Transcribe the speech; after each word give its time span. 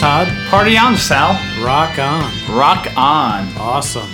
Party 0.00 0.16
on, 0.16 0.26
Todd. 0.26 0.48
Party 0.48 0.78
on, 0.78 0.96
Sal. 0.96 1.32
Rock 1.62 1.98
on. 1.98 2.56
Rock 2.56 2.86
on. 2.96 3.48
Awesome. 3.58 4.08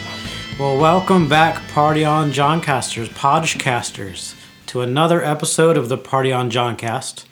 Well, 0.59 0.77
welcome 0.77 1.29
back, 1.29 1.69
Party 1.69 2.05
on 2.05 2.33
Johncasters, 2.33 3.09
Podgecasters, 3.11 4.35
to 4.67 4.81
another 4.81 5.23
episode 5.25 5.77
of 5.77 5.89
the 5.89 5.97
Party 5.97 6.33
on 6.33 6.51
Johncast. 6.51 7.25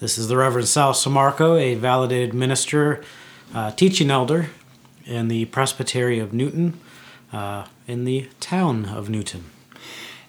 This 0.00 0.18
is 0.18 0.26
the 0.26 0.36
Reverend 0.36 0.66
Sal 0.66 0.92
Samarco, 0.92 1.60
a 1.60 1.76
validated 1.76 2.34
minister, 2.34 3.04
uh, 3.54 3.70
teaching 3.70 4.10
elder 4.10 4.50
in 5.04 5.28
the 5.28 5.44
Presbytery 5.44 6.18
of 6.18 6.32
Newton, 6.32 6.80
uh, 7.32 7.66
in 7.86 8.04
the 8.04 8.28
town 8.40 8.86
of 8.86 9.08
Newton. 9.08 9.44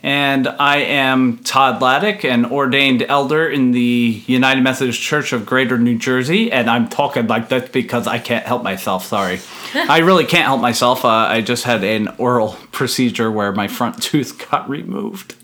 And 0.05 0.48
I 0.48 0.77
am 0.82 1.40
Todd 1.40 1.82
Laddick, 1.82 2.23
an 2.23 2.45
ordained 2.45 3.02
elder 3.02 3.50
in 3.50 3.72
the 3.72 4.22
United 4.28 4.62
Methodist 4.62 5.02
Church 5.02 5.34
of 5.34 5.48
Greater 5.48 5.80
New 5.80 5.98
Jersey. 5.98 6.52
And 6.52 6.70
I'm 6.70 6.88
talking 6.90 7.26
like 7.26 7.50
that 7.50 7.72
because 7.72 8.05
I 8.05 8.20
can't 8.20 8.45
help 8.45 8.62
myself. 8.62 9.08
Sorry. 9.08 9.40
I 9.73 10.02
really 10.02 10.26
can't 10.26 10.45
help 10.45 10.61
myself. 10.61 11.03
Uh, 11.03 11.08
I 11.08 11.42
just 11.42 11.64
had 11.64 11.83
an 11.83 12.09
oral 12.20 12.56
procedure 12.72 13.31
where 13.31 13.52
my 13.52 13.67
front 13.67 14.00
tooth 14.00 14.48
got 14.52 14.70
removed. 14.70 15.38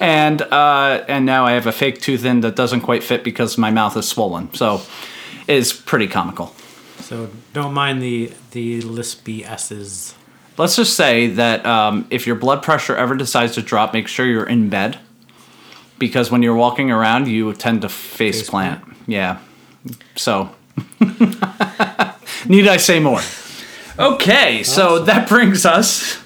And 0.00 0.40
uh, 0.40 1.04
and 1.06 1.26
now 1.26 1.44
I 1.44 1.52
have 1.52 1.66
a 1.66 1.72
fake 1.72 2.00
tooth 2.00 2.24
in 2.24 2.40
that 2.40 2.56
doesn't 2.56 2.80
quite 2.80 3.02
fit 3.02 3.22
because 3.22 3.58
my 3.58 3.70
mouth 3.70 3.94
is 3.98 4.08
swollen. 4.08 4.54
So 4.54 4.80
it's 5.46 5.74
pretty 5.74 6.08
comical. 6.08 6.54
So 7.00 7.28
don't 7.52 7.74
mind 7.74 8.00
the 8.00 8.32
the 8.52 8.80
lispy 8.80 9.44
S's. 9.44 10.14
Let's 10.58 10.76
just 10.76 10.94
say 10.96 11.28
that 11.28 11.64
um, 11.64 12.06
if 12.10 12.26
your 12.26 12.36
blood 12.36 12.62
pressure 12.62 12.94
ever 12.94 13.16
decides 13.16 13.54
to 13.54 13.62
drop, 13.62 13.92
make 13.92 14.06
sure 14.06 14.26
you're 14.26 14.46
in 14.46 14.68
bed 14.68 14.98
because 15.98 16.30
when 16.30 16.42
you're 16.42 16.54
walking 16.54 16.90
around, 16.90 17.28
you 17.28 17.52
tend 17.54 17.82
to 17.82 17.88
face, 17.88 18.40
Face 18.40 18.50
plant. 18.50 18.84
Yeah. 19.06 19.38
So, 20.16 20.54
need 22.46 22.66
I 22.66 22.76
say 22.76 23.00
more? 23.00 23.20
Okay, 23.98 24.62
so 24.62 25.00
that 25.00 25.28
brings 25.28 25.64
us 25.64 26.21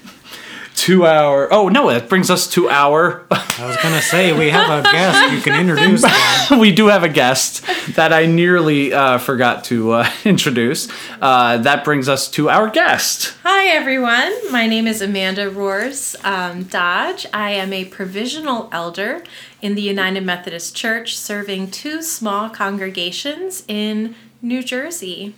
to 0.76 1.06
our. 1.06 1.52
Oh 1.52 1.68
no, 1.68 1.90
that 1.90 2.08
brings 2.08 2.30
us 2.30 2.46
to 2.48 2.68
our. 2.68 3.24
I 3.30 3.66
was 3.66 3.76
gonna 3.78 4.02
say 4.02 4.32
we 4.32 4.50
have 4.50 4.70
a 4.70 4.82
guest. 4.82 5.32
You 5.32 5.40
can 5.40 5.58
introduce 5.58 6.02
them. 6.02 6.58
we 6.58 6.72
do 6.72 6.86
have 6.86 7.02
a 7.02 7.08
guest 7.08 7.64
that 7.94 8.12
I 8.12 8.26
nearly 8.26 8.92
uh, 8.92 9.18
forgot 9.18 9.64
to 9.64 9.92
uh, 9.92 10.10
introduce. 10.24 10.88
Uh, 11.20 11.58
that 11.58 11.84
brings 11.84 12.08
us 12.08 12.30
to 12.32 12.50
our 12.50 12.68
guest. 12.68 13.34
Hi, 13.42 13.68
everyone. 13.68 14.52
My 14.52 14.66
name 14.66 14.86
is 14.86 15.00
Amanda 15.00 15.50
Rohrs 15.50 16.22
um, 16.24 16.64
Dodge. 16.64 17.26
I 17.32 17.52
am 17.52 17.72
a 17.72 17.86
provisional 17.86 18.68
elder 18.70 19.24
in 19.62 19.74
the 19.74 19.82
United 19.82 20.24
Methodist 20.24 20.76
Church, 20.76 21.16
serving 21.16 21.70
two 21.70 22.02
small 22.02 22.50
congregations 22.50 23.64
in 23.66 24.14
New 24.42 24.62
Jersey. 24.62 25.34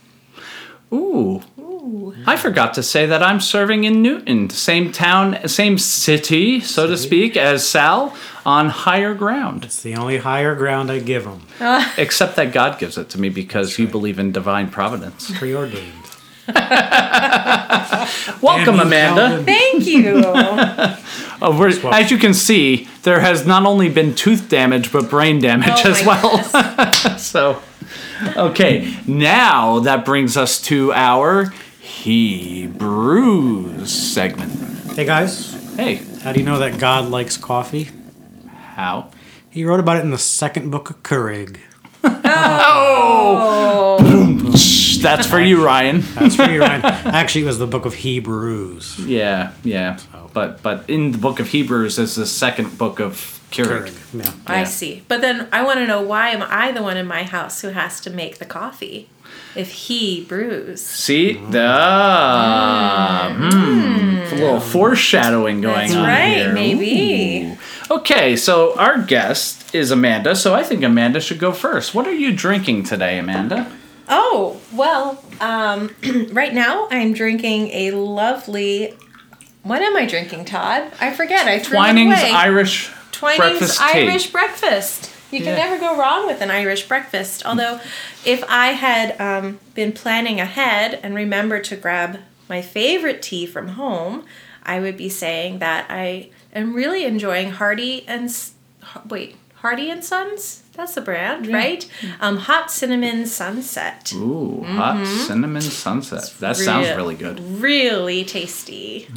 Ooh. 0.93 1.43
Ooh. 1.59 2.15
I 2.27 2.37
forgot 2.37 2.75
to 2.75 2.83
say 2.83 3.07
that 3.07 3.23
I'm 3.23 3.41
serving 3.41 3.85
in 3.85 4.03
Newton, 4.03 4.51
same 4.51 4.93
town, 4.93 5.49
same 5.49 5.79
city, 5.79 6.61
so 6.61 6.87
to 6.87 6.97
speak, 6.97 7.37
as 7.37 7.67
Sal, 7.67 8.15
on 8.45 8.69
higher 8.69 9.15
ground. 9.15 9.65
It's 9.65 9.83
the 9.83 9.95
only 9.95 10.19
higher 10.19 10.55
ground 10.55 10.91
I 10.91 10.99
give 10.99 11.27
him. 11.27 11.43
Except 11.99 12.37
that 12.37 12.53
God 12.53 12.79
gives 12.79 12.99
it 12.99 13.11
to 13.11 13.21
me 13.21 13.29
because 13.29 13.79
you 13.79 13.87
believe 13.87 14.19
in 14.19 14.33
divine 14.33 14.71
providence. 14.71 15.31
Preordained. 15.39 15.93
Welcome, 18.41 18.81
Amanda. 18.81 19.29
Calvin. 19.29 19.45
Thank 19.45 19.87
you. 19.87 20.23
Oh, 21.41 21.57
we're- 21.59 21.79
as 21.93 22.11
you 22.11 22.19
can 22.19 22.35
see, 22.35 22.89
there 23.05 23.21
has 23.21 23.47
not 23.47 23.65
only 23.65 23.89
been 23.89 24.15
tooth 24.15 24.49
damage 24.49 24.91
but 24.93 25.09
brain 25.09 25.39
damage 25.41 25.71
Oh 25.85 25.91
as 25.91 26.05
well. 26.05 26.43
so, 27.19 27.63
okay, 28.37 28.93
now 29.07 29.79
that 29.81 30.05
brings 30.05 30.37
us 30.37 30.61
to 30.63 30.93
our 30.93 31.53
Hebrews 31.81 33.93
segment. 33.93 34.53
Hey 34.97 35.05
guys, 35.05 35.55
Hey, 35.77 36.01
how 36.23 36.33
do 36.33 36.41
you 36.41 36.47
know 36.47 36.59
that 36.59 36.79
God 36.81 37.09
likes 37.09 37.37
coffee? 37.37 37.89
how? 38.75 39.11
He 39.51 39.65
wrote 39.65 39.81
about 39.81 39.97
it 39.99 40.05
in 40.05 40.11
the 40.11 40.19
second 40.19 40.71
book 40.71 40.91
of 40.91 41.03
Keurig. 41.03 41.59
That's 45.01 45.27
for 45.27 45.41
you, 45.41 45.65
Ryan. 45.65 46.01
That's 46.15 46.37
for 46.37 46.51
you, 46.51 46.61
Ryan. 46.61 46.85
Actually, 46.85 47.43
it 47.43 47.47
was 47.47 47.59
the 47.59 47.67
book 47.67 47.85
of 47.87 47.95
Hebrews. 47.95 48.99
Yeah, 49.07 49.53
yeah. 49.63 49.99
But 50.33 50.63
but 50.63 50.89
in 50.89 51.13
the 51.13 51.19
book 51.19 51.41
of 51.41 51.49
Hebrews 51.49 51.99
is 51.99 52.17
the 52.17 52.27
second 52.27 52.77
book 52.79 53.01
of 53.01 53.41
Keurig. 53.51 53.89
Keurig. 53.89 54.25
Yeah. 54.25 54.33
I 54.47 54.59
Yeah. 54.61 54.65
see. 54.65 55.03
But 55.09 55.21
then 55.21 55.49
I 55.53 55.63
want 55.63 55.79
to 55.79 55.87
know 55.87 56.03
why 56.03 56.31
am 56.31 56.43
I 56.43 56.73
the 56.73 56.83
one 56.83 56.97
in 56.97 57.07
my 57.07 57.23
house 57.23 57.63
who 57.63 57.69
has 57.69 58.01
to 58.03 58.11
make 58.11 58.39
the 58.39 58.45
coffee 58.45 59.09
if 59.57 59.71
he 59.71 60.25
brews? 60.25 60.83
See? 60.83 61.41
Ah, 61.55 63.35
hmm. 63.37 64.19
A 64.19 64.35
little 64.35 64.61
foreshadowing 64.61 65.61
going 65.63 65.89
That's 65.89 65.95
on 65.95 66.07
right, 66.07 66.37
here. 66.37 66.53
maybe. 66.53 67.47
Ooh. 67.53 67.57
Okay, 67.91 68.37
so 68.37 68.77
our 68.79 69.01
guest 69.01 69.75
is 69.75 69.91
Amanda, 69.91 70.37
so 70.37 70.55
I 70.55 70.63
think 70.63 70.83
Amanda 70.83 71.21
should 71.21 71.39
go 71.39 71.53
first. 71.53 71.95
What 71.95 72.07
are 72.07 72.13
you 72.15 72.35
drinking 72.35 72.83
today, 72.85 73.19
Amanda? 73.19 73.71
Oh, 74.09 74.61
well, 74.75 75.23
um, 75.41 75.95
right 76.33 76.53
now 76.53 76.87
I'm 76.91 77.15
drinking 77.15 77.69
a 77.69 77.93
lovely. 77.93 78.95
What 79.63 79.81
am 79.81 79.97
I 79.97 80.05
drinking, 80.07 80.45
Todd? 80.45 80.93
I 81.01 81.13
forget. 81.15 81.47
I 81.49 81.59
threw 81.59 81.77
Twining's 81.79 82.19
it 82.19 82.25
away. 82.25 82.33
Irish 82.33 82.91
Twining's 83.13 83.39
breakfast 83.39 83.79
tea. 83.79 84.09
Irish 84.09 84.31
breakfast. 84.31 85.13
You 85.31 85.41
can 85.41 85.57
Yeah. 85.57 85.67
never 85.67 85.79
go 85.79 85.97
wrong 85.97 86.27
with 86.27 86.41
an 86.41 86.51
Irish 86.51 86.89
breakfast. 86.89 87.45
Although, 87.45 87.81
if 88.25 88.43
I 88.49 88.69
had 88.69 89.19
um, 89.21 89.61
been 89.75 89.93
planning 89.93 90.41
ahead 90.41 91.01
and 91.03 91.15
remembered 91.15 91.65
to 91.65 91.77
grab 91.77 92.19
my 92.49 92.63
favorite 92.63 93.21
tea 93.23 93.45
from 93.47 93.69
home, 93.69 94.25
I 94.63 94.81
would 94.81 94.97
be 94.97 95.09
saying 95.11 95.59
that 95.59 95.87
I 95.91 96.31
am 96.53 96.75
really 96.75 97.05
enjoying 97.05 97.51
Harney 97.51 98.07
and 98.07 98.35
wait 99.09 99.37
Harney 99.57 99.91
and 99.91 100.05
Sons. 100.05 100.63
That's 100.75 100.95
the 100.95 101.01
brand, 101.01 101.49
right? 101.49 101.91
Um, 102.21 102.37
hot 102.37 102.71
cinnamon 102.71 103.27
sunset. 103.27 104.13
Ooh, 104.15 104.63
hot 104.63 105.05
cinnamon 105.05 105.61
sunset. 105.61 106.33
That 106.39 106.57
sounds 106.57 106.89
really 106.91 107.17
good. 107.17 107.41
Really 107.41 108.25
tasty. 108.25 109.09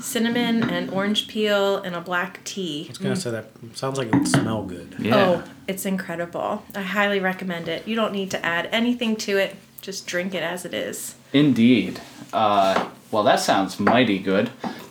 Cinnamon 0.00 0.70
and 0.70 0.90
orange 0.90 1.26
peel 1.26 1.78
and 1.78 1.96
a 1.96 2.00
black 2.00 2.44
tea. 2.44 2.84
I 2.86 2.88
was 2.90 2.98
gonna 2.98 3.16
say 3.16 3.32
that 3.32 3.46
sounds 3.74 3.98
like 3.98 4.06
it 4.08 4.14
would 4.14 4.28
smell 4.28 4.62
good. 4.62 4.94
Yeah. 5.00 5.16
Oh, 5.16 5.44
it's 5.66 5.84
incredible. 5.84 6.62
I 6.76 6.82
highly 6.82 7.18
recommend 7.18 7.66
it. 7.66 7.88
You 7.88 7.96
don't 7.96 8.12
need 8.12 8.30
to 8.30 8.46
add 8.46 8.68
anything 8.70 9.16
to 9.16 9.36
it. 9.38 9.56
Just 9.80 10.06
drink 10.06 10.34
it 10.34 10.44
as 10.44 10.64
it 10.64 10.74
is. 10.74 11.16
Indeed. 11.32 12.00
Uh, 12.32 12.90
well, 13.10 13.24
that 13.24 13.40
sounds 13.40 13.80
mighty 13.80 14.20
good. 14.20 14.50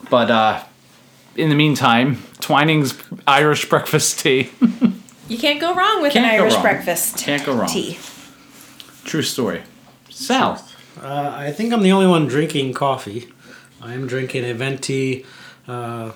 But 0.09 0.29
uh, 0.29 0.63
in 1.37 1.49
the 1.49 1.55
meantime, 1.55 2.17
Twining's 2.39 2.97
Irish 3.25 3.69
breakfast 3.69 4.19
tea. 4.19 4.49
You 5.29 5.37
can't 5.37 5.59
go 5.59 5.75
wrong 5.75 6.01
with 6.01 6.13
Can't 6.13 6.25
an 6.25 6.37
go 6.37 6.43
Irish 6.43 6.53
wrong. 6.53 6.61
breakfast. 6.63 7.17
Can't 7.17 7.45
go 7.45 7.53
wrong. 7.53 7.67
Tea. 7.67 7.99
True 9.03 9.21
story. 9.21 9.61
Sal. 10.09 10.65
Uh, 11.03 11.33
I 11.35 11.51
think 11.51 11.73
I'm 11.73 11.81
the 11.83 11.91
only 11.91 12.07
one 12.07 12.27
drinking 12.27 12.71
coffee. 12.73 13.27
I 13.81 13.93
am 13.93 14.07
drinking 14.07 14.45
a 14.45 14.53
venti 14.53 15.25
uh, 15.67 16.13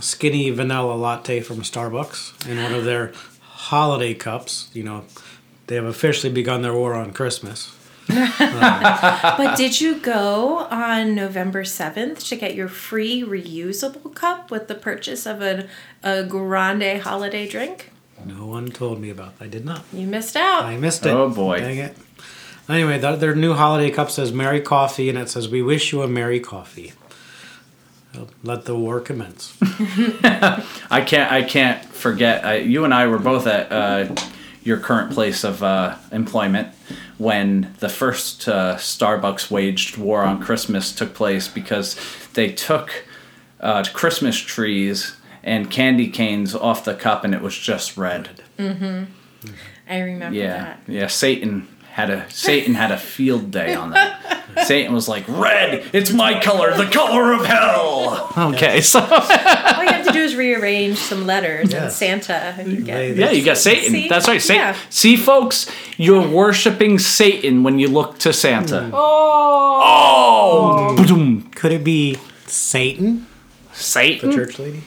skinny 0.00 0.50
vanilla 0.50 0.92
latte 0.92 1.40
from 1.40 1.62
Starbucks 1.62 2.46
in 2.46 2.62
one 2.62 2.74
of 2.74 2.84
their 2.84 3.12
holiday 3.40 4.12
cups. 4.12 4.68
You 4.74 4.82
know, 4.82 5.04
they 5.66 5.76
have 5.76 5.86
officially 5.86 6.30
begun 6.30 6.60
their 6.60 6.74
war 6.74 6.92
on 6.92 7.14
Christmas. 7.14 7.74
But 9.40 9.56
did 9.56 9.80
you 9.80 9.96
go 10.00 10.58
on 10.70 11.14
November 11.14 11.62
7th 11.62 12.26
to 12.28 12.36
get 12.36 12.54
your 12.54 12.68
free 12.68 13.22
reusable 13.22 14.14
cup 14.14 14.50
with 14.50 14.68
the 14.68 14.74
purchase 14.74 15.26
of 15.26 15.40
a, 15.42 15.66
a 16.02 16.24
grande 16.24 17.02
holiday 17.02 17.48
drink? 17.48 17.90
No 18.24 18.46
one 18.46 18.68
told 18.68 19.00
me 19.00 19.10
about. 19.10 19.38
That. 19.38 19.46
I 19.46 19.48
did 19.48 19.64
not. 19.64 19.84
You 19.92 20.06
missed 20.06 20.36
out. 20.36 20.64
I 20.64 20.76
missed 20.76 21.06
it. 21.06 21.10
Oh, 21.10 21.30
boy. 21.30 21.60
Dang 21.60 21.78
it. 21.78 21.96
Anyway, 22.68 23.00
th- 23.00 23.18
their 23.18 23.34
new 23.34 23.54
holiday 23.54 23.90
cup 23.90 24.10
says 24.10 24.30
"Merry 24.32 24.60
Coffee" 24.60 25.08
and 25.08 25.18
it 25.18 25.28
says 25.28 25.48
"We 25.48 25.62
wish 25.62 25.90
you 25.92 26.02
a 26.02 26.08
Merry 26.08 26.38
Coffee." 26.38 26.92
Let 28.42 28.64
the 28.64 28.76
war 28.76 29.00
commence. 29.00 29.56
I 29.62 31.02
can't. 31.06 31.32
I 31.32 31.42
can't 31.42 31.84
forget. 31.84 32.44
I, 32.44 32.56
you 32.56 32.84
and 32.84 32.92
I 32.92 33.06
were 33.06 33.18
both 33.18 33.46
at 33.46 33.72
uh, 33.72 34.14
your 34.62 34.78
current 34.78 35.12
place 35.12 35.44
of 35.44 35.62
uh, 35.62 35.96
employment 36.12 36.68
when 37.20 37.74
the 37.80 37.88
first 37.90 38.48
uh, 38.48 38.76
Starbucks 38.76 39.50
waged 39.50 39.98
war 39.98 40.22
on 40.22 40.40
Christmas 40.42 40.90
took 40.90 41.12
place 41.14 41.48
because 41.48 41.94
they 42.32 42.50
took 42.50 43.04
uh, 43.60 43.84
Christmas 43.92 44.38
trees 44.38 45.16
and 45.42 45.70
candy 45.70 46.08
canes 46.08 46.54
off 46.54 46.82
the 46.84 46.94
cup 46.94 47.22
and 47.22 47.34
it 47.34 47.42
was 47.42 47.56
just 47.58 47.98
red. 47.98 48.42
Mm-hmm. 48.58 49.04
I 49.88 49.98
remember 50.00 50.38
Yeah, 50.38 50.58
that. 50.64 50.80
yeah. 50.86 51.06
Satan 51.08 51.68
had 51.92 52.08
a 52.08 52.30
Satan 52.30 52.74
had 52.74 52.90
a 52.90 52.96
field 52.96 53.50
day 53.50 53.74
on 53.74 53.90
that. 53.90 54.39
Satan 54.64 54.92
was 54.94 55.08
like, 55.08 55.24
"Red, 55.28 55.84
it's 55.92 56.12
my 56.12 56.40
color, 56.40 56.76
the 56.76 56.86
color 56.86 57.32
of 57.32 57.44
hell." 57.46 58.32
Okay, 58.36 58.80
so 58.80 59.00
All 59.00 59.84
you 59.84 59.90
have 59.90 60.06
to 60.06 60.12
do 60.12 60.20
is 60.20 60.34
rearrange 60.36 60.98
some 60.98 61.26
letters 61.26 61.72
Yeah. 61.72 61.84
and 61.84 61.92
Santa. 61.92 62.54
and 62.58 62.72
You 62.72 62.80
get- 62.82 63.16
yeah, 63.16 63.30
you 63.30 63.44
got 63.44 63.58
Satan. 63.58 63.90
See? 63.92 64.08
That's 64.08 64.28
right, 64.28 64.40
Satan. 64.42 64.62
Yeah. 64.62 64.76
See, 64.90 65.16
folks, 65.16 65.66
you're 65.96 66.26
worshiping 66.26 66.98
Satan 66.98 67.62
when 67.62 67.78
you 67.78 67.88
look 67.88 68.18
to 68.20 68.32
Santa. 68.32 68.82
Hmm. 68.84 68.90
Oh. 68.94 70.94
Hmm. 70.96 71.00
Oh, 71.00 71.06
Boom. 71.06 71.50
Could 71.54 71.72
it 71.72 71.84
be 71.84 72.18
Satan, 72.46 73.26
Satan? 73.72 74.30
the 74.30 74.32
Satan. 74.32 74.32
church 74.32 74.58
lady? 74.58 74.82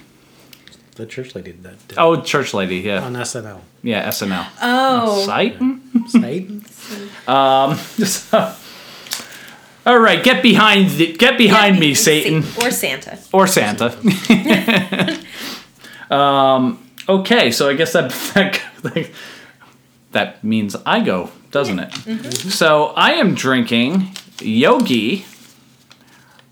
The 0.96 1.08
church 1.08 1.34
lady 1.34 1.54
did 1.54 1.64
that 1.64 1.88
did 1.88 1.98
Oh, 1.98 2.22
church 2.22 2.54
lady. 2.54 2.78
Yeah, 2.78 3.04
on 3.04 3.16
SNL. 3.16 3.62
yeah. 3.82 4.08
SNL. 4.10 4.46
Oh. 4.62 5.26
Satan. 5.26 5.82
Satan. 6.08 6.66
Um, 7.28 7.80
All 9.86 10.00
right, 10.00 10.24
get 10.24 10.42
behind 10.42 10.92
the, 10.92 11.14
get 11.14 11.38
behind 11.38 11.80
me, 11.80 11.94
Satan. 11.94 12.44
Or 12.62 12.72
Santa. 12.72 13.20
or 13.34 13.48
Santa. 13.48 13.94
um, 16.14 16.80
okay, 17.10 17.52
so 17.52 17.70
I 17.70 17.74
guess 17.74 17.92
that, 17.94 18.12
that 18.34 19.10
that 20.14 20.44
means 20.44 20.76
I 20.86 21.02
go, 21.02 21.32
doesn't 21.52 21.80
it? 21.80 21.92
So 22.52 22.88
I 22.96 23.14
am 23.14 23.34
drinking 23.36 24.10
Yogi 24.42 25.26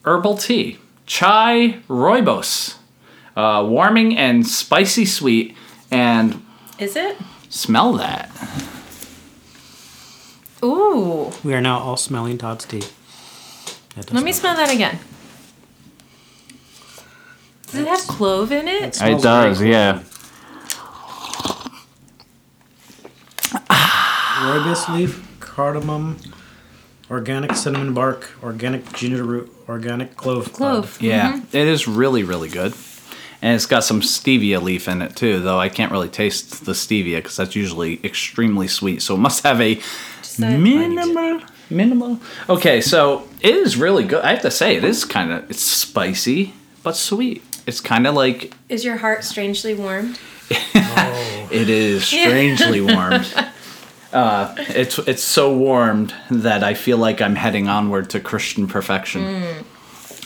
herbal 0.04 0.38
tea, 0.38 0.80
chai 1.06 1.78
rooibos, 1.88 2.76
uh, 3.38 3.66
warming 3.68 4.18
and 4.18 4.46
spicy 4.46 5.06
sweet, 5.06 5.56
and 5.90 6.44
Is 6.80 6.96
it? 6.96 7.18
smell 7.50 7.94
that. 7.94 8.30
Ooh. 10.64 11.32
We 11.44 11.54
are 11.54 11.62
now 11.62 11.80
all 11.80 11.98
smelling 11.98 12.38
Todd's 12.38 12.66
tea. 12.66 12.84
That 13.96 14.06
does 14.06 14.14
Let 14.14 14.24
me 14.24 14.32
smell- 14.32 14.56
smell 14.56 14.66
that 14.68 14.74
again. 14.74 15.00
Does 17.68 17.76
it 17.82 17.88
have 17.88 18.02
clove 18.02 18.52
in 18.52 18.68
it? 18.68 18.84
It 18.84 18.96
smells 18.96 19.24
very 19.24 19.56
cool. 19.56 19.66
yeah. 19.66 20.04
Rooibos 23.70 24.94
leaf, 24.94 25.40
cardamom, 25.40 26.18
organic 27.10 27.56
cinnamon 27.56 27.94
bark, 27.94 28.32
organic 28.44 28.92
ginger 28.94 29.24
root, 29.24 29.52
organic 29.70 30.16
clove. 30.16 30.52
Clove. 30.54 30.98
Yeah, 31.02 31.34
mm-hmm. 31.34 31.56
it 31.58 31.68
is 31.68 31.88
really, 31.88 32.24
really 32.24 32.50
good. 32.50 32.74
And 33.44 33.56
it's 33.56 33.66
got 33.66 33.84
some 33.84 34.02
stevia 34.02 34.62
leaf 34.62 34.88
in 34.88 35.02
it 35.02 35.16
too, 35.16 35.40
though 35.40 35.60
I 35.60 35.70
can't 35.70 35.92
really 35.92 36.10
taste 36.10 36.66
the 36.66 36.74
stevia 36.74 37.18
because 37.18 37.38
that's 37.38 37.56
usually 37.56 38.00
extremely 38.06 38.68
sweet. 38.68 39.02
So 39.02 39.16
it 39.16 39.20
must 39.20 39.44
have 39.44 39.60
a 39.62 39.80
a- 40.40 40.58
minimal, 40.58 41.42
minimal. 41.70 42.20
Okay, 42.50 42.82
so 42.82 43.28
it 43.42 43.56
is 43.56 43.78
really 43.78 44.04
good. 44.04 44.24
I 44.24 44.32
have 44.32 44.42
to 44.42 44.52
say, 44.52 44.76
it 44.76 44.84
is 44.84 45.06
kind 45.06 45.32
of 45.32 45.50
it's 45.50 45.62
spicy 45.64 46.54
but 46.84 46.96
sweet. 46.96 47.44
It's 47.68 47.80
kind 47.80 48.08
of 48.08 48.16
like 48.16 48.54
Is 48.70 48.84
your 48.84 48.98
heart 48.98 49.24
strangely 49.24 49.74
warmed? 49.74 50.20
it 50.50 51.70
is 51.70 52.06
strangely 52.06 52.82
warmed. 52.96 53.34
Uh, 54.12 54.54
it's 54.58 55.00
it's 55.00 55.24
so 55.24 55.56
warmed 55.56 56.14
that 56.30 56.64
I 56.64 56.74
feel 56.74 56.98
like 56.98 57.22
I'm 57.22 57.36
heading 57.36 57.68
onward 57.70 58.10
to 58.12 58.20
Christian 58.20 58.68
perfection. 58.68 59.64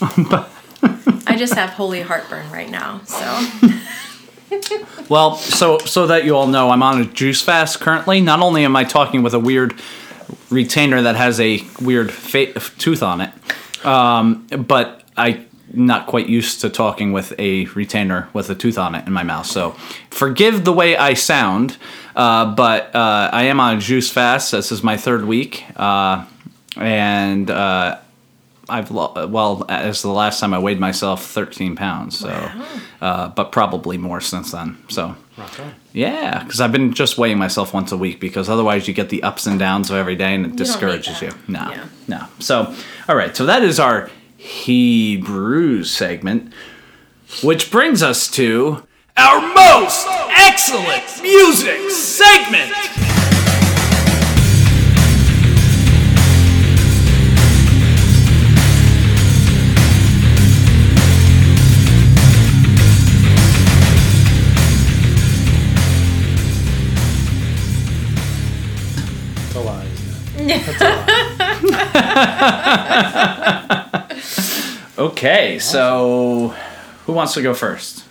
I 1.28 1.36
just 1.36 1.54
have 1.54 1.70
holy 1.70 2.02
heartburn 2.02 2.50
right 2.50 2.70
now. 2.70 3.00
So 3.04 3.48
Well, 5.08 5.36
so 5.36 5.78
so 5.78 6.06
that 6.08 6.24
you 6.24 6.36
all 6.36 6.46
know, 6.46 6.70
I'm 6.70 6.82
on 6.82 7.00
a 7.00 7.04
juice 7.04 7.42
fast 7.42 7.80
currently. 7.80 8.20
Not 8.20 8.40
only 8.40 8.64
am 8.64 8.74
I 8.74 8.84
talking 8.84 9.22
with 9.22 9.34
a 9.34 9.38
weird 9.38 9.80
retainer 10.50 11.02
that 11.02 11.16
has 11.16 11.40
a 11.40 11.62
weird 11.80 12.10
fa- 12.12 12.52
tooth 12.78 13.02
on 13.02 13.20
it, 13.20 13.32
um, 13.84 14.46
but 14.66 15.02
I 15.16 15.44
not 15.72 16.06
quite 16.06 16.28
used 16.28 16.60
to 16.60 16.70
talking 16.70 17.12
with 17.12 17.34
a 17.38 17.64
retainer 17.66 18.28
with 18.32 18.48
a 18.50 18.54
tooth 18.54 18.78
on 18.78 18.94
it 18.94 19.06
in 19.06 19.12
my 19.12 19.22
mouth. 19.24 19.46
So 19.46 19.72
forgive 20.10 20.64
the 20.64 20.72
way 20.72 20.96
I 20.96 21.14
sound, 21.14 21.76
uh, 22.14 22.54
but 22.54 22.94
uh, 22.94 23.30
I 23.32 23.44
am 23.44 23.58
on 23.60 23.76
a 23.76 23.80
juice 23.80 24.10
fast. 24.10 24.52
This 24.52 24.70
is 24.72 24.82
my 24.82 24.96
third 24.96 25.24
week, 25.24 25.64
uh, 25.76 26.24
and. 26.76 27.50
Uh, 27.50 27.98
I've 28.68 28.90
lo- 28.90 29.28
well 29.28 29.64
as 29.68 30.02
the 30.02 30.08
last 30.08 30.40
time 30.40 30.52
I 30.52 30.58
weighed 30.58 30.80
myself 30.80 31.24
13 31.24 31.76
pounds 31.76 32.18
so 32.18 32.50
uh, 33.00 33.28
but 33.28 33.52
probably 33.52 33.96
more 33.96 34.20
since 34.20 34.50
then 34.50 34.76
so 34.88 35.14
Rock 35.36 35.60
on. 35.60 35.74
yeah 35.92 36.42
because 36.42 36.60
I've 36.60 36.72
been 36.72 36.94
just 36.94 37.18
weighing 37.18 37.38
myself 37.38 37.74
once 37.74 37.92
a 37.92 37.96
week 37.96 38.20
because 38.20 38.48
otherwise 38.48 38.88
you 38.88 38.94
get 38.94 39.10
the 39.10 39.22
ups 39.22 39.46
and 39.46 39.58
downs 39.58 39.90
of 39.90 39.96
every 39.96 40.16
day 40.16 40.34
and 40.34 40.44
it 40.46 40.48
need 40.48 40.56
discourages 40.56 41.20
you 41.20 41.32
no 41.46 41.70
Yeah. 41.70 41.84
no 42.08 42.24
so 42.38 42.74
all 43.08 43.16
right 43.16 43.36
so 43.36 43.44
that 43.46 43.62
is 43.62 43.78
our 43.78 44.10
Hebrews 44.38 45.90
segment 45.90 46.52
which 47.42 47.70
brings 47.70 48.02
us 48.02 48.30
to 48.32 48.86
our 49.16 49.40
most 49.54 50.06
excellent 50.30 51.22
music 51.22 51.90
segment 51.90 52.72
Okay, 74.98 75.58
so 75.58 76.54
who 77.04 77.12
wants 77.12 77.34
to 77.34 77.42
go 77.42 77.52
first? 77.52 78.04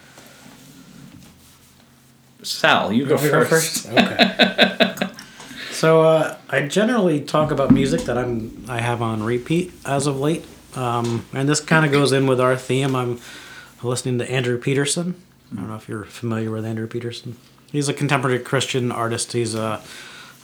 Sal, 2.44 2.94
you 2.94 3.08
go 3.08 3.16
me 3.16 3.30
to 3.30 3.46
first. 3.46 3.90
Okay. 3.90 4.96
so 5.72 6.04
uh, 6.04 6.38
I 6.48 6.68
generally 6.68 7.22
talk 7.22 7.50
about 7.50 7.72
music 7.72 8.02
that 8.02 8.20
I'm 8.20 8.66
I 8.70 8.82
have 8.82 9.02
on 9.02 9.24
repeat 9.24 9.74
as 9.84 10.06
of 10.06 10.20
late, 10.20 10.46
um, 10.76 11.26
and 11.34 11.50
this 11.50 11.60
kind 11.60 11.88
of 11.88 11.92
goes 11.92 12.12
in 12.12 12.28
with 12.28 12.40
our 12.40 12.56
theme. 12.56 12.96
I'm 12.96 13.20
listening 13.82 14.20
to 14.20 14.30
Andrew 14.30 14.60
Peterson. 14.60 15.20
I 15.52 15.56
don't 15.56 15.68
know 15.68 15.76
if 15.76 15.90
you're 15.90 16.06
familiar 16.06 16.52
with 16.52 16.66
Andrew 16.66 16.86
Peterson. 16.86 17.36
He's 17.72 17.90
a 17.90 17.96
contemporary 17.96 18.40
Christian 18.40 18.92
artist. 18.92 19.34
He's 19.34 19.56
a 19.56 19.82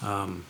um, 0.01 0.43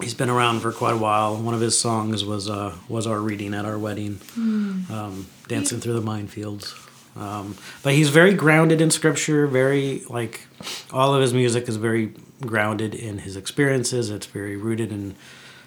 he's 0.00 0.14
been 0.14 0.30
around 0.30 0.60
for 0.60 0.72
quite 0.72 0.94
a 0.94 0.98
while. 0.98 1.36
One 1.36 1.54
of 1.54 1.60
his 1.60 1.78
songs 1.78 2.24
was 2.24 2.48
uh, 2.48 2.74
was 2.88 3.06
our 3.06 3.20
reading 3.20 3.54
at 3.54 3.64
our 3.64 3.78
wedding, 3.78 4.20
um, 4.36 5.26
dancing 5.48 5.80
through 5.80 5.98
the 5.98 6.06
minefields. 6.06 6.74
Um, 7.16 7.56
but 7.82 7.94
he's 7.94 8.10
very 8.10 8.34
grounded 8.34 8.80
in 8.80 8.90
scripture. 8.90 9.46
Very 9.46 10.02
like 10.08 10.46
all 10.92 11.14
of 11.14 11.22
his 11.22 11.32
music 11.32 11.68
is 11.68 11.76
very 11.76 12.12
grounded 12.42 12.94
in 12.94 13.18
his 13.18 13.36
experiences. 13.36 14.10
It's 14.10 14.26
very 14.26 14.56
rooted 14.56 14.92
in 14.92 15.16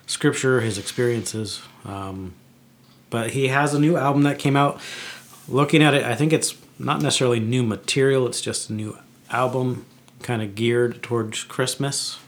scripture, 0.06 0.62
his 0.62 0.78
experiences. 0.78 1.62
Um, 1.86 2.34
but 3.10 3.32
he 3.32 3.48
has 3.48 3.74
a 3.74 3.80
new 3.80 3.98
album 3.98 4.24
that 4.24 4.38
came 4.38 4.56
out. 4.56 4.80
Looking 5.48 5.82
at 5.82 5.96
it, 5.96 6.04
I 6.04 6.14
think 6.14 6.32
it's 6.32 6.56
not 6.78 7.02
necessarily 7.02 7.40
new 7.40 7.64
material. 7.64 8.28
It's 8.28 8.42
just 8.42 8.70
a 8.70 8.74
new 8.74 8.98
album, 9.32 9.86
kind 10.22 10.44
of 10.44 10.54
geared 10.54 11.02
towards 11.02 11.44
Christmas. 11.44 12.20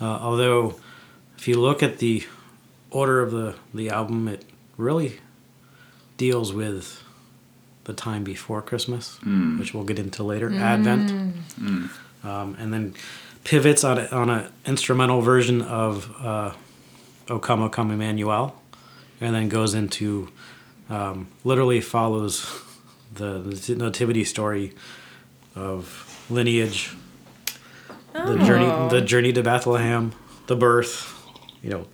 Uh, 0.00 0.18
although, 0.20 0.74
if 1.38 1.48
you 1.48 1.60
look 1.60 1.82
at 1.82 1.98
the 1.98 2.24
order 2.90 3.20
of 3.22 3.30
the 3.30 3.54
the 3.72 3.90
album, 3.90 4.28
it 4.28 4.44
really 4.76 5.20
deals 6.16 6.52
with 6.52 7.02
the 7.84 7.92
time 7.94 8.24
before 8.24 8.60
Christmas, 8.60 9.18
which 9.58 9.72
we'll 9.72 9.84
get 9.84 9.98
into 9.98 10.22
later, 10.22 10.52
Advent, 10.52 11.10
um, 12.22 12.56
and 12.58 12.72
then 12.72 12.94
pivots 13.44 13.82
on 13.84 13.98
a, 13.98 14.06
on 14.08 14.28
an 14.28 14.52
instrumental 14.66 15.20
version 15.22 15.62
of 15.62 16.12
uh, 16.20 16.52
"O 17.28 17.38
Come, 17.38 17.62
O 17.62 17.68
Come, 17.68 17.90
Emmanuel," 17.92 18.60
and 19.20 19.34
then 19.34 19.48
goes 19.48 19.74
into 19.74 20.28
um, 20.90 21.28
literally 21.44 21.80
follows 21.80 22.50
the, 23.14 23.38
the 23.38 23.76
nativity 23.76 24.24
story 24.24 24.72
of 25.54 26.26
lineage, 26.30 26.90
the 28.12 28.36
journey, 28.44 28.88
the 28.90 29.00
journey 29.00 29.32
to 29.32 29.42
Bethlehem, 29.42 30.12
the 30.46 30.56
birth. 30.56 31.14
You 31.62 31.70
know, 31.70 31.86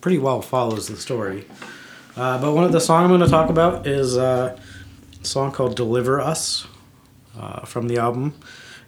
pretty 0.00 0.18
well 0.18 0.42
follows 0.42 0.88
the 0.88 0.96
story. 0.96 1.46
Uh, 2.16 2.38
but 2.40 2.52
one 2.52 2.64
of 2.64 2.72
the 2.72 2.80
songs 2.80 3.04
I'm 3.04 3.10
going 3.10 3.20
to 3.20 3.28
talk 3.28 3.48
about 3.48 3.86
is 3.86 4.18
uh, 4.18 4.58
a 5.20 5.24
song 5.24 5.52
called 5.52 5.76
"Deliver 5.76 6.20
Us" 6.20 6.66
uh, 7.38 7.60
from 7.60 7.88
the 7.88 7.98
album, 7.98 8.34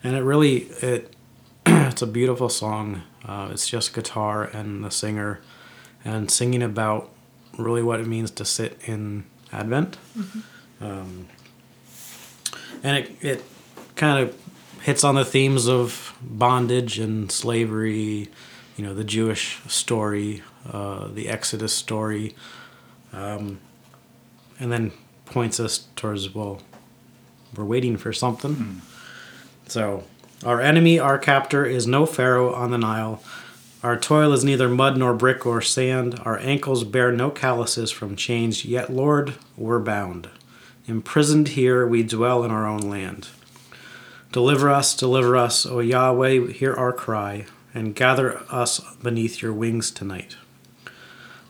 and 0.02 0.14
it 0.14 0.20
really 0.20 0.68
it 0.82 1.14
it's 1.66 2.02
a 2.02 2.06
beautiful 2.06 2.48
song. 2.48 3.02
Uh, 3.26 3.48
it's 3.50 3.66
just 3.66 3.94
guitar 3.94 4.44
and 4.44 4.84
the 4.84 4.90
singer, 4.90 5.40
and 6.04 6.30
singing 6.30 6.62
about 6.62 7.10
really 7.58 7.82
what 7.82 8.00
it 8.00 8.06
means 8.06 8.30
to 8.32 8.44
sit 8.44 8.78
in 8.84 9.24
Advent. 9.52 9.96
Um, 10.80 11.28
and 12.82 12.98
it 12.98 13.16
it 13.22 13.44
kind 13.96 14.22
of 14.22 14.36
hits 14.82 15.02
on 15.02 15.14
the 15.14 15.24
themes 15.24 15.66
of 15.66 16.14
bondage 16.20 16.98
and 16.98 17.32
slavery, 17.32 18.28
you 18.76 18.84
know, 18.84 18.94
the 18.94 19.04
Jewish 19.04 19.60
story, 19.68 20.42
uh, 20.70 21.08
the 21.08 21.28
Exodus 21.28 21.72
story, 21.72 22.34
um, 23.12 23.60
and 24.58 24.72
then 24.72 24.92
points 25.26 25.60
us 25.60 25.86
towards 25.96 26.34
well, 26.34 26.60
we're 27.56 27.64
waiting 27.64 27.96
for 27.96 28.12
something. 28.12 28.82
So, 29.68 30.04
our 30.44 30.60
enemy, 30.60 30.98
our 30.98 31.18
captor, 31.18 31.64
is 31.64 31.86
no 31.86 32.04
Pharaoh 32.06 32.52
on 32.52 32.70
the 32.70 32.78
Nile. 32.78 33.22
Our 33.82 33.98
toil 33.98 34.32
is 34.32 34.44
neither 34.44 34.68
mud 34.68 34.96
nor 34.96 35.14
brick 35.14 35.46
or 35.46 35.60
sand. 35.60 36.18
Our 36.24 36.38
ankles 36.38 36.84
bear 36.84 37.12
no 37.12 37.30
calluses 37.30 37.90
from 37.90 38.16
chains, 38.16 38.64
yet, 38.64 38.90
Lord, 38.90 39.34
we're 39.56 39.78
bound. 39.78 40.28
Imprisoned 40.86 41.48
here, 41.48 41.86
we 41.86 42.02
dwell 42.02 42.44
in 42.44 42.50
our 42.50 42.66
own 42.66 42.80
land. 42.80 43.28
Deliver 44.32 44.68
us, 44.68 44.96
deliver 44.96 45.36
us, 45.36 45.64
O 45.64 45.80
Yahweh, 45.80 46.52
hear 46.52 46.74
our 46.74 46.92
cry, 46.92 47.46
and 47.74 47.94
gather 47.94 48.42
us 48.50 48.80
beneath 49.02 49.42
your 49.42 49.52
wings 49.52 49.90
tonight. 49.90 50.36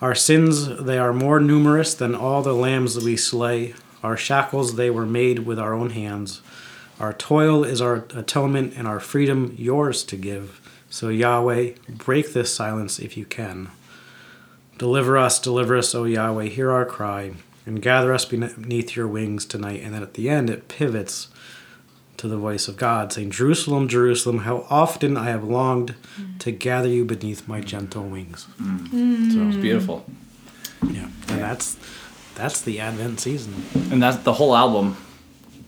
Our 0.00 0.14
sins, 0.14 0.82
they 0.82 0.98
are 0.98 1.12
more 1.12 1.38
numerous 1.38 1.94
than 1.94 2.14
all 2.14 2.42
the 2.42 2.54
lambs 2.54 2.94
that 2.94 3.04
we 3.04 3.16
slay. 3.16 3.74
Our 4.02 4.16
shackles, 4.16 4.76
they 4.76 4.90
were 4.90 5.06
made 5.06 5.40
with 5.40 5.58
our 5.58 5.72
own 5.72 5.90
hands. 5.90 6.42
Our 6.98 7.12
toil 7.12 7.64
is 7.64 7.80
our 7.80 8.06
atonement, 8.14 8.74
and 8.76 8.86
our 8.86 9.00
freedom 9.00 9.54
yours 9.58 10.02
to 10.04 10.16
give. 10.16 10.60
So, 10.90 11.08
Yahweh, 11.08 11.72
break 11.88 12.32
this 12.32 12.54
silence 12.54 12.98
if 12.98 13.16
you 13.16 13.24
can. 13.24 13.70
Deliver 14.78 15.16
us, 15.16 15.38
deliver 15.38 15.76
us, 15.76 15.94
O 15.94 16.04
Yahweh, 16.04 16.46
hear 16.46 16.70
our 16.70 16.84
cry, 16.84 17.32
and 17.66 17.82
gather 17.82 18.12
us 18.12 18.24
beneath 18.24 18.94
your 18.94 19.08
wings 19.08 19.44
tonight. 19.44 19.80
And 19.82 19.94
then 19.94 20.02
at 20.02 20.14
the 20.14 20.28
end, 20.28 20.50
it 20.50 20.68
pivots 20.68 21.28
to 22.18 22.28
the 22.28 22.36
voice 22.36 22.68
of 22.68 22.76
God, 22.76 23.12
saying, 23.12 23.30
Jerusalem, 23.32 23.88
Jerusalem, 23.88 24.38
how 24.40 24.66
often 24.70 25.16
I 25.16 25.24
have 25.30 25.44
longed 25.44 25.94
to 26.40 26.52
gather 26.52 26.88
you 26.88 27.04
beneath 27.04 27.46
my 27.48 27.60
gentle 27.60 28.04
wings. 28.04 28.46
so 28.58 29.48
It's 29.48 29.56
beautiful. 29.56 30.04
Yeah, 30.90 31.08
and 31.28 31.40
that's 31.40 31.76
that's 32.34 32.60
the 32.60 32.80
Advent 32.80 33.20
season. 33.20 33.64
And 33.90 34.02
that's 34.02 34.18
the 34.18 34.34
whole 34.34 34.54
album 34.56 34.96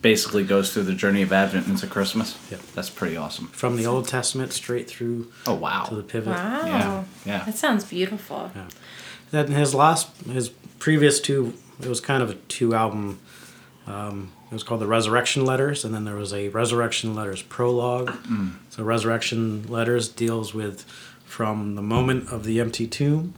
basically 0.02 0.44
goes 0.44 0.72
through 0.72 0.82
the 0.84 0.94
journey 0.94 1.22
of 1.22 1.32
Advent 1.32 1.66
into 1.66 1.86
Christmas. 1.86 2.38
Yep. 2.50 2.60
That's 2.74 2.90
pretty 2.90 3.16
awesome. 3.16 3.48
From 3.48 3.76
the 3.76 3.86
Old 3.86 4.06
Testament 4.06 4.52
straight 4.52 4.88
through 4.88 5.32
Oh 5.46 5.54
wow. 5.54 5.84
to 5.84 5.94
the 5.96 6.02
pivot. 6.02 6.34
Wow. 6.34 6.66
Yeah, 6.66 7.04
yeah. 7.24 7.44
That 7.44 7.56
sounds 7.56 7.84
beautiful. 7.84 8.50
Yeah. 8.54 8.68
Then 9.30 9.48
his 9.48 9.74
last, 9.74 10.08
his 10.26 10.50
previous 10.78 11.18
two, 11.20 11.54
it 11.80 11.88
was 11.88 12.00
kind 12.00 12.22
of 12.22 12.30
a 12.30 12.34
two 12.34 12.74
album. 12.74 13.18
Um, 13.86 14.30
it 14.50 14.54
was 14.54 14.62
called 14.62 14.80
the 14.80 14.86
Resurrection 14.86 15.44
Letters, 15.44 15.84
and 15.84 15.92
then 15.94 16.04
there 16.04 16.14
was 16.14 16.32
a 16.32 16.48
Resurrection 16.50 17.14
Letters 17.14 17.42
prologue. 17.42 18.14
So 18.70 18.84
Resurrection 18.84 19.66
Letters 19.68 20.08
deals 20.08 20.54
with 20.54 20.84
from 21.24 21.74
the 21.74 21.82
moment 21.82 22.30
of 22.32 22.44
the 22.44 22.60
empty 22.60 22.86
tomb 22.86 23.34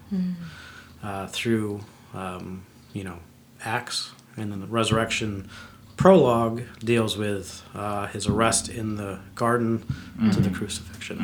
uh, 1.02 1.26
through, 1.28 1.80
um, 2.14 2.64
you 2.92 3.04
know, 3.04 3.18
Acts, 3.64 4.10
and 4.36 4.52
then 4.52 4.60
the 4.60 4.66
Resurrection 4.66 5.48
prologue 5.96 6.62
deals 6.80 7.16
with 7.16 7.62
uh, 7.74 8.06
his 8.08 8.26
arrest 8.28 8.68
in 8.68 8.96
the 8.96 9.18
garden 9.34 9.84
to 10.32 10.40
the 10.40 10.50
crucifixion. 10.50 11.18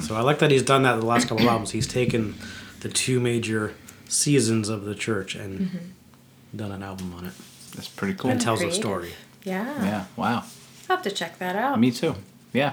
So 0.00 0.14
I 0.14 0.20
like 0.20 0.38
that 0.38 0.50
he's 0.50 0.62
done 0.62 0.84
that 0.84 0.94
in 0.94 1.00
the 1.00 1.06
last 1.06 1.28
couple 1.28 1.44
of 1.44 1.50
albums. 1.50 1.72
He's 1.72 1.86
taken 1.88 2.36
the 2.80 2.88
two 2.88 3.18
major 3.20 3.74
seasons 4.08 4.68
of 4.68 4.84
the 4.84 4.94
church 4.94 5.34
and 5.34 5.92
done 6.54 6.70
an 6.72 6.82
album 6.82 7.12
on 7.18 7.26
it 7.26 7.32
That's 7.76 7.88
pretty 7.88 8.14
cool. 8.14 8.30
and 8.32 8.40
tells 8.40 8.62
a 8.62 8.72
story. 8.72 9.12
Yeah. 9.44 9.64
Yeah. 9.84 10.04
Wow. 10.16 10.42
I'll 10.88 10.96
have 10.96 11.02
to 11.02 11.10
check 11.10 11.38
that 11.38 11.54
out. 11.56 11.78
Me 11.78 11.90
too. 11.92 12.14
Yeah. 12.52 12.72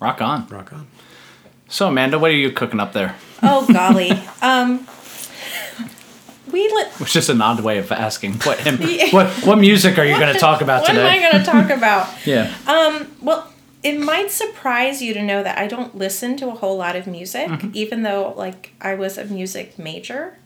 Rock 0.00 0.20
on. 0.22 0.46
Rock 0.48 0.72
on. 0.72 0.86
So 1.68 1.88
Amanda, 1.88 2.18
what 2.18 2.30
are 2.30 2.34
you 2.34 2.52
cooking 2.52 2.78
up 2.80 2.92
there? 2.92 3.16
Oh 3.42 3.66
golly. 3.72 4.12
um 4.42 4.86
we 6.50 6.66
let 6.74 6.90
Which 7.00 7.14
is 7.14 7.28
an 7.28 7.42
odd 7.42 7.60
way 7.60 7.78
of 7.78 7.92
asking 7.92 8.34
what 8.40 8.58
him, 8.60 8.78
what 9.12 9.28
what 9.44 9.58
music 9.58 9.98
are 9.98 10.04
you 10.04 10.18
going 10.18 10.32
to 10.38 10.38
talk 10.38 10.62
about 10.62 10.82
what 10.82 10.88
today? 10.88 11.06
am 11.18 11.26
I 11.26 11.30
gonna 11.32 11.44
talk 11.44 11.70
about? 11.76 12.08
yeah. 12.26 12.54
Um, 12.66 13.14
well, 13.20 13.52
it 13.82 13.98
might 14.00 14.30
surprise 14.30 15.02
you 15.02 15.12
to 15.14 15.22
know 15.22 15.42
that 15.42 15.58
I 15.58 15.66
don't 15.66 15.94
listen 15.96 16.36
to 16.38 16.48
a 16.48 16.54
whole 16.54 16.76
lot 16.78 16.96
of 16.96 17.06
music, 17.06 17.48
Mm-hmm. 17.48 17.70
even 17.74 18.02
though 18.02 18.32
like 18.36 18.72
I 18.80 18.94
was 18.94 19.18
a 19.18 19.24
music 19.26 19.78
major. 19.78 20.37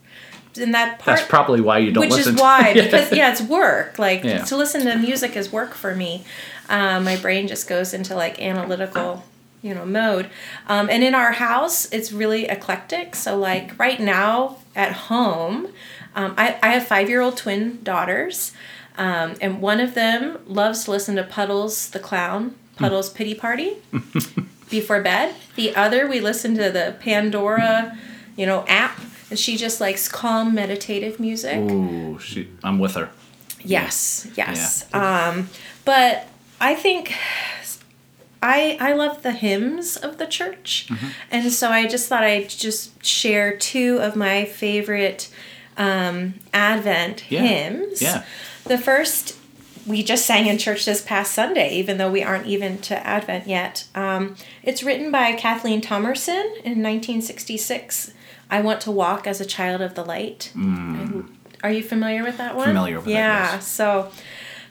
And 0.61 0.75
that 0.75 0.99
part. 0.99 1.16
That's 1.18 1.28
probably 1.28 1.61
why 1.61 1.78
you 1.78 1.92
don't 1.92 2.02
which 2.02 2.11
listen. 2.11 2.35
is 2.35 2.40
why 2.40 2.75
because 2.75 3.11
yeah 3.12 3.30
it's 3.32 3.40
work. 3.42 3.99
Like 3.99 4.23
Yeah. 4.25 4.44
to 4.44 4.56
listen 4.56 4.85
to 4.87 4.97
music 4.97 5.37
is 5.37 5.50
work 5.52 5.75
for 5.75 5.94
me. 5.94 6.25
Um, 6.68 7.04
my 7.04 7.16
brain 7.16 7.49
just 7.49 7.68
goes 7.68 7.94
into 7.94 8.14
like 8.14 8.40
analytical 8.40 9.25
you 9.62 9.75
know 9.75 9.87
mode. 9.87 10.28
Um, 10.68 10.88
and 10.90 11.02
in 11.02 11.14
our 11.14 11.32
house 11.32 11.87
it's 11.92 12.12
really 12.12 12.47
eclectic. 12.47 13.14
So 13.16 13.37
like 13.38 13.78
right 13.78 13.99
now 14.00 14.59
at 14.76 14.92
home 14.92 15.68
um, 16.14 16.35
I, 16.37 16.59
I 16.62 16.68
have 16.75 16.87
five 16.87 17.09
year 17.09 17.21
old 17.23 17.37
twin 17.37 17.78
daughters. 17.82 18.52
Um, 18.99 19.37
and 19.40 19.62
one 19.62 19.80
of 19.80 19.94
them 19.94 20.38
loves 20.47 20.85
to 20.85 20.90
listen 20.90 21.16
to 21.16 21.23
puddles 21.25 21.88
the 21.90 21.99
clown 21.99 22.54
puddles 22.76 23.09
pity 23.09 23.35
party 23.35 23.76
before 24.71 25.00
bed. 25.00 25.35
The 25.56 25.75
other 25.75 26.06
we 26.09 26.21
listen 26.21 26.54
to 26.56 26.71
the 26.71 26.97
pandora 27.00 27.97
you 28.37 28.47
know 28.47 28.64
app 28.68 28.99
and 29.33 29.39
she 29.39 29.57
just 29.57 29.81
likes 29.81 30.09
calm 30.09 30.55
meditative 30.55 31.19
music 31.19 31.57
Ooh, 31.71 32.19
she, 32.19 32.49
I'm 32.62 32.79
with 32.79 32.95
her. 32.97 33.09
Yes, 33.65 34.29
yes. 34.37 34.85
Um, 34.93 35.49
but 35.87 36.27
I 36.61 36.75
think 36.75 37.15
I 38.43 38.77
I 38.81 38.93
love 38.93 39.23
the 39.23 39.33
hymns 39.33 39.97
of 39.97 40.19
the 40.19 40.27
church, 40.27 40.87
Mm-hmm. 40.91 41.07
and 41.31 41.53
so 41.53 41.71
I 41.71 41.87
just 41.87 42.09
thought 42.09 42.25
I'd 42.25 42.49
just 42.51 43.05
share 43.05 43.57
two 43.57 43.99
of 44.03 44.17
my 44.17 44.45
favorite 44.45 45.31
um, 45.77 46.35
Advent 46.53 47.31
Yeah, 47.31 47.41
hymns. 47.43 48.03
yeah. 48.03 48.25
The 48.65 48.79
first 48.79 49.37
we 49.87 50.03
just 50.05 50.27
sang 50.27 50.47
in 50.47 50.59
church 50.59 50.85
this 50.85 51.03
past 51.03 51.33
Sunday, 51.35 51.75
even 51.75 51.99
though 51.99 52.11
we 52.11 52.23
aren't 52.23 52.47
even 52.47 52.79
to 52.83 52.95
Advent 53.07 53.47
yet. 53.49 53.85
Um, 53.97 54.37
it's 54.62 54.83
written 54.85 55.11
by 55.11 55.33
Kathleen 55.33 55.81
Thomerson 55.81 56.45
in 56.65 56.83
1966. 56.83 58.12
I 58.52 58.61
want 58.61 58.80
to 58.82 58.90
walk 58.90 59.26
as 59.26 59.40
a 59.40 59.44
child 59.56 59.80
of 59.80 59.94
the 59.94 60.04
light. 60.04 60.52
I- 60.56 61.23
Are 61.64 61.73
you 61.73 61.82
familiar 61.82 62.23
with 62.23 62.37
that 62.38 62.54
one? 62.54 62.66
Mm. 62.68 62.71
Familiar 62.75 62.97
with 63.00 63.09
it, 63.09 63.12
yeah, 63.12 63.54
yes. 63.54 63.66
so 63.66 64.11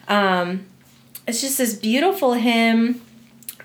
um, 0.08 0.66
it's 1.26 1.40
just 1.40 1.58
this 1.58 1.74
beautiful 1.74 2.34
hymn. 2.34 3.00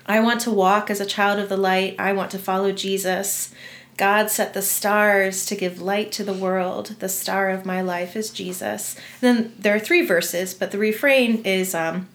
I 0.06 0.20
want 0.20 0.40
to 0.42 0.50
walk 0.50 0.90
as 0.90 1.00
a 1.00 1.06
child 1.06 1.38
of 1.38 1.48
the 1.48 1.56
light. 1.56 1.94
I 1.98 2.12
want 2.12 2.30
to 2.32 2.38
follow 2.38 2.72
Jesus. 2.72 3.52
God 3.98 4.30
set 4.30 4.54
the 4.54 4.62
stars 4.62 5.44
to 5.46 5.54
give 5.56 5.82
light 5.82 6.10
to 6.12 6.24
the 6.24 6.32
world. 6.32 6.96
The 7.00 7.08
star 7.08 7.50
of 7.50 7.66
my 7.66 7.80
life 7.82 8.16
is 8.16 8.30
Jesus. 8.30 8.96
then 9.20 9.52
there 9.58 9.74
are 9.74 9.80
three 9.80 10.04
verses, 10.06 10.54
but 10.54 10.70
the 10.70 10.78
refrain 10.78 11.42
is 11.44 11.74
um, 11.74 12.08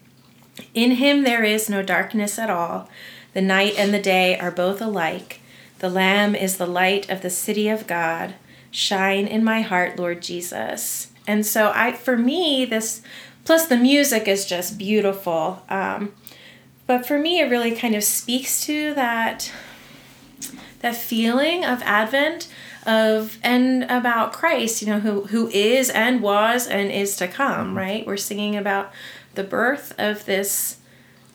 In 0.73 0.91
him 0.91 1.23
there 1.23 1.43
is 1.43 1.69
no 1.69 1.83
darkness 1.83 2.39
at 2.39 2.49
all. 2.49 2.89
The 3.33 3.41
night 3.41 3.75
and 3.77 3.93
the 3.93 4.01
day 4.01 4.37
are 4.39 4.51
both 4.51 4.81
alike. 4.81 5.39
The 5.83 5.89
Lamb 5.89 6.33
is 6.33 6.55
the 6.55 6.65
light 6.65 7.09
of 7.09 7.21
the 7.21 7.29
city 7.29 7.67
of 7.67 7.87
God. 7.87 8.35
Shine 8.71 9.27
in 9.27 9.43
my 9.43 9.59
heart, 9.59 9.99
Lord 9.99 10.21
Jesus. 10.21 11.11
And 11.27 11.45
so 11.45 11.73
I 11.75 11.91
for 11.91 12.15
me 12.15 12.63
this 12.63 13.01
plus 13.43 13.67
the 13.67 13.75
music 13.75 14.25
is 14.25 14.45
just 14.45 14.77
beautiful. 14.77 15.61
Um, 15.67 16.13
but 16.87 17.05
for 17.05 17.19
me 17.19 17.41
it 17.41 17.49
really 17.49 17.75
kind 17.75 17.95
of 17.95 18.05
speaks 18.05 18.65
to 18.65 18.93
that 18.93 19.51
that 20.79 20.95
feeling 20.95 21.65
of 21.65 21.81
Advent 21.81 22.47
of 22.85 23.37
and 23.43 23.83
about 23.83 24.31
Christ, 24.31 24.81
you 24.81 24.87
know, 24.87 25.01
who 25.01 25.25
who 25.25 25.49
is 25.49 25.89
and 25.89 26.21
was 26.21 26.65
and 26.65 26.93
is 26.93 27.17
to 27.17 27.27
come, 27.27 27.75
right? 27.75 28.07
We're 28.07 28.15
singing 28.15 28.55
about 28.55 28.93
the 29.33 29.43
birth 29.43 29.93
of 29.97 30.23
this 30.23 30.77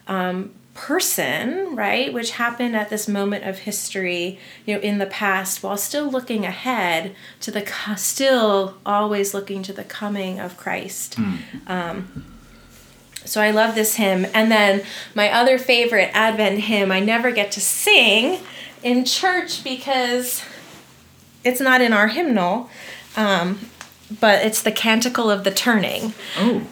um, 0.07 0.55
person, 0.79 1.75
right, 1.75 2.13
which 2.13 2.31
happened 2.33 2.77
at 2.77 2.89
this 2.89 3.09
moment 3.09 3.45
of 3.45 3.59
history, 3.59 4.39
you 4.65 4.75
know, 4.75 4.81
in 4.81 4.99
the 4.99 5.07
past, 5.07 5.61
while 5.61 5.77
still 5.77 6.09
looking 6.09 6.45
ahead 6.45 7.17
to 7.41 7.51
the 7.51 7.67
still 7.97 8.77
always 8.87 9.35
looking 9.35 9.61
to 9.65 9.73
the 9.73 9.83
coming 9.83 10.39
of 10.39 10.57
Christ. 10.57 11.19
Um, 11.67 12.25
so 13.25 13.41
I 13.41 13.51
love 13.51 13.75
this 13.75 13.97
hymn. 13.97 14.25
And 14.33 14.53
then 14.53 14.83
my 15.17 15.31
other 15.31 15.59
favorite 15.59 16.11
Advent 16.15 16.61
hymn, 16.61 16.93
I 16.93 17.01
never 17.01 17.33
get 17.33 17.51
to 17.53 17.61
sing 17.61 18.41
in 18.85 19.05
church 19.05 19.65
because 19.65 20.45
it's 21.43 21.61
not 21.61 21.81
in 21.81 21.93
our 21.93 22.07
hymnal, 22.07 22.71
um, 23.17 23.59
but 24.21 24.45
it's 24.47 24.63
the 24.63 24.73
Canticle 24.73 25.29
of 25.29 25.43
the 25.43 25.51
Turning 25.51 26.15
Oh, 26.39 26.67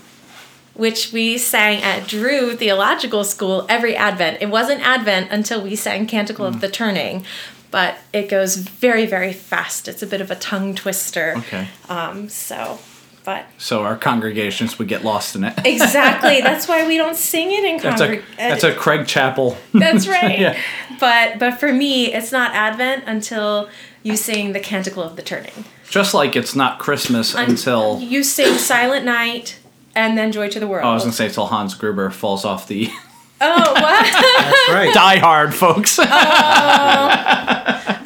which 0.77 1.13
we 1.13 1.39
sang 1.39 1.83
at 1.83 2.07
Drew 2.07 2.55
Theological 2.57 3.25
School 3.25 3.67
every 3.69 3.97
Advent. 3.97 4.39
It 4.41 4.51
wasn't 4.51 4.81
Advent 4.83 5.31
until 5.31 5.63
we 5.63 5.75
sang 5.77 6.07
Canticle 6.07 6.45
of 6.47 6.61
the 6.61 6.69
Turning, 6.69 7.25
but 7.71 7.99
it 8.13 8.29
goes 8.29 8.57
very, 8.57 9.07
very 9.07 9.33
fast. 9.33 9.89
It's 9.89 10.03
a 10.03 10.07
bit 10.07 10.21
of 10.21 10.31
a 10.31 10.37
tongue 10.37 10.75
twister. 10.75 11.35
okay. 11.39 11.69
Um, 11.89 12.29
so, 12.29 12.79
but 13.25 13.47
So 13.59 13.83
our 13.83 13.97
congregations 13.97 14.79
would 14.79 14.89
get 14.89 15.03
lost 15.05 15.35
in 15.35 15.45
it. 15.45 15.55
exactly, 15.65 16.41
that's 16.41 16.69
why 16.69 16.87
we 16.87 16.97
don't 16.97 17.17
sing 17.17 17.51
it 17.53 17.65
in 17.65 17.79
That's 17.79 18.01
congreg- 18.01 18.23
that's 18.37 18.65
a 18.65 18.75
Craig 18.75 19.07
Chapel. 19.07 19.57
That's 19.73 20.07
right. 20.17 20.39
Yeah. 20.39 20.59
But 21.01 21.39
but 21.39 21.59
for 21.59 21.73
me, 21.73 22.13
it's 22.15 22.33
not 22.33 22.55
Advent 22.55 23.05
until 23.07 23.69
you 24.03 24.17
sing 24.17 24.53
the 24.53 24.61
Canticle 24.61 25.03
of 25.03 25.17
the 25.17 25.23
Turning. 25.23 25.65
Just 25.91 26.15
like 26.15 26.37
it's 26.37 26.55
not 26.57 26.79
Christmas 26.79 27.35
until 27.35 28.01
You 28.01 28.23
sing 28.23 28.57
Silent 28.59 29.05
Night 29.05 29.59
and 29.97 30.17
then 30.17 30.31
Joy 30.31 30.49
to 30.51 30.61
the 30.61 30.69
World. 30.69 30.85
oh, 30.85 30.91
I 30.91 30.95
was 30.95 31.03
gonna 31.03 31.13
say 31.13 31.29
till 31.29 31.47
Hans 31.47 31.75
Gruber 31.75 32.11
falls 32.11 32.45
off 32.45 32.69
the 32.69 32.91
Oh, 33.39 33.73
what? 33.73 33.83
That's 33.83 34.69
right. 34.71 34.95
Die 34.95 35.19
Hard, 35.19 35.55
folks. 35.55 35.99
Oh. 35.99 36.05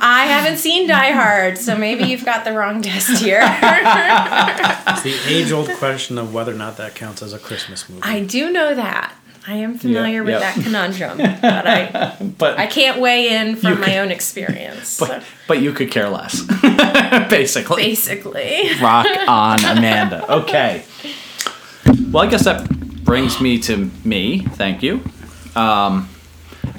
I 0.02 0.24
haven't 0.26 0.58
seen 0.58 0.88
Die 0.88 1.10
Hard, 1.12 1.56
so 1.56 1.76
maybe 1.76 2.02
you've 2.04 2.24
got 2.24 2.44
the 2.44 2.52
wrong 2.52 2.82
test 2.82 3.22
here. 3.22 3.40
It's 3.42 5.02
the 5.02 5.14
age 5.28 5.52
old 5.52 5.70
question 5.78 6.18
of 6.18 6.34
whether 6.34 6.52
or 6.52 6.56
not 6.56 6.78
that 6.78 6.96
counts 6.96 7.22
as 7.22 7.32
a 7.32 7.38
Christmas 7.38 7.88
movie. 7.88 8.02
I 8.02 8.24
do 8.24 8.50
know 8.50 8.74
that. 8.74 9.14
I 9.46 9.54
am 9.54 9.78
familiar 9.78 10.22
with 10.22 10.34
yeah. 10.34 10.40
that 10.40 10.62
conundrum, 10.62 11.16
but 11.18 11.66
I 11.66 12.16
but 12.38 12.58
I 12.58 12.66
can't 12.66 13.00
weigh 13.00 13.36
in 13.36 13.56
from 13.56 13.80
my 13.80 13.86
can- 13.86 14.04
own 14.04 14.10
experience. 14.10 14.98
but, 14.98 15.22
but 15.48 15.60
you 15.62 15.72
could 15.72 15.90
care 15.90 16.08
less, 16.10 16.42
basically. 17.30 17.82
basically. 17.82 18.70
Rock 18.82 19.06
on, 19.26 19.64
Amanda. 19.64 20.30
Okay. 20.40 20.84
Well, 22.10 22.24
I 22.24 22.26
guess 22.26 22.44
that 22.44 22.68
brings 23.04 23.40
me 23.40 23.60
to 23.60 23.88
me. 24.04 24.40
Thank 24.40 24.82
you. 24.82 25.00
Um, 25.54 26.08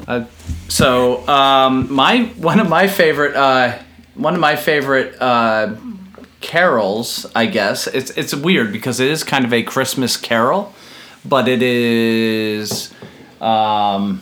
uh, 0.06 0.26
so 0.68 1.26
um, 1.26 1.94
my 1.94 2.24
one 2.36 2.60
of 2.60 2.68
my 2.68 2.90
favorite 2.90 3.34
uh, 3.34 3.78
one 4.16 4.34
of 4.34 4.42
my 4.42 4.58
favorite 4.58 5.16
uh, 5.22 5.76
carols, 6.42 7.26
I 7.34 7.46
guess 7.46 7.88
it's 7.88 8.12
it's 8.12 8.36
weird 8.36 8.74
because 8.74 9.00
it 9.00 9.10
is 9.10 9.24
kind 9.24 9.46
of 9.46 9.54
a 9.54 9.64
Christmas 9.64 10.18
carol, 10.18 10.74
but 11.24 11.48
it 11.48 11.62
is. 11.62 12.94
Um, 13.40 14.22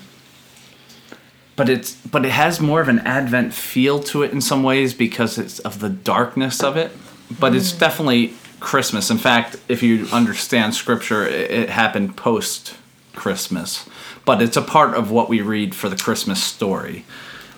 but 1.55 1.69
it's 1.69 1.95
but 2.05 2.23
it 2.23 2.31
has 2.31 2.61
more 2.61 2.81
of 2.81 2.87
an 2.87 2.99
advent 2.99 3.55
feel 3.55 3.99
to 4.03 4.21
it 4.21 4.31
in 4.31 4.41
some 4.41 4.61
ways 4.61 4.93
because 4.93 5.39
it's 5.39 5.57
of 5.59 5.79
the 5.79 5.89
darkness 5.89 6.63
of 6.63 6.77
it 6.77 6.91
but 7.37 7.53
it's 7.53 7.71
definitely 7.73 8.33
christmas. 8.59 9.09
In 9.09 9.17
fact 9.17 9.57
if 9.67 9.83
you 9.83 10.07
understand 10.11 10.75
scripture 10.75 11.25
it, 11.25 11.51
it 11.51 11.69
happened 11.69 12.15
post 12.15 12.75
christmas 13.13 13.87
but 14.25 14.41
it's 14.41 14.57
a 14.57 14.61
part 14.61 14.93
of 14.93 15.11
what 15.11 15.27
we 15.27 15.41
read 15.41 15.73
for 15.73 15.89
the 15.89 15.95
christmas 15.95 16.43
story. 16.43 17.05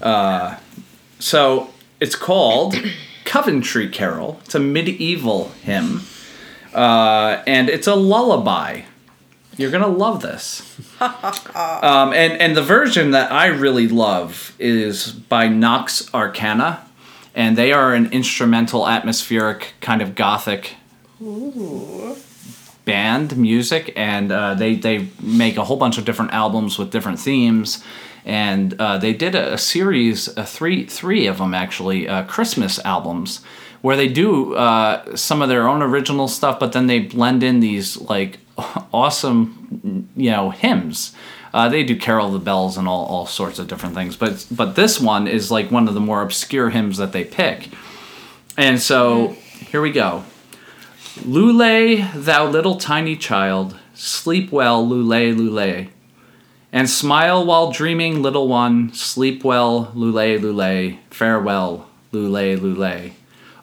Uh, 0.01 0.57
so 1.19 1.69
it's 1.99 2.15
called 2.15 2.75
coventry 3.25 3.87
carol. 3.87 4.39
It's 4.45 4.55
a 4.55 4.59
medieval 4.59 5.49
hymn. 5.63 6.01
Uh, 6.73 7.43
and 7.45 7.69
it's 7.69 7.87
a 7.87 7.95
lullaby. 7.95 8.81
You're 9.57 9.71
gonna 9.71 9.87
love 9.87 10.21
this. 10.21 10.77
Um, 11.53 12.13
and 12.13 12.39
and 12.39 12.55
the 12.55 12.61
version 12.61 13.11
that 13.11 13.31
I 13.31 13.47
really 13.47 13.87
love 13.87 14.55
is 14.59 15.11
by 15.11 15.47
Nox 15.47 16.07
Arcana, 16.13 16.87
and 17.33 17.57
they 17.57 17.73
are 17.73 17.95
an 17.95 18.11
instrumental, 18.11 18.87
atmospheric 18.87 19.73
kind 19.81 20.01
of 20.01 20.13
gothic 20.13 20.75
band 22.85 23.37
music, 23.37 23.93
and 23.95 24.31
uh, 24.31 24.53
they 24.55 24.75
they 24.75 25.07
make 25.21 25.57
a 25.57 25.63
whole 25.63 25.77
bunch 25.77 25.97
of 25.97 26.05
different 26.05 26.33
albums 26.33 26.77
with 26.77 26.91
different 26.91 27.19
themes. 27.19 27.83
And 28.23 28.79
uh, 28.79 28.97
they 28.99 29.13
did 29.13 29.33
a, 29.33 29.53
a 29.53 29.57
series, 29.57 30.27
a 30.37 30.45
three 30.45 30.85
three 30.85 31.27
of 31.27 31.37
them 31.37 31.53
actually, 31.53 32.07
uh, 32.07 32.23
Christmas 32.25 32.79
albums, 32.85 33.41
where 33.81 33.95
they 33.95 34.07
do 34.07 34.55
uh, 34.55 35.15
some 35.15 35.41
of 35.41 35.49
their 35.49 35.67
own 35.67 35.81
original 35.81 36.27
stuff, 36.27 36.59
but 36.59 36.71
then 36.71 36.87
they 36.87 36.99
blend 36.99 37.43
in 37.43 37.59
these 37.59 37.99
like 38.01 38.39
awesome, 38.93 40.09
you 40.15 40.31
know, 40.31 40.51
hymns. 40.51 41.15
Uh, 41.53 41.67
they 41.67 41.83
do 41.83 41.97
"Carol 41.97 42.31
the 42.31 42.39
Bells" 42.39 42.77
and 42.77 42.87
all, 42.87 43.05
all 43.07 43.25
sorts 43.25 43.59
of 43.59 43.67
different 43.67 43.95
things, 43.95 44.15
but 44.15 44.45
but 44.51 44.75
this 44.75 44.99
one 44.99 45.27
is 45.27 45.51
like 45.51 45.69
one 45.71 45.87
of 45.87 45.93
the 45.93 45.99
more 45.99 46.21
obscure 46.21 46.69
hymns 46.69 46.97
that 46.97 47.11
they 47.11 47.23
pick. 47.23 47.69
And 48.57 48.79
so 48.79 49.29
here 49.71 49.81
we 49.81 49.91
go. 49.91 50.23
Lule, 51.19 52.11
thou 52.13 52.45
little 52.47 52.77
tiny 52.77 53.15
child, 53.15 53.77
sleep 53.93 54.51
well, 54.51 54.85
Lule, 54.85 55.35
Lule. 55.35 55.89
And 56.71 56.89
smile 56.89 57.45
while 57.45 57.71
dreaming, 57.71 58.21
little 58.21 58.47
one, 58.47 58.93
sleep 58.93 59.43
well, 59.43 59.91
Lule, 59.93 60.39
Lule. 60.39 60.97
Farewell, 61.09 61.87
Lule, 62.13 62.57
Lule. 62.57 63.11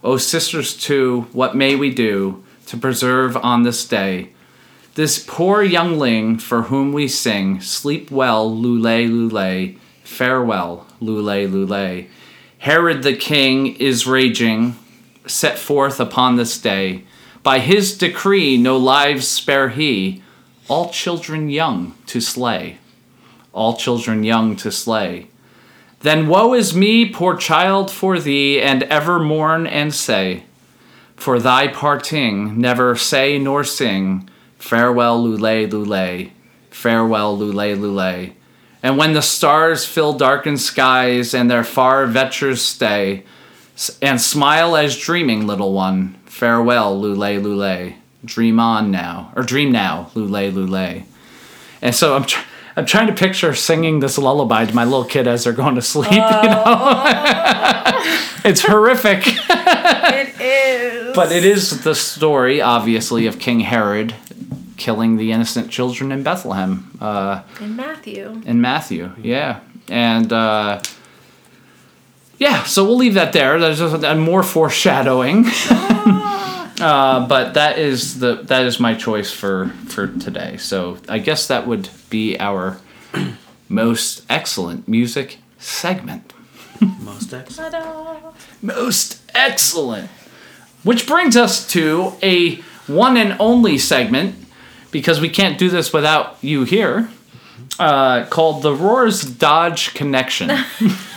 O 0.04 0.16
sisters 0.18 0.76
too, 0.76 1.26
what 1.32 1.56
may 1.56 1.74
we 1.74 1.90
do 1.90 2.44
to 2.66 2.76
preserve 2.76 3.36
on 3.36 3.62
this 3.62 3.86
day 3.86 4.30
this 4.98 5.24
poor 5.24 5.62
youngling 5.62 6.38
for 6.38 6.62
whom 6.62 6.92
we 6.92 7.06
sing, 7.06 7.60
sleep 7.60 8.10
well, 8.10 8.50
Lule, 8.50 9.08
Lule. 9.08 9.78
Farewell, 10.02 10.88
Lule, 11.00 11.48
Lule. 11.48 12.08
Herod 12.58 13.04
the 13.04 13.14
king 13.14 13.76
is 13.76 14.08
raging, 14.08 14.76
set 15.24 15.56
forth 15.56 16.00
upon 16.00 16.34
this 16.34 16.60
day. 16.60 17.04
By 17.48 17.60
his 17.60 17.96
decree, 17.96 18.58
no 18.58 18.76
lives 18.76 19.26
spare 19.26 19.70
he, 19.70 20.22
all 20.68 20.90
children 20.90 21.48
young 21.48 21.94
to 22.04 22.20
slay. 22.20 22.76
All 23.54 23.74
children 23.74 24.22
young 24.22 24.54
to 24.56 24.70
slay. 24.70 25.28
Then 26.00 26.28
woe 26.28 26.52
is 26.52 26.76
me, 26.76 27.08
poor 27.08 27.38
child, 27.38 27.90
for 27.90 28.18
thee, 28.18 28.60
and 28.60 28.82
ever 28.82 29.18
mourn 29.18 29.66
and 29.66 29.94
say, 29.94 30.42
For 31.16 31.38
thy 31.38 31.68
parting, 31.68 32.60
never 32.60 32.94
say 32.96 33.38
nor 33.38 33.64
sing, 33.64 34.28
Farewell, 34.58 35.24
Lule, 35.24 35.70
Lule. 35.70 36.30
Farewell, 36.68 37.38
Lule, 37.38 37.78
Lule. 37.78 38.34
And 38.82 38.98
when 38.98 39.14
the 39.14 39.22
stars 39.22 39.86
fill 39.86 40.12
darkened 40.12 40.60
skies 40.60 41.32
and 41.32 41.50
their 41.50 41.64
far 41.64 42.04
ventures 42.04 42.60
stay, 42.60 43.24
and 44.02 44.20
smile 44.20 44.76
as 44.76 44.98
dreaming, 44.98 45.46
little 45.46 45.72
one, 45.72 46.17
farewell, 46.38 46.98
Lule, 47.00 47.40
Lule. 47.42 47.94
Dream 48.24 48.58
on 48.60 48.90
now, 48.90 49.32
or 49.36 49.42
dream 49.42 49.70
now, 49.70 50.10
Lule, 50.14 50.52
Lule. 50.52 51.04
And 51.82 51.94
so 51.94 52.16
I'm, 52.16 52.24
tr- 52.24 52.44
I'm 52.76 52.86
trying 52.86 53.06
to 53.08 53.12
picture 53.12 53.54
singing 53.54 54.00
this 54.00 54.18
lullaby 54.18 54.64
to 54.66 54.74
my 54.74 54.84
little 54.84 55.04
kid 55.04 55.26
as 55.28 55.44
they're 55.44 55.52
going 55.52 55.74
to 55.76 55.82
sleep. 55.82 56.10
You 56.12 56.18
know, 56.18 57.02
it's 58.44 58.62
horrific. 58.62 59.22
It 59.26 60.40
is. 60.40 61.14
But 61.14 61.30
it 61.32 61.44
is 61.44 61.82
the 61.82 61.94
story, 61.94 62.60
obviously, 62.60 63.26
of 63.26 63.38
King 63.38 63.60
Herod 63.60 64.14
killing 64.76 65.16
the 65.16 65.32
innocent 65.32 65.70
children 65.70 66.12
in 66.12 66.22
Bethlehem 66.22 66.96
uh, 67.00 67.42
in 67.60 67.74
Matthew. 67.76 68.42
in 68.46 68.60
Matthew. 68.60 69.10
Yeah. 69.20 69.60
And 69.88 70.32
uh, 70.32 70.80
yeah, 72.38 72.62
so 72.64 72.84
we'll 72.84 72.96
leave 72.96 73.14
that 73.14 73.32
there. 73.32 73.58
There's 73.58 73.78
just 73.80 74.04
a, 74.04 74.14
more 74.14 74.42
foreshadowing. 74.42 75.44
uh, 75.70 77.26
but 77.26 77.54
that 77.54 77.78
is 77.78 78.20
the 78.20 78.36
that 78.44 78.64
is 78.64 78.78
my 78.78 78.94
choice 78.94 79.32
for 79.32 79.68
for 79.88 80.06
today. 80.06 80.56
So 80.56 80.98
I 81.08 81.18
guess 81.18 81.48
that 81.48 81.66
would 81.66 81.88
be 82.10 82.38
our 82.38 82.78
most 83.68 84.24
excellent 84.30 84.86
music 84.86 85.38
segment. 85.58 86.32
Most 87.00 87.34
excellent. 87.34 87.72
Ta-da. 87.72 88.32
Most 88.62 89.20
excellent. 89.34 90.08
Which 90.84 91.08
brings 91.08 91.36
us 91.36 91.66
to 91.72 92.12
a 92.22 92.56
one 92.86 93.16
and 93.16 93.36
only 93.40 93.78
segment, 93.78 94.36
because 94.92 95.20
we 95.20 95.28
can't 95.28 95.58
do 95.58 95.68
this 95.68 95.92
without 95.92 96.38
you 96.40 96.62
here, 96.62 97.10
uh, 97.80 98.26
called 98.26 98.62
the 98.62 98.72
Rohrs 98.72 99.38
Dodge 99.38 99.92
Connection. 99.94 100.50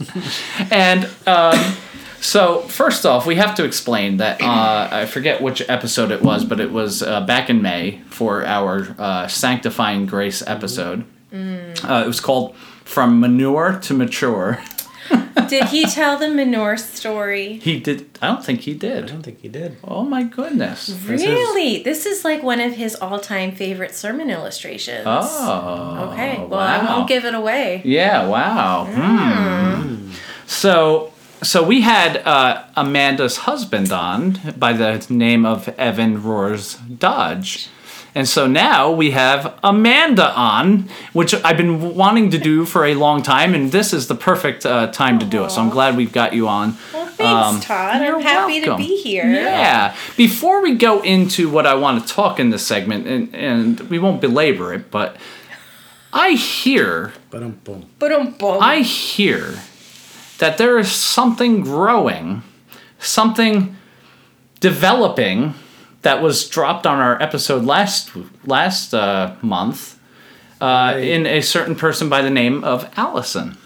and 0.70 1.08
um, 1.26 1.76
so, 2.20 2.62
first 2.62 3.06
off, 3.06 3.26
we 3.26 3.36
have 3.36 3.54
to 3.56 3.64
explain 3.64 4.16
that 4.18 4.40
uh, 4.42 4.88
I 4.90 5.06
forget 5.06 5.40
which 5.40 5.62
episode 5.68 6.10
it 6.10 6.22
was, 6.22 6.44
but 6.44 6.60
it 6.60 6.72
was 6.72 7.02
uh, 7.02 7.20
back 7.22 7.48
in 7.48 7.62
May 7.62 8.00
for 8.10 8.44
our 8.44 8.94
uh, 8.98 9.28
Sanctifying 9.28 10.06
Grace 10.06 10.42
episode. 10.46 11.04
Uh, 11.84 12.02
it 12.04 12.06
was 12.06 12.20
called 12.20 12.56
From 12.84 13.20
Manure 13.20 13.78
to 13.82 13.94
Mature. 13.94 14.60
Did 15.48 15.64
he 15.68 15.84
tell 15.86 16.18
the 16.18 16.28
manure 16.28 16.76
story? 16.76 17.58
He 17.62 17.80
did. 17.80 18.06
I 18.20 18.26
don't 18.26 18.44
think 18.44 18.60
he 18.60 18.74
did. 18.74 19.04
I 19.04 19.06
don't 19.08 19.22
think 19.22 19.40
he 19.40 19.48
did. 19.48 19.76
Oh 19.82 20.02
my 20.04 20.22
goodness. 20.24 20.86
This 20.88 21.22
is- 21.22 21.26
Really? 21.26 21.82
This 21.82 22.04
is 22.06 22.24
like 22.24 22.42
one 22.42 22.60
of 22.60 22.72
his 22.74 22.94
all-time 22.96 23.52
favorite 23.52 23.94
sermon 23.94 24.28
illustrations. 24.30 25.04
Oh. 25.06 26.10
Okay. 26.12 26.36
Well, 26.44 26.60
I 26.60 26.84
won't 26.84 27.08
give 27.08 27.24
it 27.24 27.34
away. 27.34 27.80
Yeah. 27.84 28.26
Wow. 28.28 28.86
Hmm. 28.90 30.10
So. 30.46 31.12
So 31.40 31.62
we 31.62 31.82
had 31.82 32.16
uh, 32.26 32.64
Amanda's 32.76 33.36
husband 33.38 33.92
on 33.92 34.40
by 34.58 34.72
the 34.72 35.06
name 35.08 35.46
of 35.46 35.68
Evan 35.78 36.20
Rohrs 36.20 36.76
Dodge. 36.98 37.68
And 38.14 38.26
so 38.28 38.46
now 38.46 38.90
we 38.90 39.10
have 39.12 39.58
Amanda 39.62 40.34
on, 40.34 40.88
which 41.12 41.34
I've 41.44 41.56
been 41.56 41.94
wanting 41.94 42.30
to 42.30 42.38
do 42.38 42.64
for 42.64 42.84
a 42.84 42.94
long 42.94 43.22
time, 43.22 43.54
and 43.54 43.70
this 43.70 43.92
is 43.92 44.08
the 44.08 44.14
perfect 44.14 44.64
uh, 44.66 44.88
time 44.88 45.18
to 45.20 45.26
do 45.26 45.44
it. 45.44 45.50
So 45.50 45.60
I'm 45.60 45.70
glad 45.70 45.96
we've 45.96 46.12
got 46.12 46.32
you 46.32 46.48
on. 46.48 46.76
Well, 46.92 47.06
thanks, 47.06 47.20
Um, 47.20 47.60
Todd. 47.60 48.02
I'm 48.02 48.20
happy 48.20 48.60
welcome. 48.60 48.82
to 48.82 48.88
be 48.88 48.96
here. 49.02 49.30
Yeah. 49.30 49.94
Before 50.16 50.62
we 50.62 50.74
go 50.74 51.00
into 51.02 51.48
what 51.50 51.66
I 51.66 51.74
want 51.74 52.06
to 52.06 52.12
talk 52.12 52.40
in 52.40 52.50
this 52.50 52.66
segment, 52.66 53.06
and, 53.06 53.34
and 53.34 53.80
we 53.90 53.98
won't 53.98 54.20
belabor 54.20 54.72
it, 54.72 54.90
but 54.90 55.16
I 56.12 56.30
hear, 56.32 57.12
But 57.30 57.42
um, 57.42 57.60
boom. 57.62 57.86
But 57.98 58.12
um, 58.12 58.32
boom. 58.32 58.58
I 58.62 58.80
hear 58.80 59.54
that 60.38 60.56
there 60.58 60.78
is 60.78 60.90
something 60.90 61.60
growing, 61.60 62.42
something 62.98 63.76
developing 64.60 65.54
that 66.02 66.22
was 66.22 66.48
dropped 66.48 66.86
on 66.86 66.98
our 67.00 67.20
episode 67.22 67.64
last 67.64 68.10
last 68.44 68.94
uh, 68.94 69.34
month 69.42 69.98
uh, 70.60 70.94
in 70.98 71.26
a 71.26 71.40
certain 71.40 71.74
person 71.74 72.08
by 72.08 72.22
the 72.22 72.30
name 72.30 72.62
of 72.64 72.88
Allison. 72.96 73.56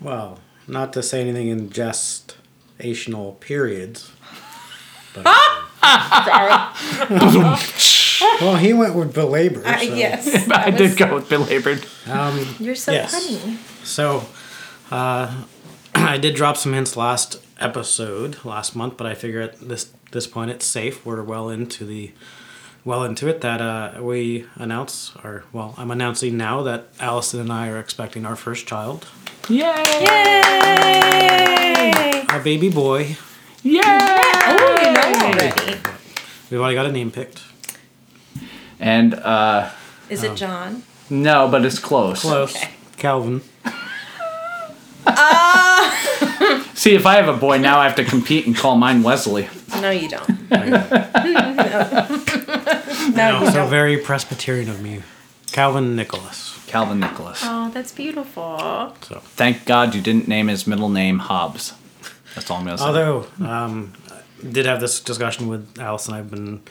Well, 0.00 0.38
not 0.66 0.92
to 0.94 1.02
say 1.02 1.20
anything 1.22 1.48
in 1.48 1.70
gestational 1.70 3.38
periods. 3.40 4.10
But, 5.14 5.24
well, 8.40 8.56
he 8.56 8.72
went 8.72 8.94
with 8.94 9.14
belabor. 9.14 9.66
Uh, 9.66 9.80
yes. 9.80 10.48
I 10.50 10.70
did 10.70 10.80
was- 10.80 10.94
go 10.94 11.14
with 11.16 11.28
belabored. 11.28 11.84
Um, 12.06 12.54
You're 12.58 12.74
so 12.74 12.92
Yes. 12.92 13.12
funny. 13.12 13.58
So, 13.84 14.24
uh, 14.90 15.44
I 15.94 16.18
did 16.18 16.34
drop 16.34 16.56
some 16.56 16.72
hints 16.72 16.96
last 16.96 17.42
episode 17.58 18.44
last 18.44 18.76
month, 18.76 18.96
but 18.96 19.06
I 19.06 19.14
figure 19.14 19.40
at 19.40 19.58
this 19.60 19.90
this 20.12 20.26
point 20.26 20.50
it's 20.50 20.64
safe. 20.66 21.04
We're 21.04 21.22
well 21.22 21.50
into 21.50 21.84
the 21.84 22.12
well 22.84 23.04
into 23.04 23.28
it 23.28 23.40
that 23.42 23.60
uh, 23.60 24.00
we 24.02 24.46
announce 24.54 25.12
or 25.24 25.44
well, 25.52 25.74
I'm 25.76 25.90
announcing 25.90 26.36
now 26.36 26.62
that 26.62 26.88
Allison 27.00 27.40
and 27.40 27.52
I 27.52 27.68
are 27.68 27.78
expecting 27.78 28.24
our 28.24 28.36
first 28.36 28.66
child, 28.66 29.06
Yay! 29.48 29.74
Yay! 30.00 30.12
a 32.30 32.40
baby 32.42 32.70
boy. 32.70 33.16
Yay! 33.62 33.80
Oh, 33.84 34.78
you 34.82 34.92
know 34.92 35.26
already. 35.26 35.80
We've 36.50 36.60
already 36.60 36.74
got 36.76 36.86
a 36.86 36.92
name 36.92 37.10
picked. 37.10 37.42
And 38.80 39.14
uh, 39.14 39.70
Is 40.08 40.22
it 40.22 40.36
John? 40.36 40.84
no, 41.10 41.48
but 41.48 41.64
it's 41.64 41.80
close. 41.80 42.20
Close, 42.22 42.56
Calvin. 42.96 43.42
See, 46.78 46.94
if 46.94 47.06
I 47.06 47.16
have 47.16 47.26
a 47.26 47.36
boy 47.36 47.58
now, 47.58 47.80
I 47.80 47.88
have 47.88 47.96
to 47.96 48.04
compete 48.04 48.46
and 48.46 48.56
call 48.56 48.76
mine 48.76 49.02
Wesley. 49.02 49.48
No, 49.80 49.90
you 49.90 50.08
don't. 50.08 50.28
no, 50.50 50.64
no 53.16 53.40
you 53.40 53.46
So 53.46 53.52
don't. 53.52 53.68
very 53.68 53.96
Presbyterian 53.96 54.68
of 54.70 54.80
me, 54.80 55.02
Calvin 55.50 55.96
Nicholas. 55.96 56.56
Calvin 56.68 57.00
Nicholas. 57.00 57.40
Oh, 57.42 57.68
that's 57.74 57.90
beautiful. 57.90 58.94
So. 59.02 59.18
Thank 59.34 59.64
God 59.64 59.92
you 59.92 60.00
didn't 60.00 60.28
name 60.28 60.46
his 60.46 60.68
middle 60.68 60.88
name 60.88 61.18
Hobbes. 61.18 61.72
That's 62.36 62.48
all 62.48 62.58
I'm 62.58 62.64
gonna 62.64 62.78
say. 62.78 62.84
Although, 62.84 63.26
um, 63.44 63.92
I 64.12 64.46
did 64.46 64.64
have 64.64 64.78
this 64.80 65.00
discussion 65.00 65.48
with 65.48 65.80
Allison. 65.80 66.14
I've 66.14 66.30
been 66.30 66.62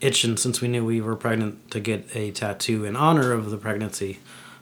itching 0.00 0.36
since 0.36 0.60
we 0.60 0.68
knew 0.68 0.84
we 0.84 1.00
were 1.00 1.16
pregnant 1.16 1.68
to 1.72 1.80
get 1.80 2.14
a 2.14 2.30
tattoo 2.30 2.84
in 2.84 2.94
honor 2.94 3.32
of 3.32 3.50
the 3.50 3.56
pregnancy. 3.56 4.20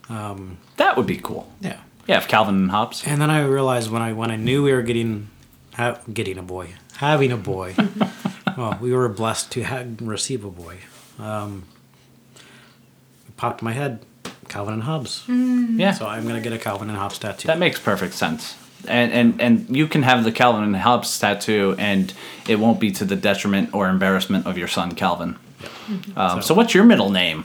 that 0.09 0.97
would 0.97 1.07
be 1.07 1.19
cool. 1.19 1.53
Yeah. 1.61 1.81
Yeah, 2.11 2.17
if 2.19 2.27
Calvin 2.27 2.57
and 2.57 2.71
Hobbes. 2.73 3.05
And 3.07 3.21
then 3.23 3.31
I 3.31 3.45
realized 3.45 3.89
when 3.89 4.03
I 4.03 4.13
when 4.13 4.33
I 4.33 4.37
knew 4.37 4.65
we 4.65 4.73
were 4.73 4.83
getting 4.83 5.29
ha- 5.75 6.01
getting 6.13 6.39
a 6.39 6.43
boy, 6.43 6.71
having 6.97 7.31
a 7.31 7.37
boy. 7.37 7.77
well, 8.57 8.77
we 8.81 8.93
were 8.93 9.09
blessed 9.09 9.53
to 9.53 9.63
ha- 9.63 9.85
receive 10.01 10.45
a 10.45 10.51
boy. 10.51 10.79
Um, 11.21 11.67
it 13.29 13.37
popped 13.37 13.63
in 13.63 13.65
my 13.67 13.75
head, 13.75 14.01
Calvin 14.49 14.75
and 14.75 14.83
Hobbes. 14.83 15.23
Yeah, 15.29 15.93
So 15.93 16.09
I'm 16.09 16.27
gonna 16.27 16.41
get 16.41 16.53
a 16.53 16.59
Calvin 16.59 16.89
and 16.91 16.99
Hobbes 16.99 17.21
tattoo. 17.21 17.47
that 17.47 17.61
makes 17.61 17.79
perfect 17.79 18.15
sense. 18.15 18.57
And, 18.89 19.13
and 19.13 19.41
and 19.41 19.77
you 19.77 19.87
can 19.87 20.03
have 20.03 20.25
the 20.25 20.33
Calvin 20.33 20.65
and 20.65 20.75
Hobbes 20.75 21.17
tattoo, 21.17 21.77
and 21.79 22.13
it 22.49 22.59
won't 22.59 22.81
be 22.81 22.91
to 22.91 23.05
the 23.05 23.15
detriment 23.15 23.73
or 23.73 23.89
embarrassment 23.89 24.49
of 24.49 24.59
your 24.59 24.67
son 24.69 24.97
Calvin. 24.97 25.37
Um, 26.17 26.41
so. 26.41 26.41
So- 26.41 26.55
what's 26.55 26.75
your 26.75 26.83
middle 26.83 27.11
name? 27.11 27.45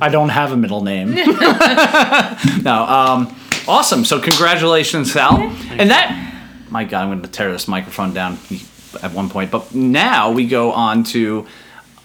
I 0.00 0.08
don't 0.08 0.30
have 0.30 0.52
a 0.52 0.56
middle 0.56 0.82
name. 0.82 1.10
no. 1.14 2.84
Um, 2.88 3.36
awesome. 3.68 4.04
So 4.04 4.20
congratulations, 4.20 5.12
Sal. 5.12 5.38
And 5.72 5.90
that, 5.90 6.34
my 6.70 6.84
God, 6.84 7.02
I'm 7.02 7.08
going 7.10 7.22
to 7.22 7.28
tear 7.28 7.52
this 7.52 7.68
microphone 7.68 8.14
down 8.14 8.38
at 9.02 9.12
one 9.12 9.28
point. 9.28 9.50
But 9.50 9.74
now 9.74 10.30
we 10.32 10.46
go 10.46 10.72
on 10.72 11.04
to 11.04 11.46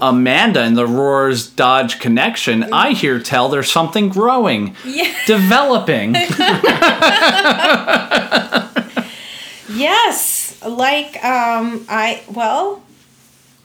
Amanda 0.02 0.62
and 0.62 0.76
the 0.78 0.86
Rohrs 0.86 1.56
Dodge 1.56 2.00
connection. 2.00 2.74
I 2.74 2.92
hear 2.92 3.20
tell 3.20 3.48
there's 3.50 3.72
something 3.72 4.10
growing, 4.10 4.76
Yeah. 4.84 5.14
developing. 5.26 6.16
Yes, 9.68 10.62
like 10.66 11.24
um, 11.24 11.86
I 11.90 12.24
well, 12.32 12.84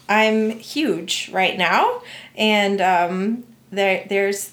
I'm 0.08 0.50
huge 0.58 1.30
right 1.32 1.56
now, 1.56 2.02
and 2.36 2.80
um, 2.80 3.44
there 3.70 4.06
there's. 4.08 4.52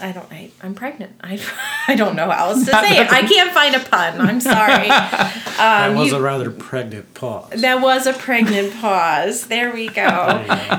I 0.00 0.12
don't. 0.12 0.30
I, 0.32 0.50
I'm 0.62 0.74
pregnant. 0.74 1.12
I, 1.20 1.38
I 1.88 1.94
don't 1.94 2.16
know 2.16 2.30
how 2.30 2.48
else 2.50 2.64
to 2.64 2.70
say 2.70 2.98
it. 2.98 3.12
I 3.12 3.22
can't 3.22 3.52
find 3.52 3.74
a 3.74 3.80
pun. 3.80 4.20
I'm 4.20 4.40
sorry. 4.56 4.88
that 4.88 5.92
was 5.94 6.08
you- 6.10 6.16
a 6.16 6.20
rather 6.20 6.50
pregnant 6.50 7.12
pause. 7.14 7.60
That 7.60 7.82
was 7.82 8.06
a 8.06 8.12
pregnant 8.14 8.72
pause. 8.80 9.46
There 9.48 9.72
we 9.74 9.88
go. 10.02 10.02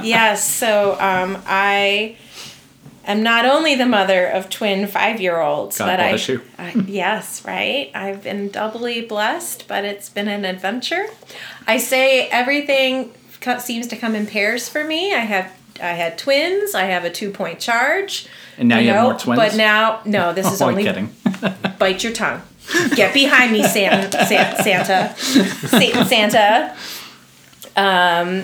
yes. 0.04 0.50
So 0.50 0.94
um, 1.00 1.42
I 1.46 2.16
am 3.06 3.22
not 3.22 3.46
only 3.46 3.76
the 3.76 3.86
mother 3.86 4.26
of 4.28 4.50
twin 4.50 4.88
five-year-olds, 4.88 5.78
God 5.78 5.86
but 5.86 5.98
bless 5.98 6.30
I, 6.30 6.34
you. 6.34 6.42
I 6.58 6.72
yes, 6.88 7.46
right. 7.46 7.92
I've 7.94 8.24
been 8.24 8.50
doubly 8.50 9.02
blessed, 9.02 9.68
but 9.68 9.86
it's 9.86 10.10
been 10.10 10.30
an 10.30 10.46
adventure. 10.46 11.06
I 11.68 11.78
say 11.78 12.28
everything 12.30 13.14
co- 13.40 13.60
seems 13.60 13.86
to 13.88 13.98
come 13.98 14.16
in 14.16 14.26
pairs 14.26 14.68
for 14.68 14.84
me. 14.84 15.14
I 15.14 15.20
have. 15.20 15.52
I 15.82 15.94
had 15.94 16.18
twins. 16.18 16.76
I 16.76 16.84
have 16.86 17.04
a 17.06 17.10
two-point 17.10 17.60
charge. 17.60 18.28
And 18.58 18.70
now 18.70 18.80
you 18.80 18.92
have 18.92 19.04
more 19.04 19.14
twins? 19.18 19.38
But 19.40 19.56
now, 19.58 20.02
no, 20.06 20.34
this 20.34 20.46
is 20.52 20.62
Oh, 20.62 20.66
I'm 20.68 20.72
only 20.72 20.84
kidding. 20.84 21.14
bite 21.80 22.04
your 22.04 22.14
tongue. 22.14 22.42
Get 22.96 23.14
behind 23.14 23.52
me, 23.52 23.64
San, 23.64 24.12
San, 24.12 24.56
Santa. 24.64 25.16
Satan 25.18 26.06
Santa. 26.06 26.76
Um, 27.76 28.44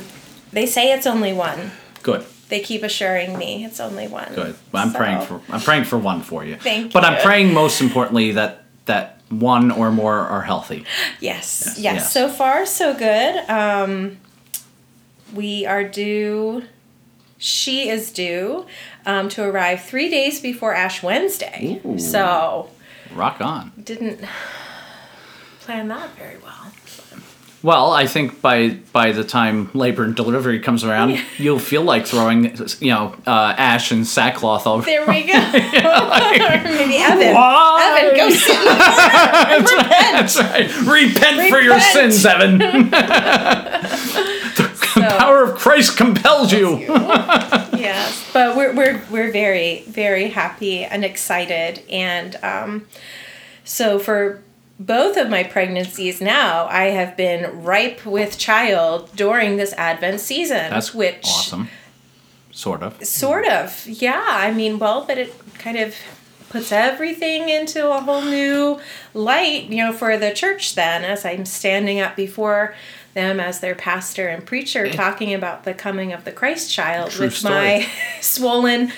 they 0.52 0.66
say 0.66 0.92
it's 0.92 1.06
only 1.06 1.34
one. 1.34 1.72
Good. 2.04 2.26
They 2.50 2.62
keep 2.62 2.84
assuring 2.84 3.38
me 3.38 3.66
it's 3.66 3.80
only 3.80 4.08
one. 4.08 4.34
Good. 4.34 4.56
Well, 4.72 4.84
I'm 4.84 4.92
So- 4.92 4.98
praying 4.98 5.22
for 5.22 5.42
I'm 5.50 5.62
praying 5.62 5.84
for 5.84 5.98
one 5.98 6.22
for 6.22 6.44
you. 6.46 6.56
Thank 6.56 6.94
But 6.94 7.04
I'm 7.06 7.22
praying 7.22 7.54
most 7.54 7.82
importantly 7.82 8.32
that 8.34 8.64
that 8.86 9.20
one 9.30 9.70
or 9.72 9.92
more 9.92 10.16
are 10.18 10.42
healthy. 10.42 10.86
Yes, 11.20 11.76
yes. 11.78 11.80
yes. 11.80 12.14
So 12.14 12.30
far, 12.30 12.66
so 12.66 12.94
good. 12.98 13.50
Um, 13.50 14.18
we 15.34 15.66
are 15.66 15.84
due. 15.84 16.64
She 17.38 17.90
is 17.90 18.12
due 18.12 18.66
um, 19.06 19.30
to 19.30 19.44
arrive 19.44 19.84
three 19.84 20.10
days 20.10 20.40
before 20.40 20.74
Ash 20.74 21.04
Wednesday. 21.04 21.82
Ooh. 21.86 22.00
So 22.00 22.70
Rock 23.14 23.42
on. 23.42 23.72
didn't 23.84 24.22
plan 25.60 25.88
that 25.90 26.10
very 26.18 26.38
well. 26.44 26.54
Well, 27.64 27.92
I 27.92 28.06
think 28.06 28.40
by 28.42 28.78
by 28.94 29.12
the 29.12 29.24
time 29.24 29.72
labor 29.74 30.04
and 30.04 30.16
delivery 30.16 30.60
comes 30.60 30.84
around, 30.84 31.20
you'll 31.38 31.58
feel 31.60 31.82
like 31.82 32.06
throwing, 32.06 32.56
you 32.80 32.92
know, 32.92 33.16
uh, 33.26 33.56
ash 33.58 33.92
and 33.92 34.06
sackcloth 34.06 34.68
over. 34.68 34.86
There 34.86 35.06
we 35.08 35.24
go. 35.24 35.34
or 35.34 35.44
maybe 36.64 36.98
Evan. 36.98 37.34
Why? 37.34 38.00
Evan, 38.00 38.16
go 38.16 38.30
sit 38.30 38.56
in 38.56 38.64
the 38.64 38.72
corner 38.72 39.48
and 39.50 39.64
repent. 39.64 39.90
That's 39.90 40.38
right. 40.40 40.70
Repent, 40.86 41.50
for 41.50 41.60
your 41.60 41.80
sins, 41.80 42.26
Evan. 42.26 42.62
The 45.10 45.18
power 45.18 45.44
of 45.44 45.58
Christ 45.58 45.98
compels 45.98 46.52
you. 46.52 46.80
yes, 46.80 48.30
but 48.34 48.56
we're 48.56 48.74
we're 48.74 49.02
we're 49.10 49.32
very 49.32 49.82
very 49.88 50.30
happy 50.30 50.84
and 50.84 51.04
excited, 51.04 51.84
and 51.90 52.36
um, 52.44 52.88
so 53.64 54.00
for 54.00 54.44
both 54.80 55.18
of 55.18 55.30
my 55.30 55.44
pregnancies 55.44 56.22
now, 56.22 56.68
I 56.68 56.86
have 56.86 57.18
been 57.18 57.64
ripe 57.64 58.06
with 58.06 58.38
child 58.38 59.10
during 59.16 59.58
this 59.58 59.74
Advent 59.74 60.20
season. 60.20 60.70
That's 60.70 60.94
which 60.94 61.26
awesome. 61.26 61.70
Sort 62.52 62.82
of. 62.82 63.04
sort 63.06 63.46
of 63.46 63.86
yeah. 63.88 64.24
I 64.28 64.52
mean, 64.52 64.80
well, 64.80 65.04
but 65.06 65.18
it 65.18 65.34
kind 65.60 65.78
of 65.78 65.96
puts 66.50 66.72
everything 66.72 67.50
into 67.50 67.92
a 67.92 68.00
whole 68.00 68.22
new 68.22 68.80
light, 69.14 69.66
you 69.70 69.78
know, 69.78 69.94
for 69.94 70.18
the 70.18 70.32
church. 70.32 70.76
Then, 70.76 71.04
as 71.04 71.26
I'm 71.26 71.46
standing 71.46 72.00
up 72.00 72.16
before 72.16 72.74
them 73.18 73.40
as 73.42 73.60
their 73.60 73.76
pastor 73.76 74.28
and 74.30 74.46
preacher, 74.46 74.90
talking 74.94 75.34
about 75.34 75.64
the 75.66 75.74
coming 75.74 76.14
of 76.14 76.24
the 76.24 76.32
Christ 76.32 76.72
child 76.72 77.12
True 77.12 77.26
with 77.26 77.36
story. 77.36 77.54
my 77.56 77.88
swollen 78.22 78.94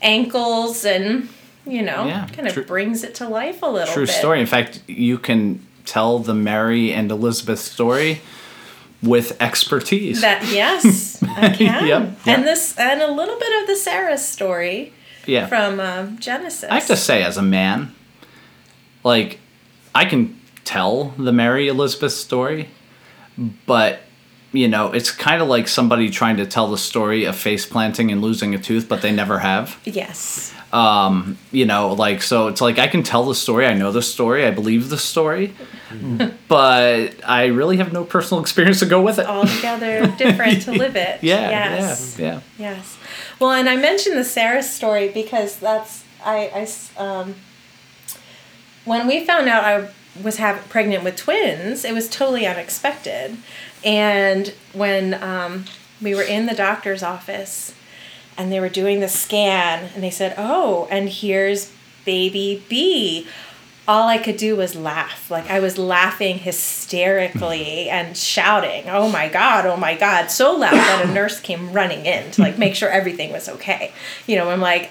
ankles 0.00 0.84
and 0.86 1.28
you 1.66 1.82
know, 1.82 2.06
Yeah, 2.06 2.26
kind 2.28 2.46
of 2.46 2.54
true- 2.54 2.64
brings 2.64 3.02
it 3.02 3.16
to 3.16 3.28
life 3.28 3.60
a 3.62 3.66
little 3.66 3.92
True 3.92 4.06
bit. 4.06 4.14
story. 4.14 4.40
In 4.40 4.46
fact, 4.46 4.80
you 4.86 5.18
can 5.18 5.66
tell 5.84 6.20
the 6.20 6.32
Mary 6.34 6.92
and 6.92 7.10
Elizabeth 7.10 7.58
story 7.58 8.20
with 9.02 9.36
expertise. 9.42 10.20
That 10.20 10.44
yes, 10.52 11.20
I 11.24 11.48
can. 11.50 11.58
Yep, 11.60 11.82
yep. 11.86 12.18
And 12.26 12.46
this 12.46 12.78
and 12.78 13.02
a 13.02 13.10
little 13.10 13.36
bit 13.38 13.60
of 13.62 13.66
the 13.66 13.74
Sarah 13.76 14.16
story 14.16 14.92
yeah. 15.26 15.48
from 15.48 15.80
um, 15.80 16.18
Genesis. 16.18 16.70
I 16.70 16.74
have 16.76 16.86
to 16.86 16.96
say, 16.96 17.24
as 17.24 17.36
a 17.36 17.42
man, 17.42 17.92
like, 19.02 19.40
I 19.92 20.04
can 20.04 20.40
tell 20.64 21.14
the 21.18 21.32
Mary 21.32 21.66
Elizabeth 21.66 22.12
story, 22.12 22.68
but 23.66 24.00
you 24.52 24.68
know, 24.68 24.90
it's 24.92 25.10
kind 25.10 25.42
of 25.42 25.48
like 25.48 25.68
somebody 25.68 26.08
trying 26.08 26.38
to 26.38 26.46
tell 26.46 26.70
the 26.70 26.78
story 26.78 27.24
of 27.24 27.36
face 27.36 27.66
planting 27.66 28.10
and 28.10 28.22
losing 28.22 28.54
a 28.54 28.58
tooth, 28.58 28.88
but 28.88 29.02
they 29.02 29.12
never 29.12 29.40
have. 29.40 29.78
Yes. 29.84 30.54
Um, 30.72 31.36
you 31.52 31.66
know, 31.66 31.92
like 31.92 32.22
so 32.22 32.48
it's 32.48 32.60
like 32.60 32.78
I 32.78 32.86
can 32.86 33.02
tell 33.02 33.24
the 33.26 33.34
story, 33.34 33.66
I 33.66 33.74
know 33.74 33.92
the 33.92 34.00
story, 34.02 34.46
I 34.46 34.50
believe 34.52 34.88
the 34.88 34.96
story, 34.98 35.54
but 36.48 37.14
I 37.24 37.46
really 37.46 37.76
have 37.78 37.92
no 37.92 38.04
personal 38.04 38.40
experience 38.40 38.78
to 38.80 38.86
go 38.86 39.02
with 39.02 39.18
it. 39.18 39.26
Altogether 39.26 40.06
different 40.16 40.62
to 40.62 40.72
live 40.72 40.96
it. 40.96 41.20
Yeah, 41.22 41.50
Yes. 41.50 42.18
yeah, 42.18 42.26
yeah. 42.26 42.40
Yes. 42.58 42.98
Well, 43.38 43.50
and 43.52 43.68
I 43.68 43.76
mentioned 43.76 44.16
the 44.16 44.24
Sarah 44.24 44.62
story 44.62 45.08
because 45.08 45.58
that's 45.58 46.04
I. 46.24 46.66
um, 46.96 47.34
when 48.84 49.06
we 49.06 49.24
found 49.24 49.48
out 49.48 49.64
I 49.64 49.88
was 50.22 50.36
have, 50.36 50.68
pregnant 50.68 51.04
with 51.04 51.16
twins, 51.16 51.84
it 51.84 51.92
was 51.94 52.08
totally 52.08 52.46
unexpected. 52.46 53.36
And 53.84 54.54
when 54.72 55.14
um, 55.22 55.64
we 56.00 56.14
were 56.14 56.22
in 56.22 56.46
the 56.46 56.54
doctor's 56.54 57.02
office 57.02 57.74
and 58.36 58.52
they 58.52 58.60
were 58.60 58.68
doing 58.68 59.00
the 59.00 59.08
scan 59.08 59.90
and 59.94 60.02
they 60.02 60.10
said, 60.10 60.34
"Oh, 60.36 60.88
and 60.90 61.08
here's 61.08 61.72
baby 62.04 62.64
B." 62.68 63.26
All 63.88 64.08
I 64.08 64.18
could 64.18 64.36
do 64.36 64.56
was 64.56 64.74
laugh. 64.74 65.30
Like 65.30 65.48
I 65.48 65.60
was 65.60 65.78
laughing 65.78 66.38
hysterically 66.38 67.88
and 67.88 68.16
shouting, 68.16 68.84
"Oh 68.88 69.08
my 69.08 69.28
god, 69.28 69.64
oh 69.64 69.76
my 69.76 69.94
god." 69.94 70.30
So 70.30 70.56
loud 70.56 70.72
that 70.72 71.06
a 71.06 71.12
nurse 71.12 71.40
came 71.40 71.72
running 71.72 72.04
in 72.04 72.30
to 72.32 72.42
like 72.42 72.58
make 72.58 72.74
sure 72.74 72.90
everything 72.90 73.32
was 73.32 73.48
okay. 73.48 73.92
You 74.26 74.36
know, 74.36 74.50
I'm 74.50 74.60
like 74.60 74.90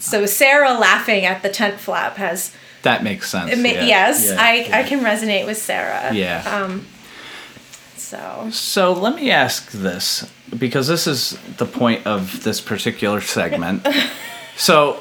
so 0.00 0.26
Sarah 0.26 0.74
laughing 0.74 1.24
at 1.24 1.42
the 1.42 1.48
tent 1.48 1.80
flap 1.80 2.16
has 2.16 2.52
That 2.82 3.02
makes 3.02 3.28
sense. 3.28 3.56
ma- 3.56 3.68
yeah. 3.68 3.84
yes, 3.84 4.26
Yeah. 4.26 4.36
I 4.38 4.68
I 4.72 4.82
can 4.84 5.00
resonate 5.00 5.46
with 5.46 5.58
Sarah. 5.58 6.12
Yeah. 6.14 6.42
Um 6.46 6.86
so 7.96 8.48
So 8.52 8.92
let 8.92 9.14
me 9.14 9.30
ask 9.30 9.70
this 9.72 10.30
because 10.58 10.86
this 10.88 11.06
is 11.06 11.38
the 11.58 11.66
point 11.66 12.06
of 12.06 12.42
this 12.44 12.60
particular 12.60 13.20
segment. 13.20 13.86
so, 14.56 15.00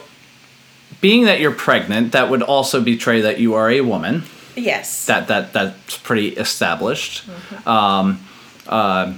being 0.99 1.25
that 1.25 1.39
you're 1.39 1.53
pregnant, 1.53 2.11
that 2.11 2.29
would 2.29 2.41
also 2.41 2.81
betray 2.81 3.21
that 3.21 3.39
you 3.39 3.53
are 3.53 3.69
a 3.71 3.81
woman. 3.81 4.23
yes. 4.55 5.05
That 5.05 5.27
that 5.29 5.53
that's 5.53 5.97
pretty 5.97 6.29
established. 6.29 7.23
Mm-hmm. 7.27 7.69
Um, 7.69 8.19
uh, 8.67 9.13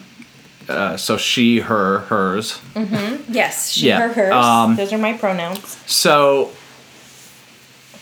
uh, 0.67 0.98
so 0.98 1.17
she, 1.17 1.60
her, 1.62 2.00
hers. 2.10 2.60
Mm-hmm. 2.76 3.34
yes, 3.34 3.72
she 3.72 3.88
Yeah, 3.88 4.02
her 4.08 4.13
hers. 4.13 4.34
um, 4.34 4.76
Those 4.76 4.93
are 4.93 5.00
my 5.00 5.13
pronouns. 5.13 5.78
So, 5.88 6.52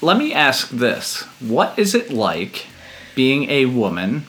let 0.01 0.17
me 0.17 0.33
ask 0.33 0.69
this: 0.69 1.23
What 1.39 1.77
is 1.77 1.95
it 1.95 2.11
like 2.11 2.67
being 3.15 3.49
a 3.49 3.65
woman 3.65 4.25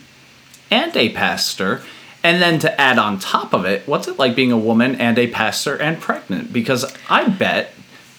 and 0.70 0.96
a 0.96 1.11
pastor? 1.11 1.83
And 2.24 2.42
then 2.42 2.59
to 2.61 2.81
add 2.81 2.98
on 2.98 3.20
top 3.20 3.54
of 3.54 3.64
it, 3.64 3.87
what's 3.87 4.09
it 4.09 4.18
like 4.18 4.35
being 4.35 4.50
a 4.50 4.59
woman 4.59 4.96
and 4.96 5.18
a 5.18 5.28
pastor 5.28 5.76
and 5.76 6.00
pregnant? 6.00 6.52
Because 6.52 6.92
I 7.09 7.28
bet 7.28 7.72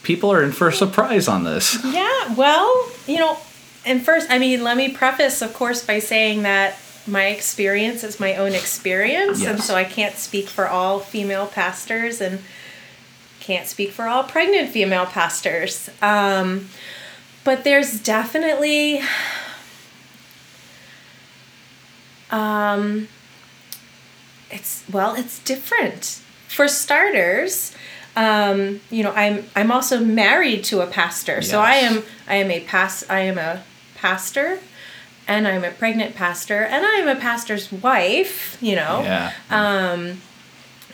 people 0.03 0.31
are 0.31 0.41
in 0.41 0.53
for 0.53 0.69
a 0.69 0.73
surprise 0.73 1.27
on 1.27 1.43
this. 1.43 1.77
Yeah, 1.83 2.33
well, 2.35 2.89
you 3.05 3.17
know, 3.17 3.37
and 3.85 4.03
first, 4.03 4.31
I 4.31 4.39
mean, 4.39 4.63
let 4.63 4.77
me 4.77 4.89
preface, 4.89 5.41
of 5.41 5.53
course, 5.53 5.85
by 5.85 5.99
saying 5.99 6.43
that 6.43 6.77
my 7.05 7.25
experience 7.27 8.03
is 8.03 8.19
my 8.19 8.35
own 8.35 8.53
experience, 8.53 9.43
and 9.43 9.61
so 9.61 9.75
I 9.75 9.83
can't 9.83 10.15
speak 10.15 10.47
for 10.47 10.67
all 10.67 10.99
female 10.99 11.47
pastors 11.47 12.21
and 12.21 12.39
can't 13.39 13.67
speak 13.67 13.91
for 13.91 14.07
all 14.07 14.23
pregnant 14.23 14.69
female 14.69 15.05
pastors. 15.05 15.89
Um, 16.01 16.69
but 17.43 17.63
there's 17.63 17.99
definitely 17.99 19.01
um, 22.31 23.07
it's 24.51 24.83
well, 24.91 25.15
it's 25.15 25.39
different. 25.39 26.21
For 26.47 26.67
starters, 26.67 27.73
um, 28.15 28.81
you 28.89 29.03
know, 29.03 29.11
I'm 29.11 29.45
I'm 29.55 29.71
also 29.71 29.99
married 30.03 30.63
to 30.65 30.81
a 30.81 30.87
pastor, 30.87 31.41
so 31.41 31.59
I 31.59 31.75
am 31.75 32.03
I 32.27 32.35
am 32.35 32.51
a 32.51 32.59
pas 32.61 33.03
I 33.09 33.21
am 33.21 33.37
a 33.37 33.63
pastor, 33.95 34.59
and 35.27 35.47
I'm 35.47 35.63
a 35.63 35.71
pregnant 35.71 36.15
pastor, 36.15 36.63
and 36.63 36.85
I'm 36.85 37.07
a 37.07 37.19
pastor's 37.19 37.71
wife. 37.71 38.57
You 38.61 38.75
know, 38.75 39.01
Yeah. 39.03 39.31
Um, 39.49 40.21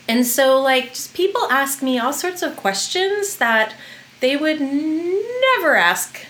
and 0.08 0.26
so, 0.26 0.62
like, 0.62 0.90
just 0.90 1.14
people 1.16 1.48
ask 1.50 1.82
me 1.82 1.98
all 1.98 2.14
sorts 2.14 2.44
of 2.44 2.56
questions 2.56 3.38
that 3.38 3.74
they 4.20 4.38
would 4.38 4.60
never 4.62 5.76
ask 5.76 6.28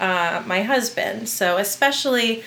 uh, 0.00 0.42
my 0.46 0.62
husband. 0.62 1.28
So, 1.28 1.56
especially 1.56 2.42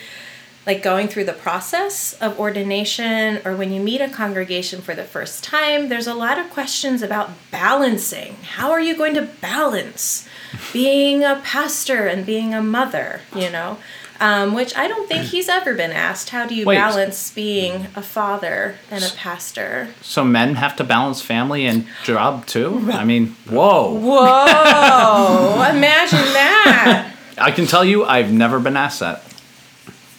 like 0.66 0.82
going 0.82 1.08
through 1.08 1.24
the 1.24 1.32
process 1.32 2.14
of 2.14 2.38
ordination 2.38 3.40
or 3.44 3.56
when 3.56 3.72
you 3.72 3.82
meet 3.82 4.00
a 4.00 4.08
congregation 4.08 4.80
for 4.80 4.94
the 4.94 5.04
first 5.04 5.42
time, 5.42 5.88
there's 5.88 6.06
a 6.06 6.14
lot 6.14 6.38
of 6.38 6.50
questions 6.50 7.02
about 7.02 7.30
balancing. 7.50 8.36
How 8.42 8.70
are 8.70 8.80
you 8.80 8.96
going 8.96 9.14
to 9.14 9.22
balance 9.22 10.28
being 10.72 11.24
a 11.24 11.40
pastor 11.42 12.06
and 12.06 12.24
being 12.24 12.54
a 12.54 12.62
mother, 12.62 13.22
you 13.34 13.50
know? 13.50 13.78
Um, 14.20 14.54
which 14.54 14.76
I 14.76 14.86
don't 14.86 15.08
think 15.08 15.24
he's 15.24 15.48
ever 15.48 15.74
been 15.74 15.90
asked. 15.90 16.28
How 16.28 16.46
do 16.46 16.54
you 16.54 16.64
Wait. 16.64 16.76
balance 16.76 17.32
being 17.32 17.88
a 17.96 18.02
father 18.02 18.76
and 18.88 19.02
a 19.02 19.10
pastor? 19.16 19.88
So 20.00 20.22
men 20.22 20.54
have 20.54 20.76
to 20.76 20.84
balance 20.84 21.20
family 21.20 21.66
and 21.66 21.88
job 22.04 22.46
too. 22.46 22.88
I 22.92 23.04
mean, 23.04 23.34
whoa! 23.50 23.94
Whoa! 23.94 25.68
imagine 25.74 26.20
that. 26.34 27.12
I 27.42 27.50
can 27.50 27.66
tell 27.66 27.84
you, 27.84 28.04
I've 28.04 28.32
never 28.32 28.58
been 28.60 28.76
asked 28.76 29.00
that. 29.00 29.22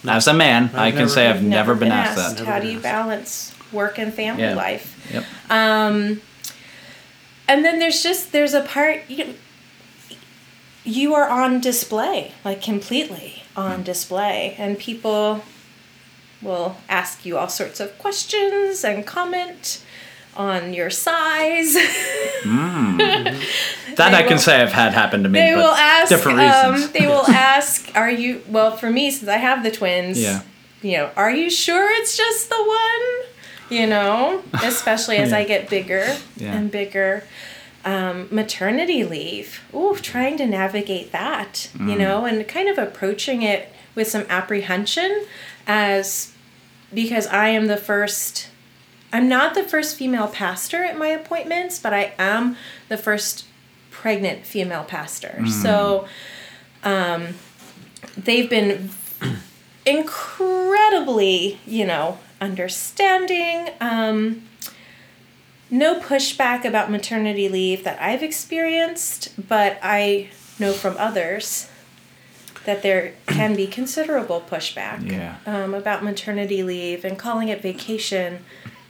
As 0.08 0.28
a 0.28 0.34
man, 0.34 0.70
I 0.76 0.90
can 0.92 1.00
never- 1.00 1.10
say 1.10 1.28
I've 1.28 1.42
never, 1.42 1.76
been, 1.76 1.92
asked, 1.92 2.38
that. 2.38 2.46
How 2.46 2.60
do 2.60 2.68
you 2.68 2.80
balance 2.80 3.54
work 3.72 3.98
and 3.98 4.14
family 4.14 4.44
Yeah. 4.44 4.56
life? 4.56 5.10
Yep. 5.14 5.24
Um, 5.50 6.22
and 7.48 7.64
then 7.66 7.80
there's 7.80 8.04
just 8.04 8.32
there's 8.32 8.54
a 8.54 8.62
part 8.62 9.02
you 9.08 9.36
you 10.86 11.14
are 11.16 11.30
on 11.30 11.62
display, 11.62 12.34
like 12.44 12.62
completely 12.62 13.44
on 13.56 13.84
display, 13.84 14.56
and 14.58 14.78
people 14.78 15.44
will 16.42 16.76
ask 16.90 17.26
you 17.26 17.38
all 17.38 17.48
sorts 17.48 17.80
of 17.80 17.98
questions 17.98 18.84
and 18.84 19.08
comment 19.08 19.82
on 20.36 20.74
your 20.74 20.90
size. 20.90 21.78
That 23.98 24.12
They 24.12 24.18
I 24.18 24.24
can 24.24 24.34
will- 24.34 24.38
say 24.40 24.62
I've 24.62 24.72
had 24.74 24.94
happen 24.94 25.24
to 25.24 25.30
me, 25.30 25.40
they 25.40 25.56
will 25.56 25.74
ask 25.74 26.10
different 26.10 26.40
um, 26.40 26.74
reasons. 26.74 26.92
they 26.92 27.08
will 27.08 27.26
ask 27.28 27.92
are 27.96 28.10
you 28.12 28.42
well 28.48 28.76
for 28.76 28.90
me 28.90 29.12
since 29.12 29.30
i 29.30 29.38
have 29.38 29.64
the 29.64 29.72
twins 29.72 30.20
Yeah. 30.22 30.42
you 30.82 30.98
know 30.98 31.12
are 31.16 31.32
you 31.32 31.50
sure 31.50 31.90
it's 32.00 32.18
just 32.18 32.50
the 32.50 32.64
one 32.64 33.30
you 33.78 33.88
know 33.88 34.42
especially 34.64 35.18
as 35.18 35.30
Yeah. 35.32 35.38
i 35.38 35.44
get 35.44 35.70
bigger 35.70 36.06
Yeah. 36.38 36.54
and 36.56 36.70
bigger 36.72 37.24
um, 37.86 38.28
maternity 38.32 39.04
leave 39.04 39.62
ooh 39.74 39.96
trying 40.02 40.38
to 40.38 40.46
navigate 40.46 41.12
that 41.12 41.70
Mm. 41.78 41.90
you 41.92 41.98
know 41.98 42.26
and 42.26 42.48
kind 42.48 42.68
of 42.70 42.78
approaching 42.78 43.42
it 43.44 43.72
with 43.96 44.08
some 44.10 44.26
apprehension 44.30 45.26
as 45.68 46.32
because 46.94 47.28
i 47.28 47.48
am 47.50 47.68
the 47.68 47.78
first 47.78 48.48
i'm 49.12 49.28
not 49.30 49.54
the 49.54 49.64
first 49.64 49.96
female 49.98 50.28
pastor 50.28 50.84
at 50.84 50.98
my 50.98 51.08
appointments 51.08 51.78
but 51.80 51.94
i 51.94 52.14
am 52.18 52.56
the 52.90 52.98
first 52.98 53.46
pregnant 54.04 54.46
female 54.46 54.84
pastor. 54.84 55.46
So 55.48 56.10
um, 56.84 57.36
they've 58.18 58.50
been 58.50 58.90
incredibly, 59.86 61.58
you 61.66 61.86
know, 61.86 62.18
understanding. 62.42 63.70
Um, 63.80 64.44
no 65.70 66.02
pushback 66.02 66.66
about 66.66 66.92
maternity 66.92 67.48
leave 67.48 67.86
that 67.86 67.98
I've 68.02 68.22
experienced, 68.22 69.30
but 69.48 69.80
I 69.82 70.30
know 70.60 70.74
from 70.74 70.98
others 70.98 71.70
that 72.66 72.82
there 72.82 73.14
can 73.28 73.56
be 73.56 73.68
considerable 73.68 74.42
pushback 74.42 75.10
Yeah. 75.10 75.38
um, 75.46 75.74
about 75.74 76.04
maternity 76.04 76.62
leave 76.62 77.06
and 77.06 77.18
calling 77.18 77.48
it 77.48 77.62
vacation. 77.62 78.44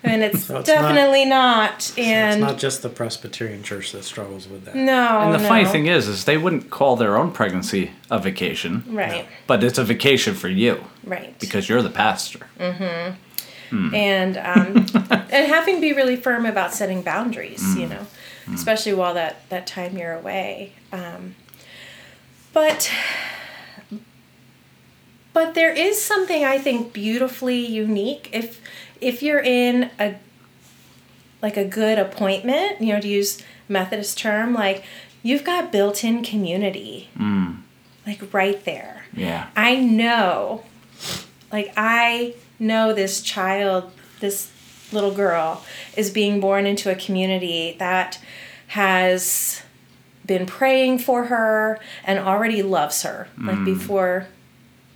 And 0.04 0.22
it's, 0.24 0.44
So 0.46 0.60
it's 0.60 0.68
not- 0.68 0.82
definitely 0.82 1.26
not. 1.26 1.82
So 1.82 2.02
And 2.02 2.42
it's 2.44 2.52
not 2.52 2.60
just 2.60 2.82
the 2.82 2.90
Presbyterian 2.90 3.64
Church 3.64 3.92
that 3.94 4.04
struggles 4.04 4.48
with 4.48 4.66
that. 4.66 4.76
no. 4.76 5.22
And 5.22 5.34
the 5.34 5.38
no. 5.40 5.48
funny 5.48 5.66
thing 5.66 5.88
is, 5.88 6.08
is 6.08 6.26
they 6.26 6.38
wouldn't 6.38 6.70
call 6.70 6.96
their 6.96 7.18
own 7.18 7.32
pregnancy 7.32 7.92
a 8.12 8.20
vacation, 8.20 8.84
right, 8.88 9.26
but 9.48 9.64
it's 9.64 9.78
a 9.78 9.84
vacation 9.84 10.34
for 10.36 10.50
you 10.50 10.84
right. 11.06 11.38
because 11.40 11.70
you're 11.70 11.82
the 11.82 11.90
pastor. 11.90 12.48
and 12.60 14.38
um, 14.38 14.86
and 15.32 15.48
having 15.48 15.76
to 15.76 15.82
be 15.82 15.94
really 15.94 16.16
firm 16.16 16.46
about 16.46 16.72
setting 16.74 17.02
boundaries 17.02 17.76
you 17.76 17.88
know 17.88 18.06
especially 18.54 18.94
while 18.94 19.16
that 19.16 19.50
that 19.50 19.66
time 19.66 19.98
you're 19.98 20.14
away 20.14 20.74
um, 20.92 21.34
but 22.54 22.92
but 25.34 25.56
there 25.56 25.74
is 25.74 26.00
something 26.00 26.44
i 26.46 26.58
think 26.60 26.94
beautifully 26.94 27.66
unique 27.66 28.30
if 28.32 28.62
if 29.04 29.22
you're 29.22 29.42
in 29.42 29.92
a 30.00 30.16
like 31.42 31.58
a 31.58 31.66
good 31.66 32.00
appointment 32.00 32.80
you 32.82 32.94
know 32.94 33.00
to 33.00 33.08
use 33.08 33.42
methodist 33.68 34.18
term 34.18 34.54
like 34.54 34.84
you've 35.24 35.44
got 35.44 35.72
built-in 35.72 36.22
community 36.22 37.10
mm. 37.18 37.58
like 38.06 38.32
right 38.34 38.64
there. 38.66 39.06
Yeah. 39.14 39.48
I 39.56 39.78
know, 39.78 40.64
like, 41.52 41.74
I 41.76 42.36
know 42.60 42.94
this 42.94 43.22
child, 43.22 43.92
this 44.20 44.52
little 44.92 45.14
girl 45.14 45.66
is 45.98 46.12
being 46.12 46.40
born 46.40 46.68
into 46.68 46.92
a 46.92 46.96
community 46.96 47.76
that 47.80 48.20
has 48.68 49.64
been 50.26 50.46
praying 50.46 51.00
for 51.00 51.26
her 51.26 51.80
and 52.04 52.20
already 52.20 52.62
loves 52.62 53.02
her 53.02 53.28
like 53.38 53.58
mm. 53.58 53.66
before 53.66 54.28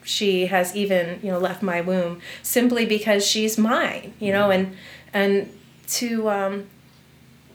she 0.07 0.47
has 0.47 0.75
even 0.75 1.19
you 1.21 1.31
know 1.31 1.39
left 1.39 1.61
my 1.61 1.81
womb 1.81 2.21
simply 2.41 2.85
because 2.85 3.25
she's 3.25 3.57
mine 3.57 4.13
you 4.19 4.31
know 4.31 4.49
and 4.51 4.75
and 5.13 5.51
to 5.87 6.29
um 6.29 6.65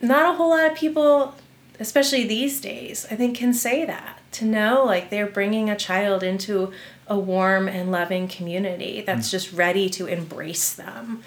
not 0.01 0.35
a 0.35 0.37
whole 0.37 0.51
lot 0.51 0.71
of 0.71 0.77
people 0.77 1.35
especially 1.81 2.27
these 2.27 2.61
days 2.61 3.07
i 3.11 3.17
think 3.17 3.37
can 3.37 3.55
say 3.55 3.85
that 3.85 4.19
to 4.31 4.45
know 4.45 4.85
like 4.85 5.11
they're 5.11 5.27
bringing 5.27 5.71
a 5.71 5.77
child 5.77 6.23
into 6.23 6.73
a 7.07 7.19
warm 7.19 7.69
and 7.69 7.91
loving 7.91 8.29
community 8.29 9.03
that's 9.03 9.31
just 9.31 9.53
ready 9.53 9.91
to 9.91 10.07
embrace 10.07 10.73
them. 10.75 11.23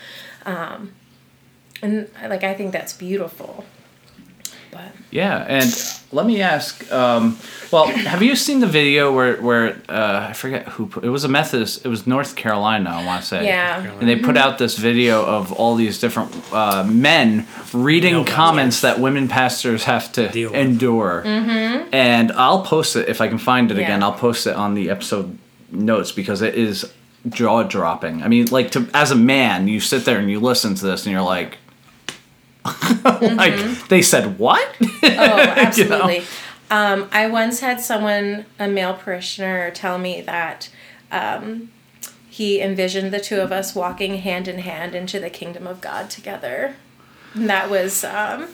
Um 0.46 0.94
and 1.82 2.10
like 2.24 2.44
i 2.44 2.54
think 2.54 2.72
that's 2.72 2.94
beautiful 2.94 3.66
but 4.76 4.92
Yeah, 5.12 5.46
and 5.48 5.72
let 6.12 6.26
me 6.26 6.42
ask. 6.42 6.92
Um, 6.92 7.38
well, 7.72 7.88
have 7.88 8.22
you 8.22 8.36
seen 8.36 8.60
the 8.60 8.68
video 8.68 9.14
where 9.14 9.42
where 9.42 9.82
uh, 9.88 10.28
I 10.30 10.34
forget 10.34 10.68
who 10.68 10.88
put, 10.88 11.04
it 11.04 11.10
was 11.10 11.24
a 11.24 11.28
Methodist? 11.28 11.86
It 11.86 11.90
was 11.90 12.06
North 12.06 12.36
Carolina, 12.36 12.90
I 12.90 13.06
want 13.06 13.22
to 13.22 13.28
say. 13.28 13.46
Yeah. 13.46 13.84
And 14.00 14.10
they 14.10 14.18
put 14.18 14.38
out 14.38 14.58
this 14.58 14.78
video 14.78 15.26
of 15.26 15.54
all 15.54 15.76
these 15.76 16.00
different 16.00 16.34
uh, 16.52 16.84
men 16.84 17.48
reading 17.74 18.16
Male 18.16 18.26
comments 18.26 18.82
pastors. 18.82 18.98
that 18.98 19.02
women 19.02 19.28
pastors 19.28 19.84
have 19.86 20.12
to 20.14 20.28
Deal 20.30 20.54
endure. 20.54 21.24
Mm-hmm. 21.26 21.94
And 21.94 22.32
I'll 22.34 22.64
post 22.64 22.96
it 22.96 23.08
if 23.08 23.22
I 23.22 23.28
can 23.28 23.38
find 23.38 23.72
it 23.72 23.78
again. 23.78 24.04
I'll 24.04 24.14
post 24.14 24.48
it 24.48 24.56
on 24.56 24.74
the 24.74 24.90
episode 24.90 25.38
notes 25.72 26.12
because 26.12 26.42
it 26.42 26.56
is 26.56 26.92
jaw 27.30 27.64
dropping. 27.64 28.22
I 28.22 28.28
mean, 28.28 28.48
like 28.48 28.72
to 28.72 28.90
as 28.94 29.12
a 29.12 29.16
man, 29.16 29.68
you 29.68 29.80
sit 29.80 30.06
there 30.06 30.20
and 30.20 30.30
you 30.30 30.40
listen 30.40 30.76
to 30.76 30.86
this 30.86 31.06
and 31.06 31.14
you're 31.14 31.22
like. 31.22 31.58
like 33.22 33.88
they 33.90 34.02
said 34.02 34.40
what 34.40 34.76
Oh, 35.04 35.40
absolutely. 35.56 36.24
um, 36.72 37.08
I 37.12 37.28
once 37.28 37.60
had 37.60 37.80
someone, 37.80 38.46
a 38.58 38.68
male 38.68 38.96
parishioner, 38.96 39.72
tell 39.72 39.98
me 39.98 40.22
that 40.22 40.70
um, 41.12 41.72
he 42.30 42.60
envisioned 42.62 43.14
the 43.14 43.20
two 43.20 43.40
of 43.40 43.52
us 43.52 43.76
walking 43.76 44.18
hand 44.18 44.48
in 44.48 44.60
hand 44.60 44.96
into 44.96 45.20
the 45.20 45.30
kingdom 45.30 45.68
of 45.68 45.80
God 45.82 46.10
together. 46.10 46.76
And 47.34 47.50
that 47.50 47.70
was 47.70 48.04
um, 48.04 48.48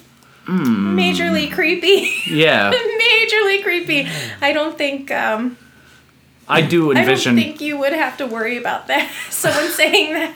majorly 0.46 1.52
creepy. 1.52 2.12
Yeah, 2.32 2.72
majorly 2.72 3.64
creepy. 3.64 4.08
I 4.42 4.54
don't 4.54 4.78
think. 4.78 5.12
Um, 5.12 5.58
I 6.48 6.62
do 6.62 6.92
envision. 6.92 7.38
I 7.38 7.42
don't 7.42 7.50
think 7.50 7.62
you 7.62 7.78
would 7.78 7.94
have 7.94 8.18
to 8.18 8.28
worry 8.28 8.58
about 8.58 8.88
that. 8.88 9.12
Someone 9.30 9.70
saying 9.70 10.14
that. 10.14 10.34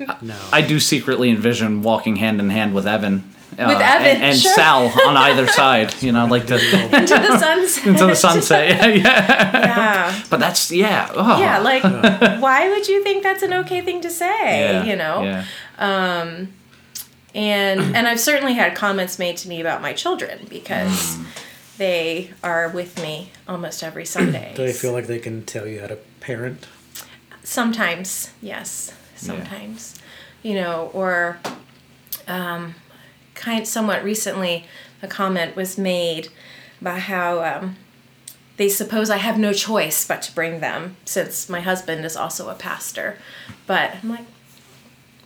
Uh, 0.00 0.14
no. 0.22 0.38
I 0.52 0.62
do 0.62 0.80
secretly 0.80 1.30
envision 1.30 1.82
walking 1.82 2.16
hand 2.16 2.40
in 2.40 2.50
hand 2.50 2.74
with 2.74 2.86
Evan. 2.86 3.32
Uh, 3.58 3.68
With 3.68 3.80
Evan, 3.80 4.06
and, 4.06 4.22
and 4.22 4.38
sure. 4.38 4.52
Sal 4.52 4.92
on 5.06 5.16
either 5.16 5.46
side, 5.60 6.02
you 6.02 6.12
know, 6.12 6.26
like 6.26 6.46
the 6.46 6.56
Into 6.56 7.14
the 7.14 7.38
sunset. 7.38 7.86
into 7.86 8.06
the 8.06 8.14
sunset. 8.14 8.68
Yeah, 8.68 8.86
yeah. 8.86 9.52
Yeah. 9.52 10.22
But 10.28 10.40
that's 10.40 10.70
yeah. 10.70 11.08
Oh. 11.14 11.40
Yeah, 11.40 11.58
like, 11.60 11.82
why 12.42 12.68
would 12.68 12.86
you 12.86 13.02
think 13.02 13.22
that's 13.22 13.42
an 13.42 13.54
okay 13.54 13.80
thing 13.80 14.02
to 14.02 14.10
say? 14.10 14.60
Yeah, 14.60 14.84
You 14.84 14.96
know? 14.96 15.22
Yeah. 15.22 15.44
Um, 15.78 16.48
and 17.34 17.94
and 17.94 18.08
I've 18.08 18.20
certainly 18.20 18.54
had 18.54 18.74
comments 18.74 19.18
made 19.18 19.36
to 19.38 19.48
me 19.48 19.60
about 19.60 19.80
my 19.80 19.92
children 19.92 20.46
because 20.48 21.16
mm. 21.16 21.26
they 21.76 22.32
are 22.42 22.68
with 22.68 23.00
me 23.00 23.30
almost 23.46 23.82
every 23.82 24.06
Sunday. 24.06 24.52
Do 24.54 24.66
they 24.66 24.72
feel 24.72 24.92
like 24.92 25.06
they 25.06 25.18
can 25.18 25.44
tell 25.44 25.66
you 25.66 25.80
how 25.80 25.86
to 25.86 25.96
parent? 26.20 26.66
Sometimes, 27.42 28.32
yes, 28.42 28.92
sometimes, 29.16 29.96
you 30.42 30.54
know, 30.54 30.90
or 30.92 31.38
um, 32.28 32.74
kind 33.34 33.66
somewhat 33.66 34.02
recently, 34.04 34.64
a 35.02 35.08
comment 35.08 35.56
was 35.56 35.76
made 35.78 36.28
about 36.80 37.00
how 37.00 37.42
um, 37.44 37.76
they 38.56 38.68
suppose 38.68 39.10
I 39.10 39.18
have 39.18 39.38
no 39.38 39.52
choice 39.52 40.06
but 40.06 40.22
to 40.22 40.34
bring 40.34 40.60
them 40.60 40.96
since 41.04 41.48
my 41.48 41.60
husband 41.60 42.04
is 42.04 42.16
also 42.16 42.48
a 42.48 42.54
pastor. 42.54 43.18
But 43.66 43.96
I'm 44.02 44.08
like, 44.10 44.24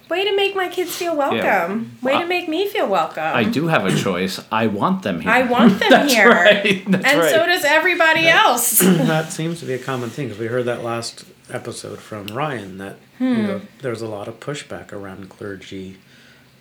way 0.08 0.24
to 0.24 0.34
make 0.34 0.56
my 0.56 0.68
kids 0.68 0.96
feel 0.96 1.16
welcome. 1.16 1.96
Way 2.02 2.14
Uh, 2.14 2.20
to 2.22 2.26
make 2.26 2.48
me 2.48 2.66
feel 2.68 2.88
welcome. 2.88 3.22
I 3.22 3.44
do 3.44 3.68
have 3.68 3.86
a 3.86 3.96
choice. 3.96 4.40
I 4.50 4.66
want 4.66 5.02
them 5.04 5.20
here. 5.20 5.30
I 5.30 5.42
want 5.42 5.78
them 5.78 5.88
That's 5.90 6.12
here. 6.12 6.28
right. 6.28 6.84
That's 6.88 7.04
and 7.04 7.20
right. 7.20 7.30
so 7.30 7.46
does 7.46 7.64
everybody 7.64 8.26
else. 8.26 8.78
that 8.78 9.32
seems 9.32 9.60
to 9.60 9.66
be 9.66 9.74
a 9.74 9.78
common 9.78 10.10
thing 10.10 10.26
because 10.26 10.40
we 10.40 10.46
heard 10.48 10.64
that 10.64 10.82
last 10.82 11.24
episode 11.52 11.98
from 11.98 12.26
Ryan 12.28 12.78
that 12.78 12.96
Hmm. 13.18 13.36
you 13.36 13.42
know 13.42 13.60
there's 13.82 14.00
a 14.02 14.06
lot 14.08 14.28
of 14.28 14.40
pushback 14.40 14.92
around 14.92 15.28
clergy 15.28 15.98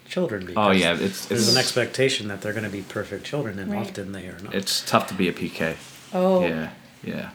children. 0.07 0.45
Because 0.45 0.67
Oh 0.67 0.71
yeah, 0.71 0.93
it's 0.93 1.25
there's 1.27 1.43
it's 1.47 1.51
an 1.51 1.57
expectation 1.59 2.27
that 2.29 2.41
they're 2.41 2.53
going 2.53 2.63
to 2.65 2.69
be 2.69 2.81
perfect 2.81 3.25
children, 3.25 3.59
and 3.59 3.71
Right. 3.71 3.81
often 3.87 4.11
they 4.11 4.25
are 4.27 4.39
not. 4.43 4.53
it's 4.53 4.81
tough 4.85 5.07
to 5.07 5.13
be 5.13 5.27
a 5.29 5.33
PK. 5.33 5.75
Oh, 6.13 6.41
Yeah, 6.45 6.69
yeah. 7.03 7.29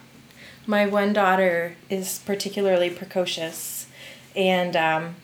my 0.67 0.85
one 0.85 1.13
daughter 1.13 1.75
is 1.89 2.19
particularly 2.25 2.89
precocious, 2.89 3.87
and 4.35 4.75
um, 4.75 5.15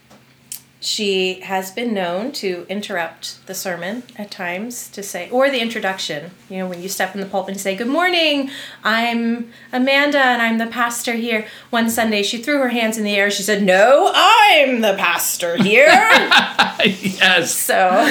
she 0.84 1.42
has 1.42 1.72
been 1.72 1.94
known 1.94 2.32
to 2.32 2.66
interrupt 2.68 3.46
the 3.46 3.54
sermon 3.54 4.02
at 4.18 4.32
times 4.32 4.90
to 4.90 5.04
say, 5.04 5.30
or 5.30 5.48
the 5.52 5.60
introduction. 5.60 6.32
You 6.50 6.58
know, 6.58 6.68
when 6.68 6.82
you 6.82 6.90
step 6.90 7.14
in 7.14 7.22
the 7.22 7.28
pulpit 7.28 7.52
and 7.54 7.62
say, 7.62 7.76
Good 7.76 7.88
morning, 7.88 8.50
I'm 8.84 9.52
Amanda 9.72 10.18
and 10.18 10.42
I'm 10.42 10.58
the 10.58 10.66
pastor 10.66 11.14
here. 11.14 11.46
One 11.70 11.88
Sunday 11.90 12.24
she 12.24 12.40
threw 12.42 12.58
her 12.60 12.70
hands 12.70 12.98
in 12.98 13.04
the 13.04 13.16
air. 13.16 13.30
She 13.30 13.44
said, 13.44 13.62
No, 13.62 14.12
I'm 14.14 14.82
the 14.82 14.96
pastor 14.98 15.56
here. 15.62 15.86
yes. 16.84 17.54
So 17.54 18.04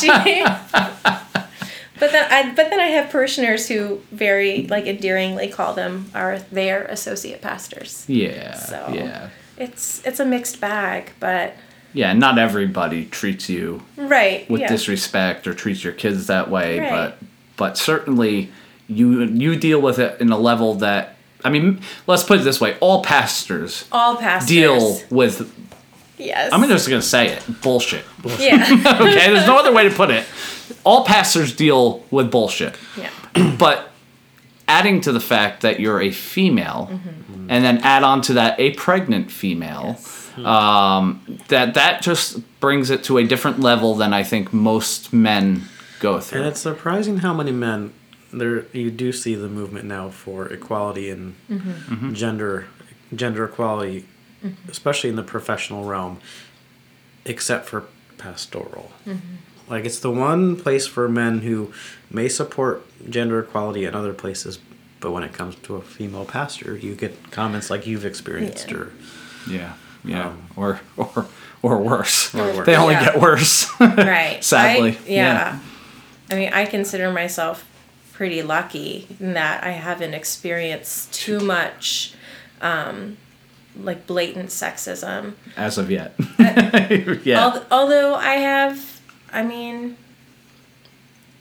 she. 0.00 0.44
But 2.00 2.12
then 2.12 2.30
I 2.30 2.54
but 2.54 2.70
then 2.70 2.78
I 2.78 2.86
have 2.90 3.10
parishioners 3.10 3.66
who 3.66 4.00
very 4.12 4.68
like 4.68 4.86
endearingly 4.86 5.48
call 5.48 5.74
them 5.74 6.08
our 6.14 6.38
their 6.38 6.84
associate 6.84 7.42
pastors. 7.42 8.04
Yeah. 8.08 8.54
So- 8.54 8.92
Yeah. 8.94 9.30
It's 9.56 10.00
it's 10.06 10.20
a 10.20 10.24
mixed 10.24 10.60
bag, 10.60 11.10
but 11.18 11.56
Yeah. 11.98 12.12
Not 12.12 12.38
everybody 12.38 13.04
treats 13.06 13.48
you 13.48 13.82
right. 13.96 14.48
with 14.50 14.60
yeah. 14.62 14.68
disrespect 14.68 15.46
or 15.46 15.54
treats 15.54 15.82
your 15.84 15.92
kids 15.92 16.26
that 16.28 16.48
way, 16.50 16.78
Right. 16.78 16.90
but 16.90 17.18
but 17.56 17.76
certainly 17.76 18.50
you 18.88 19.22
you 19.24 19.56
deal 19.56 19.80
with 19.80 19.98
it 19.98 20.20
in 20.20 20.30
a 20.30 20.38
level 20.38 20.74
that 20.86 21.16
I 21.44 21.50
mean, 21.50 21.80
let's 22.06 22.24
put 22.24 22.40
it 22.40 22.44
this 22.44 22.60
way: 22.60 22.76
all 22.80 23.02
pastors 23.02 23.84
All 23.92 24.16
pastors 24.16 24.48
deal 24.48 25.00
with. 25.10 25.34
Yes. 26.18 26.52
I'm 26.52 26.66
just 26.68 26.88
gonna 26.88 27.02
say 27.02 27.28
it: 27.28 27.42
bullshit. 27.62 28.04
Yeah. 28.38 28.64
Okay, 29.00 29.26
there's 29.32 29.46
no 29.46 29.56
other 29.58 29.72
way 29.72 29.88
to 29.88 29.94
put 29.94 30.10
it. 30.10 30.24
All 30.84 31.04
pastors 31.04 31.54
deal 31.54 32.04
with 32.10 32.30
bullshit. 32.30 32.74
yeah. 32.96 33.10
But 33.58 33.90
adding 34.66 35.00
to 35.02 35.12
the 35.12 35.20
fact 35.20 35.62
that 35.62 35.80
you're 35.80 36.00
a 36.00 36.10
female, 36.10 36.88
Mm-hmm. 36.92 37.50
and 37.50 37.64
then 37.64 37.78
add 37.78 38.02
on 38.02 38.20
to 38.22 38.32
that 38.34 38.58
a 38.60 38.70
pregnant 38.74 39.30
female, 39.30 39.96
um, 40.46 41.38
that 41.48 41.74
that 41.74 42.02
just 42.02 42.40
brings 42.60 42.90
it 42.90 43.04
to 43.04 43.18
a 43.18 43.24
different 43.24 43.60
level 43.60 43.94
than 43.94 44.12
I 44.12 44.22
think 44.22 44.52
most 44.52 45.12
men 45.12 45.62
go 46.00 46.20
through. 46.20 46.40
And 46.40 46.48
it's 46.48 46.60
surprising 46.60 47.18
how 47.18 47.34
many 47.34 47.52
men 47.52 47.92
there 48.32 48.66
you 48.72 48.90
do 48.90 49.10
see 49.12 49.34
the 49.34 49.48
movement 49.48 49.86
now 49.86 50.10
for 50.10 50.46
equality 50.48 51.10
and 51.10 51.34
Mm-hmm. 51.50 52.12
gender 52.14 52.66
gender 53.14 53.44
equality, 53.46 54.04
especially 54.68 55.08
in 55.10 55.16
the 55.16 55.22
professional 55.22 55.84
realm, 55.84 56.18
except 57.24 57.66
for 57.66 57.84
pastoral. 58.18 58.92
Mm-hmm. 59.06 59.36
Like 59.70 59.84
it's 59.84 59.98
the 59.98 60.10
one 60.10 60.56
place 60.56 60.86
for 60.86 61.08
men 61.08 61.40
who 61.40 61.72
may 62.10 62.28
support 62.28 62.84
gender 63.08 63.38
equality 63.40 63.84
in 63.84 63.94
other 63.94 64.12
places, 64.14 64.58
but 65.00 65.10
when 65.12 65.22
it 65.22 65.32
comes 65.32 65.54
to 65.56 65.76
a 65.76 65.82
female 65.82 66.24
pastor, 66.24 66.76
you 66.76 66.94
get 66.94 67.30
comments 67.30 67.70
like 67.70 67.86
you've 67.86 68.04
experienced 68.04 68.70
Yeah. 68.70 68.76
or 68.76 68.92
yeah, 69.48 69.72
yeah, 70.04 70.28
Um, 70.28 70.42
or 70.56 70.80
or 70.96 71.26
or 71.62 71.78
worse. 71.78 72.34
Or 72.34 72.44
worse. 72.54 72.66
They 72.66 72.76
only 72.76 72.94
Yeah. 72.94 73.04
get 73.04 73.20
worse. 73.20 73.68
Right. 73.80 74.38
Sadly, 74.44 74.96
I, 74.96 75.08
yeah. 75.08 75.58
I 76.30 76.34
mean, 76.34 76.52
I 76.52 76.66
consider 76.66 77.10
myself 77.10 77.64
pretty 78.12 78.42
lucky 78.42 79.06
in 79.20 79.34
that 79.34 79.64
I 79.64 79.70
haven't 79.70 80.14
experienced 80.14 81.12
too 81.12 81.40
much 81.40 82.14
um, 82.60 83.16
like 83.76 84.06
blatant 84.06 84.48
sexism. 84.50 85.34
As 85.56 85.78
of 85.78 85.90
yet. 85.90 86.14
yeah. 87.24 87.40
Al- 87.40 87.66
although 87.70 88.14
I 88.14 88.34
have, 88.34 89.00
I 89.32 89.42
mean, 89.42 89.96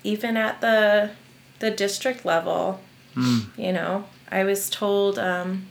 even 0.04 0.38
at 0.38 0.62
the 0.62 1.12
the 1.60 1.72
district 1.72 2.24
level, 2.26 2.80
you 3.58 3.74
know, 3.74 4.06
I 4.32 4.44
was 4.44 4.70
told 4.70 5.18
um, 5.18 5.66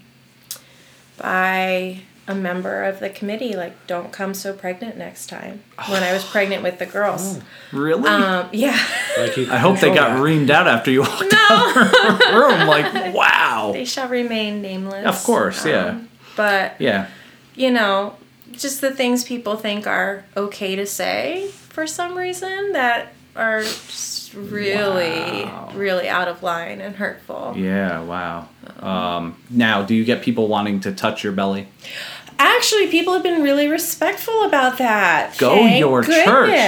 by 1.17 2.01
a 2.29 2.35
member 2.35 2.83
of 2.83 2.99
the 3.01 3.09
committee, 3.09 3.55
like, 3.55 3.87
don't 3.87 4.11
come 4.13 4.35
so 4.35 4.53
pregnant 4.53 4.97
next 4.97 5.27
time. 5.29 5.63
When 5.89 6.03
I 6.03 6.13
was 6.13 6.25
pregnant 6.25 6.63
with 6.63 6.79
the 6.79 6.87
girls, 6.87 7.41
really? 7.73 8.09
um, 8.09 8.49
yeah, 8.53 8.79
like 9.19 9.39
I 9.49 9.59
hope 9.59 9.79
they 9.81 9.95
got 9.95 10.17
that. 10.17 10.21
reamed 10.23 10.51
out 10.51 10.67
after 10.67 10.91
you 10.91 11.03
walked 11.03 11.33
no, 11.33 11.39
out 11.51 12.19
the 12.19 12.33
room. 12.35 12.67
Like, 12.67 13.15
wow. 13.15 13.71
they 13.73 13.85
shall 13.85 14.09
remain 14.09 14.63
nameless. 14.63 15.07
Of 15.07 15.23
course, 15.25 15.65
yeah. 15.65 15.87
Um, 15.91 16.09
but 16.37 16.75
Yeah. 16.81 17.07
you 17.55 17.71
know, 17.71 18.17
just 18.53 18.81
the 18.81 18.91
things 18.91 19.23
people 19.25 19.57
think 19.57 19.87
are 19.87 20.25
okay 20.37 20.77
to 20.77 20.87
say 20.87 21.49
for 21.69 21.87
some 21.87 22.17
reason 22.17 22.73
that 22.73 23.13
are 23.37 23.61
just 23.63 24.33
really, 24.35 25.45
Wow. 25.45 25.71
really 25.75 26.09
out 26.09 26.27
of 26.29 26.43
line 26.43 26.81
and 26.81 26.97
hurtful. 26.97 27.53
Yeah, 27.57 28.01
wow. 28.03 28.49
Um, 28.81 29.37
now, 29.51 29.83
do 29.83 29.95
you 29.95 30.05
get 30.05 30.23
people 30.23 30.49
wanting 30.49 30.81
to 30.81 30.93
touch 30.93 31.23
your 31.23 31.33
belly? 31.35 31.69
Actually, 32.39 32.89
people 32.89 33.13
have 33.15 33.23
been 33.23 33.43
really 33.43 33.69
respectful 33.69 34.45
about 34.45 34.79
that. 34.79 35.37
Go 35.39 35.51
Thank 35.57 35.79
your 35.81 36.03
church. 36.03 36.17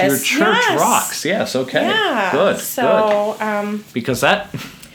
Your 0.07 0.17
church 0.17 0.63
Yes. 0.69 0.79
rocks. 0.79 1.25
Yes, 1.25 1.55
okay. 1.55 1.81
Yeah. 1.87 2.31
Good. 2.31 2.55
good. 2.55 2.63
So, 2.63 3.35
um, 3.39 3.83
Because 3.93 4.21
that 4.21 4.49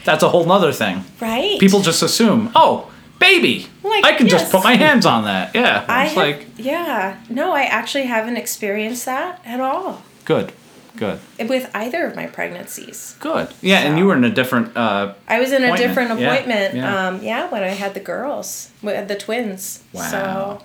that's 0.04 0.22
a 0.22 0.28
whole 0.28 0.44
nother 0.44 0.72
thing. 0.72 1.04
right. 1.20 1.58
People 1.60 1.80
just 1.80 2.02
assume, 2.02 2.50
oh, 2.54 2.90
baby. 3.20 3.66
Like, 3.82 4.04
I 4.04 4.14
can 4.14 4.28
just 4.28 4.50
put 4.50 4.64
my 4.64 4.74
hands 4.76 5.06
on 5.06 5.24
that. 5.24 5.54
Yeah. 5.54 5.84
I 5.88 6.04
It's 6.06 6.14
have- 6.14 6.24
like 6.24 6.46
yeah. 6.56 7.16
No, 7.28 7.52
I 7.52 7.62
actually 7.62 8.04
haven't 8.06 8.36
experienced 8.36 9.04
that 9.06 9.40
at 9.46 9.60
all 9.60 10.02
good. 10.24 10.52
Good. 10.96 11.18
with 11.38 11.70
either 11.74 12.06
of 12.06 12.14
my 12.14 12.26
pregnancies. 12.26 13.16
Good. 13.20 13.48
Yeah, 13.60 13.80
and 13.80 13.98
you 13.98 14.06
were 14.06 14.14
in 14.16 14.24
a 14.24 14.30
different 14.30 14.76
uh 14.76 15.14
I 15.26 15.40
was 15.40 15.52
in 15.52 15.64
a 15.64 15.76
different 15.76 16.12
appointment. 16.12 16.74
yeah. 16.74 17.08
Um, 17.08 17.22
yeah, 17.22 17.50
when 17.50 17.62
I 17.62 17.68
had 17.68 17.94
the 17.94 18.00
girls, 18.00 18.70
with 18.82 19.08
the 19.08 19.16
twins. 19.16 19.82
Wow. 19.92 20.10
So, 20.10 20.62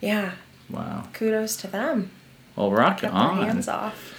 yeah, 0.00 0.32
wow. 0.68 1.04
kudos 1.12 1.56
to 1.58 1.66
them. 1.68 2.10
Well, 2.56 2.70
rock 2.70 3.00
Got 3.00 3.12
on. 3.12 3.46
hands 3.46 3.68
off. 3.68 4.11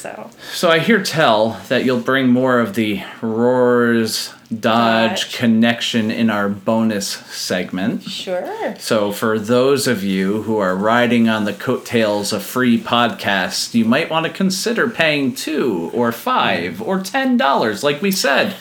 So, 0.00 0.30
So 0.54 0.70
I 0.70 0.78
hear 0.78 1.02
tell 1.02 1.60
that 1.68 1.84
you'll 1.84 2.00
bring 2.00 2.28
more 2.28 2.58
of 2.58 2.74
the 2.74 2.98
Rohrs 3.20 4.32
Dodge, 4.48 5.24
Dodge. 5.24 5.36
connection 5.36 6.10
in 6.10 6.30
our 6.30 6.48
bonus 6.48 7.06
segment. 7.08 8.02
sure. 8.04 8.74
So 8.78 9.12
for 9.12 9.38
those 9.38 9.86
of 9.86 10.02
you 10.02 10.42
who 10.44 10.56
are 10.56 10.74
riding 10.74 11.28
on 11.28 11.44
the 11.44 11.52
coattails 11.52 12.32
of 12.32 12.42
free 12.42 12.80
podcasts, 12.80 13.74
you 13.74 13.84
might 13.84 14.08
want 14.08 14.24
to 14.24 14.32
consider 14.32 14.88
paying 14.88 15.34
two 15.34 15.90
or 15.92 16.12
five 16.12 16.80
or 16.80 17.00
ten 17.00 17.36
dollars, 17.36 17.84
like 17.84 18.00
we 18.00 18.10
said. 18.10 18.54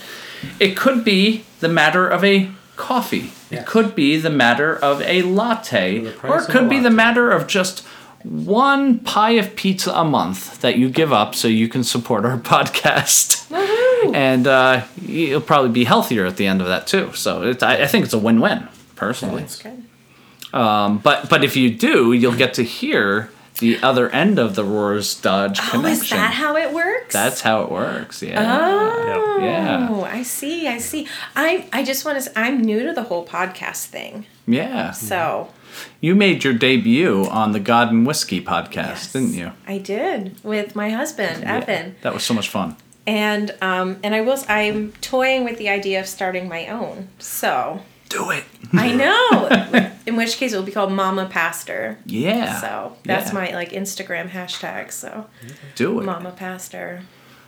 It 0.59 0.75
could 0.75 1.05
be 1.05 1.45
the 1.61 1.69
matter 1.69 2.05
of 2.07 2.23
a 2.25 2.49
coffee. 2.75 3.31
Yes. 3.49 3.61
It 3.63 3.65
could 3.65 3.95
be 3.95 4.17
the 4.17 4.29
matter 4.29 4.75
of 4.75 5.01
a 5.03 5.21
latte, 5.21 5.99
the 5.99 6.27
or 6.27 6.39
it 6.39 6.49
could 6.49 6.69
be 6.69 6.79
the 6.79 6.89
matter 6.91 7.31
of 7.31 7.47
just 7.47 7.85
one 8.23 8.99
pie 8.99 9.31
of 9.31 9.55
pizza 9.55 9.91
a 9.93 10.03
month 10.03 10.59
that 10.61 10.77
you 10.77 10.89
give 10.89 11.13
up 11.13 11.35
so 11.35 11.47
you 11.47 11.67
can 11.69 11.83
support 11.83 12.25
our 12.25 12.37
podcast. 12.53 13.47
Woohoo! 13.49 14.15
And 14.15 14.47
uh, 14.47 14.85
you'll 15.01 15.41
probably 15.41 15.71
be 15.71 15.83
healthier 15.85 16.25
at 16.25 16.37
the 16.37 16.47
end 16.47 16.61
of 16.61 16.67
that 16.67 16.87
too. 16.87 17.13
So 17.13 17.43
it, 17.43 17.63
I, 17.63 17.83
I 17.83 17.87
think 17.87 18.05
it's 18.05 18.13
a 18.13 18.19
win-win, 18.19 18.67
personally. 18.95 19.41
That's 19.41 19.61
good. 19.61 19.83
Um, 20.53 20.97
but 20.97 21.29
but 21.29 21.43
if 21.43 21.55
you 21.55 21.69
do, 21.69 22.11
you'll 22.13 22.35
get 22.35 22.55
to 22.55 22.63
hear 22.63 23.29
the 23.59 23.77
other 23.83 24.09
end 24.09 24.39
of 24.39 24.55
the 24.55 24.63
Rohrs 24.63 25.21
Dodge 25.21 25.59
Oh, 25.61 25.67
connection. 25.71 26.01
is 26.03 26.09
that 26.11 26.33
how 26.33 26.55
it 26.55 26.73
works? 26.73 27.13
That's 27.13 27.41
how 27.41 27.61
it 27.63 27.71
works. 27.71 28.23
Yeah. 28.23 28.57
Oh, 28.59 29.39
Yeah. 29.41 30.01
I 30.11 30.23
see. 30.23 30.67
I 30.67 30.77
see. 30.79 31.07
I 31.35 31.67
I 31.71 31.83
just 31.83 32.03
want 32.03 32.21
to. 32.23 32.39
I'm 32.39 32.61
new 32.61 32.83
to 32.87 32.93
the 32.93 33.03
whole 33.03 33.25
podcast 33.27 33.85
thing, 33.87 34.25
Yeah. 34.47 34.91
so 34.91 35.49
You 36.01 36.15
made 36.15 36.43
your 36.43 36.53
debut 36.53 37.25
on 37.29 37.51
the 37.51 37.59
God 37.59 37.91
and 37.91 38.05
Whiskey 38.07 38.41
podcast, 38.41 38.73
yes, 38.75 39.13
didn't 39.13 39.33
you? 39.33 39.51
I 39.67 39.77
did 39.77 40.35
with 40.43 40.75
my 40.75 40.89
husband 40.89 41.41
Yeah. 41.43 41.57
Evan, 41.57 41.95
That 42.01 42.13
was 42.13 42.23
so 42.23 42.33
much 42.33 42.49
fun. 42.49 42.75
and 43.07 43.55
um 43.61 43.97
and 44.03 44.13
I 44.15 44.21
will. 44.21 44.37
I'm 44.47 44.91
toying 45.01 45.43
with 45.43 45.57
the 45.57 45.69
idea 45.69 45.99
of 45.99 46.07
starting 46.07 46.47
my 46.47 46.67
own. 46.67 47.07
So 47.19 47.81
Do 48.09 48.31
it. 48.31 48.43
I 48.73 48.91
know. 49.03 49.91
In 50.05 50.15
which 50.15 50.37
case 50.37 50.53
it 50.53 50.57
will 50.57 50.63
be 50.65 50.71
called 50.71 50.91
Mama 50.91 51.27
Pastor. 51.27 51.97
Yeah. 52.05 52.59
So 52.61 52.97
that's 53.03 53.29
Yeah. 53.29 53.33
my 53.39 53.51
like 53.53 53.71
Instagram 53.71 54.29
hashtag. 54.29 54.91
So 54.91 55.25
Do 55.75 55.99
it. 55.99 56.05
Mama 56.05 56.31
Pastor. 56.31 57.01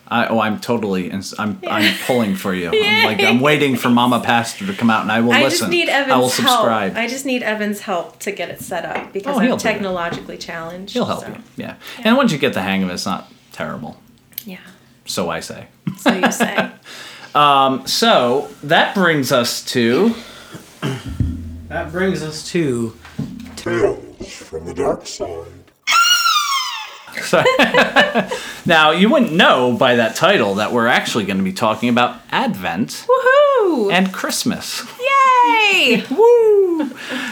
I, 0.07 0.27
oh, 0.27 0.39
I'm 0.41 0.59
totally. 0.59 1.09
ins- 1.09 1.33
I'm. 1.39 1.59
I'm 1.67 1.95
pulling 2.05 2.35
for 2.35 2.53
you. 2.53 2.69
I'm 2.73 3.05
like. 3.05 3.21
I'm 3.23 3.39
waiting 3.49 3.75
for 3.77 3.89
Mama 3.89 4.19
Pastor 4.19 4.65
to 4.67 4.73
come 4.73 4.89
out, 4.89 5.03
and 5.03 5.11
I 5.11 5.21
will 5.21 5.31
I 5.31 5.43
listen. 5.43 5.59
just 5.59 5.71
need 5.71 5.87
Evan's 5.87 6.11
I 6.11 6.17
will 6.17 6.29
subscribe. 6.29 6.93
help. 6.93 7.03
I 7.05 7.07
just 7.07 7.25
need 7.25 7.43
Evan's 7.43 7.79
help 7.81 8.19
to 8.19 8.31
get 8.31 8.49
it 8.49 8.59
set 8.61 8.83
up 8.85 9.13
because 9.13 9.37
Oh, 9.37 9.39
I'm 9.39 9.57
technologically 9.57 10.37
challenged. 10.37 10.93
He'll 10.93 11.05
help 11.05 11.21
so, 11.23 11.29
you. 11.29 11.35
Yeah. 11.55 11.75
And 12.03 12.17
once 12.17 12.31
you 12.33 12.37
get 12.37 12.53
the 12.53 12.61
hang 12.61 12.83
of 12.83 12.89
it, 12.89 12.93
it's 12.93 13.05
not 13.05 13.31
terrible. 13.53 13.97
Yeah. 14.45 14.57
So 15.05 15.29
I 15.29 15.39
say. 15.39 15.67
So 15.97 16.13
you 16.13 16.31
say. 16.31 16.71
Um, 17.33 17.87
so 17.87 18.49
that 18.63 18.93
brings 18.93 19.31
us 19.31 19.63
to. 19.71 20.13
That 21.69 21.89
brings 21.91 22.21
us 22.21 22.45
to 22.49 22.93
Tales 23.55 24.33
from 24.33 24.65
the 24.65 24.73
dark 24.73 25.07
side. 25.07 25.45
So, 27.23 27.43
now 28.65 28.91
you 28.91 29.09
wouldn't 29.09 29.33
know 29.33 29.75
by 29.77 29.95
that 29.95 30.15
title 30.15 30.55
that 30.55 30.71
we're 30.71 30.87
actually 30.87 31.25
going 31.25 31.37
to 31.37 31.43
be 31.43 31.53
talking 31.53 31.89
about 31.89 32.21
Advent 32.31 33.05
Woohoo! 33.07 33.91
and 33.91 34.13
Christmas. 34.13 34.85
Yay! 34.99 36.03
Woo! 36.11 36.89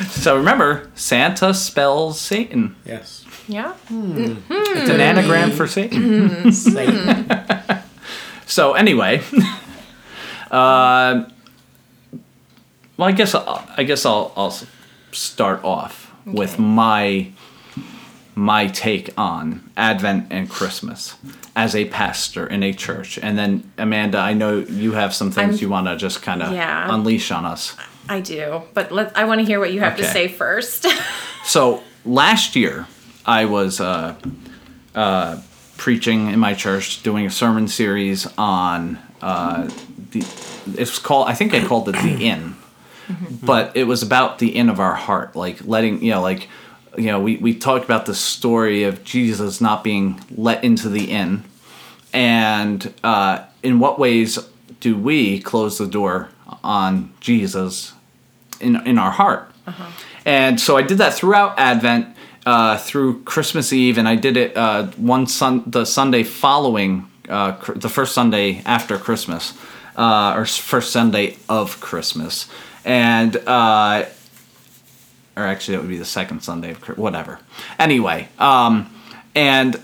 So 0.09 0.35
remember, 0.37 0.89
Santa 0.95 1.53
spells 1.53 2.19
Satan. 2.19 2.75
yes, 2.85 3.25
Yeah. 3.47 3.73
Hmm. 3.87 4.37
It's 4.49 4.89
an 4.89 4.95
hmm. 4.95 5.01
anagram 5.01 5.51
for 5.51 5.67
Satan. 5.67 6.29
Hmm. 6.29 6.49
Satan. 6.51 7.25
So 8.45 8.73
anyway, 8.73 9.21
uh, 10.49 11.29
well, 12.97 13.07
I 13.07 13.11
guess 13.11 13.35
I'll, 13.35 13.63
I 13.77 13.83
guess 13.83 14.07
I'll 14.07 14.33
I'll 14.35 14.47
s- 14.47 14.65
start 15.11 15.63
off 15.63 16.11
with 16.25 16.57
my 16.57 17.31
my 18.39 18.67
take 18.67 19.09
on 19.17 19.69
Advent 19.75 20.27
and 20.31 20.49
Christmas 20.49 21.15
as 21.57 21.75
a 21.75 21.85
pastor 21.85 22.47
in 22.47 22.63
a 22.63 22.71
church, 22.73 23.19
and 23.21 23.37
then 23.37 23.69
Amanda, 23.77 24.17
I 24.17 24.33
know 24.33 24.59
you 24.59 24.93
have 24.93 25.13
some 25.13 25.29
things 25.29 25.55
I'm- 25.55 25.61
you 25.61 25.69
want 25.69 25.87
to 25.87 25.97
just 25.97 26.21
kind 26.21 26.41
of 26.41 26.53
Yeah. 26.53 26.93
unleash 26.93 27.31
on 27.31 27.45
us. 27.45 27.75
I 28.07 28.21
do, 28.21 28.61
but 28.73 28.91
let 28.91 29.15
I 29.17 29.25
want 29.25 29.41
to 29.41 29.45
hear 29.45 29.59
what 29.59 29.73
you 29.73 29.81
have 29.81 29.97
to 29.97 30.03
say 30.05 30.27
first. 30.27 30.85
So 31.45 31.81
last 32.05 32.55
year, 32.55 32.85
I 33.25 33.45
was 33.45 33.79
uh, 33.79 34.13
uh, 34.93 35.41
preaching 35.77 36.27
in 36.29 36.37
my 36.39 36.53
church, 36.53 37.01
doing 37.01 37.25
a 37.25 37.29
sermon 37.31 37.67
series 37.67 38.27
on 38.37 38.99
uh, 39.21 39.69
the. 40.11 40.19
It's 40.77 40.99
called. 40.99 41.27
I 41.27 41.33
think 41.33 41.53
I 41.55 41.63
called 41.65 41.89
it 41.89 41.93
the 41.93 42.15
inn, 42.31 42.55
but 43.41 43.71
it 43.75 43.85
was 43.85 44.03
about 44.03 44.37
the 44.39 44.49
inn 44.49 44.69
of 44.69 44.79
our 44.79 44.93
heart, 44.93 45.35
like 45.35 45.57
letting 45.65 46.03
you 46.03 46.11
know, 46.11 46.21
like 46.21 46.49
you 46.97 47.07
know, 47.07 47.19
we 47.19 47.37
we 47.37 47.53
talked 47.53 47.85
about 47.85 48.05
the 48.05 48.15
story 48.15 48.83
of 48.83 49.03
Jesus 49.03 49.61
not 49.61 49.83
being 49.83 50.21
let 50.35 50.63
into 50.63 50.89
the 50.89 51.11
inn, 51.11 51.43
and 52.13 52.93
uh, 53.03 53.43
in 53.63 53.79
what 53.79 53.99
ways 53.99 54.39
do 54.79 54.97
we 54.97 55.39
close 55.39 55.77
the 55.77 55.87
door 55.87 56.29
on 56.63 57.11
Jesus 57.19 57.93
in 58.59 58.75
in 58.87 58.97
our 58.97 59.11
heart? 59.11 59.51
And 60.25 60.59
so 60.59 60.77
I 60.77 60.81
did 60.81 60.97
that 60.97 61.13
throughout 61.13 61.57
Advent, 61.57 62.15
uh, 62.45 62.77
through 62.77 63.23
Christmas 63.23 63.71
Eve, 63.71 63.97
and 63.97 64.07
I 64.07 64.15
did 64.15 64.37
it 64.37 64.57
uh, 64.57 64.87
one 64.97 65.27
sun 65.27 65.63
the 65.65 65.85
Sunday 65.85 66.23
following 66.23 67.07
uh, 67.29 67.53
cr- 67.53 67.73
the 67.73 67.89
first 67.89 68.13
Sunday 68.13 68.61
after 68.65 68.97
Christmas, 68.97 69.53
uh, 69.95 70.33
or 70.35 70.45
first 70.45 70.91
Sunday 70.91 71.37
of 71.47 71.79
Christmas, 71.79 72.49
and 72.83 73.35
uh, 73.47 74.05
or 75.39 75.47
actually 75.47 75.75
it 75.75 75.81
would 75.81 75.89
be 75.89 75.97
the 75.97 76.05
second 76.05 76.41
Sunday 76.41 76.71
of 76.71 76.97
whatever. 76.97 77.39
Anyway, 77.77 78.27
um, 78.37 78.93
and 79.33 79.81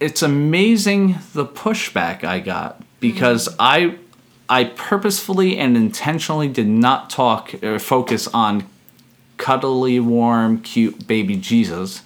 it's 0.00 0.22
amazing 0.22 1.16
the 1.32 1.44
pushback 1.44 2.24
I 2.24 2.40
got 2.40 2.82
because 3.00 3.54
I 3.58 3.98
I 4.48 4.64
purposefully 4.64 5.58
and 5.58 5.76
intentionally 5.76 6.48
did 6.48 6.68
not 6.68 7.10
talk 7.10 7.54
or 7.62 7.78
focus 7.78 8.28
on 8.28 8.64
cuddly, 9.36 10.00
warm, 10.00 10.60
cute 10.60 11.06
baby 11.06 11.36
Jesus 11.36 12.02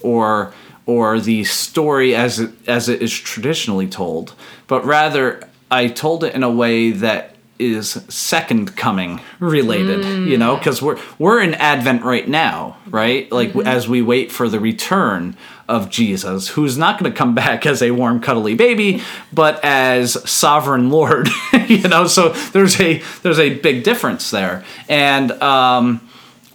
or 0.00 0.52
or 0.86 1.20
the 1.20 1.44
story 1.44 2.14
as 2.14 2.40
it 2.40 2.50
as 2.66 2.88
it 2.88 3.02
is 3.02 3.12
traditionally 3.12 3.86
told, 3.86 4.34
but 4.66 4.84
rather 4.84 5.46
I 5.70 5.88
told 5.88 6.24
it 6.24 6.34
in 6.34 6.42
a 6.42 6.50
way 6.50 6.90
that 6.92 7.36
is 7.58 7.90
second 8.08 8.76
coming 8.76 9.20
related, 9.40 10.04
you 10.28 10.38
know, 10.38 10.56
because 10.56 10.80
we're 10.80 10.98
we're 11.18 11.40
in 11.40 11.54
Advent 11.54 12.04
right 12.04 12.28
now, 12.28 12.76
right? 12.86 13.30
Like 13.32 13.54
as 13.56 13.88
we 13.88 14.02
wait 14.02 14.30
for 14.30 14.48
the 14.48 14.60
return 14.60 15.36
of 15.68 15.90
Jesus, 15.90 16.48
who's 16.48 16.78
not 16.78 16.98
going 16.98 17.12
to 17.12 17.16
come 17.16 17.34
back 17.34 17.66
as 17.66 17.82
a 17.82 17.90
warm, 17.90 18.20
cuddly 18.20 18.54
baby, 18.54 19.02
but 19.32 19.62
as 19.64 20.12
sovereign 20.28 20.90
Lord, 20.90 21.28
you 21.68 21.88
know. 21.88 22.06
So 22.06 22.30
there's 22.30 22.80
a 22.80 23.02
there's 23.22 23.38
a 23.38 23.54
big 23.54 23.84
difference 23.84 24.30
there, 24.30 24.64
and 24.88 25.30
um, 25.42 26.08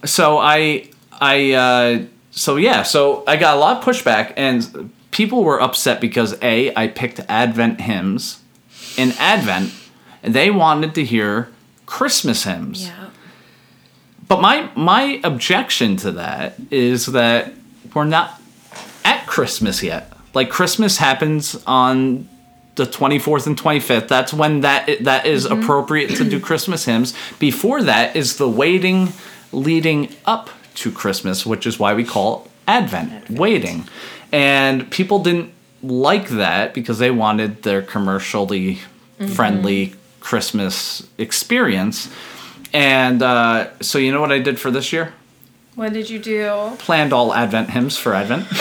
so 0.04 0.38
I 0.38 0.88
I 1.12 1.52
uh, 1.52 2.04
so 2.30 2.56
yeah, 2.56 2.82
so 2.82 3.24
I 3.26 3.36
got 3.36 3.56
a 3.56 3.60
lot 3.60 3.78
of 3.78 3.84
pushback, 3.84 4.32
and 4.36 4.92
people 5.10 5.44
were 5.44 5.62
upset 5.62 6.00
because 6.00 6.36
a 6.42 6.74
I 6.74 6.88
picked 6.88 7.20
Advent 7.28 7.80
hymns 7.80 8.40
in 8.96 9.12
Advent, 9.12 9.72
and 10.24 10.34
they 10.34 10.50
wanted 10.50 10.94
to 10.96 11.04
hear 11.04 11.48
Christmas 11.86 12.44
hymns. 12.44 12.86
yeah. 12.86 13.10
but 14.26 14.40
my 14.40 14.70
my 14.74 15.20
objection 15.22 15.96
to 15.98 16.12
that 16.12 16.54
is 16.70 17.06
that 17.06 17.52
we're 17.94 18.04
not 18.04 18.40
at 19.04 19.26
Christmas 19.26 19.82
yet. 19.82 20.10
Like 20.32 20.50
Christmas 20.50 20.98
happens 20.98 21.62
on 21.66 22.28
the 22.74 22.84
24th 22.84 23.46
and 23.46 23.56
25th. 23.56 24.08
That's 24.08 24.32
when 24.32 24.62
that 24.62 25.04
that 25.04 25.26
is 25.26 25.46
mm-hmm. 25.46 25.62
appropriate 25.62 26.16
to 26.16 26.28
do 26.28 26.40
Christmas 26.48 26.86
hymns. 26.86 27.14
Before 27.38 27.82
that 27.82 28.16
is 28.16 28.38
the 28.38 28.48
waiting 28.48 29.12
leading 29.52 30.08
up 30.24 30.50
to 30.76 30.90
Christmas, 30.90 31.46
which 31.46 31.66
is 31.66 31.78
why 31.78 31.94
we 31.94 32.02
call 32.02 32.48
Advent, 32.66 33.30
waiting. 33.30 33.86
And 34.32 34.90
people 34.90 35.22
didn't 35.22 35.52
like 35.82 36.28
that 36.30 36.72
because 36.72 36.98
they 36.98 37.10
wanted 37.10 37.62
their 37.62 37.82
commercially 37.82 38.80
friendly 39.34 39.88
mm-hmm. 39.88 39.98
Christmas 40.24 41.06
experience. 41.18 42.08
And 42.72 43.22
uh, 43.22 43.70
so, 43.80 43.98
you 43.98 44.10
know 44.10 44.20
what 44.20 44.32
I 44.32 44.40
did 44.40 44.58
for 44.58 44.72
this 44.72 44.92
year? 44.92 45.12
What 45.76 45.92
did 45.92 46.08
you 46.08 46.18
do? 46.18 46.72
Planned 46.78 47.12
all 47.12 47.32
Advent 47.34 47.70
hymns 47.70 47.96
for 47.96 48.14
Advent. 48.14 48.46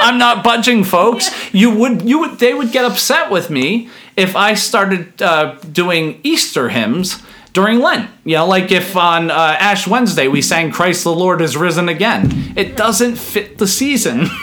I'm 0.00 0.18
not 0.18 0.42
budging, 0.42 0.82
folks. 0.84 1.30
You 1.52 1.70
would, 1.76 2.02
you 2.02 2.18
would, 2.20 2.38
they 2.38 2.54
would 2.54 2.72
get 2.72 2.84
upset 2.84 3.30
with 3.30 3.50
me 3.50 3.88
if 4.16 4.34
I 4.34 4.54
started 4.54 5.20
uh, 5.20 5.56
doing 5.72 6.20
Easter 6.22 6.68
hymns 6.68 7.22
during 7.52 7.80
Lent. 7.80 8.10
You 8.24 8.36
know, 8.36 8.46
like 8.46 8.70
if 8.70 8.96
on 8.96 9.30
uh, 9.30 9.34
Ash 9.58 9.86
Wednesday 9.86 10.28
we 10.28 10.42
sang 10.42 10.70
"Christ 10.70 11.04
the 11.04 11.14
Lord 11.14 11.40
is 11.40 11.56
risen 11.56 11.88
again." 11.88 12.52
It 12.56 12.76
doesn't 12.76 13.16
fit 13.16 13.58
the 13.58 13.66
season. 13.66 14.28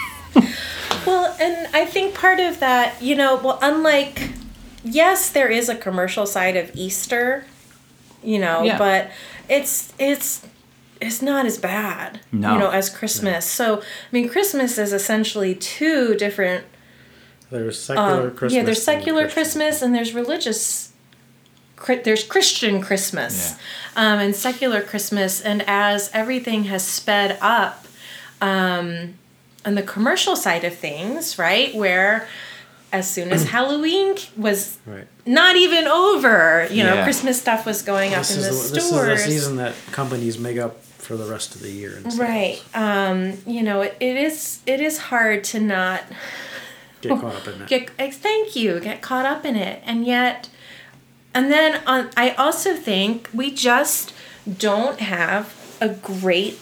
Well, 1.05 1.35
and 1.39 1.75
I 1.75 1.85
think 1.85 2.13
part 2.13 2.39
of 2.39 2.59
that, 2.59 3.01
you 3.01 3.15
know, 3.15 3.35
well, 3.37 3.57
unlike, 3.61 4.29
yes, 4.83 5.29
there 5.29 5.47
is 5.49 5.69
a 5.69 5.75
commercial 5.75 6.25
side 6.25 6.55
of 6.57 6.71
Easter, 6.75 7.45
you 8.23 8.39
know, 8.39 8.63
Yeah. 8.63 8.77
but 8.77 9.11
it's 9.49 9.93
it's 9.99 10.41
it's 10.99 11.21
not 11.21 11.45
as 11.47 11.57
bad, 11.57 12.19
No. 12.31 12.53
you 12.53 12.59
know, 12.59 12.69
as 12.69 12.87
Christmas. 12.89 13.45
So, 13.45 13.79
I 13.79 13.83
mean, 14.11 14.29
Christmas 14.29 14.77
is 14.77 14.93
essentially 14.93 15.55
two 15.55 16.13
different. 16.15 16.63
There's 17.49 17.81
secular 17.81 18.27
Um, 18.27 18.31
Christmas. 18.35 18.53
yeah, 18.53 18.63
there's 18.63 18.83
secular 18.83 19.23
Christian. 19.23 19.43
Christmas 19.43 19.81
and 19.81 19.95
there's 19.95 20.13
religious. 20.13 20.89
Chri- 21.75 22.03
There's 22.03 22.23
Christian 22.23 22.79
Christmas, 22.79 23.55
um, 23.95 24.19
and 24.19 24.35
secular 24.35 24.81
Christmas, 24.81 25.41
and 25.41 25.63
as 25.65 26.11
everything 26.13 26.65
has 26.65 26.85
sped 26.85 27.39
up, 27.41 27.87
um, 28.39 29.15
on 29.65 29.73
the 29.73 29.81
commercial 29.81 30.35
side 30.35 30.63
of 30.63 30.75
things, 30.75 31.39
right, 31.39 31.73
where 31.73 32.27
as 32.91 33.09
soon 33.09 33.31
as 33.31 33.43
Halloween 33.55 34.15
was 34.37 34.77
Right. 34.85 35.07
not 35.25 35.55
even 35.55 35.85
over, 35.87 36.67
you 36.71 36.83
know, 36.83 37.03
Christmas 37.03 37.39
stuff 37.41 37.65
was 37.65 37.81
going 37.81 38.13
up 38.13 38.29
in 38.29 38.35
the 38.37 38.41
the, 38.43 38.49
this 38.49 38.71
is 38.77 38.87
stores. 38.87 39.23
the 39.25 39.31
season 39.31 39.55
that 39.57 39.73
companies 39.91 40.37
make 40.37 40.57
up 40.57 40.83
for 40.83 41.15
the 41.17 41.25
rest 41.25 41.55
of 41.55 41.61
the 41.61 41.71
year. 41.71 42.01
Right. 42.15 42.61
Um, 42.75 43.33
you 43.45 43.63
know, 43.63 43.81
it, 43.81 43.95
it 43.99 44.17
is 44.17 44.59
it 44.65 44.79
is 44.81 44.97
hard 44.97 45.43
to 45.45 45.59
not 45.59 46.03
Get 47.01 47.09
caught 47.21 47.35
up 47.35 47.47
in 47.47 47.59
that. 47.59 47.67
get 47.67 47.89
thank 48.13 48.55
you 48.55 48.79
get 48.79 49.01
caught 49.01 49.25
up 49.25 49.43
in 49.45 49.55
it 49.55 49.81
and 49.85 50.05
yet 50.05 50.49
and 51.33 51.51
then 51.51 51.81
on 51.87 52.11
i 52.15 52.29
also 52.31 52.75
think 52.75 53.27
we 53.33 53.49
just 53.49 54.13
don't 54.59 54.99
have 54.99 55.55
a 55.81 55.89
great 55.89 56.59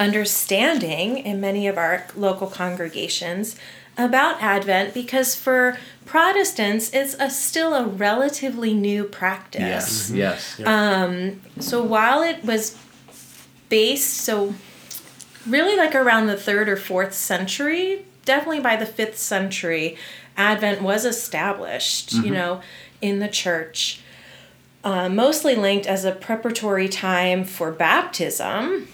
understanding 0.00 1.18
in 1.18 1.40
many 1.40 1.66
of 1.68 1.76
our 1.78 2.06
local 2.16 2.46
congregations 2.48 3.56
about 3.98 4.40
advent 4.40 4.94
because 4.94 5.34
for 5.34 5.76
protestants 6.06 6.90
it's 6.94 7.14
a, 7.18 7.28
still 7.28 7.74
a 7.74 7.84
relatively 7.84 8.72
new 8.72 9.04
practice. 9.04 10.10
Yes. 10.10 10.60
Um 10.64 11.40
so 11.58 11.82
while 11.82 12.22
it 12.22 12.44
was 12.44 12.76
based 13.68 14.14
so 14.14 14.54
really 15.46 15.76
like 15.76 15.94
around 15.94 16.26
the 16.26 16.36
third 16.36 16.68
or 16.68 16.76
fourth 16.76 17.12
century 17.14 18.04
definitely 18.24 18.60
by 18.60 18.76
the 18.76 18.86
fifth 18.86 19.18
century 19.18 19.96
advent 20.36 20.82
was 20.82 21.04
established 21.04 22.12
you 22.12 22.30
know 22.30 22.60
in 23.00 23.18
the 23.18 23.28
church 23.28 24.00
uh, 24.84 25.08
mostly 25.08 25.54
linked 25.56 25.86
as 25.86 26.04
a 26.04 26.12
preparatory 26.12 26.88
time 26.88 27.44
for 27.44 27.70
baptism 27.72 28.86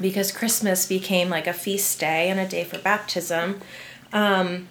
because 0.00 0.32
christmas 0.32 0.86
became 0.86 1.28
like 1.28 1.46
a 1.46 1.52
feast 1.52 2.00
day 2.00 2.28
and 2.30 2.40
a 2.40 2.46
day 2.48 2.64
for 2.64 2.78
baptism 2.78 3.60
um, 4.12 4.68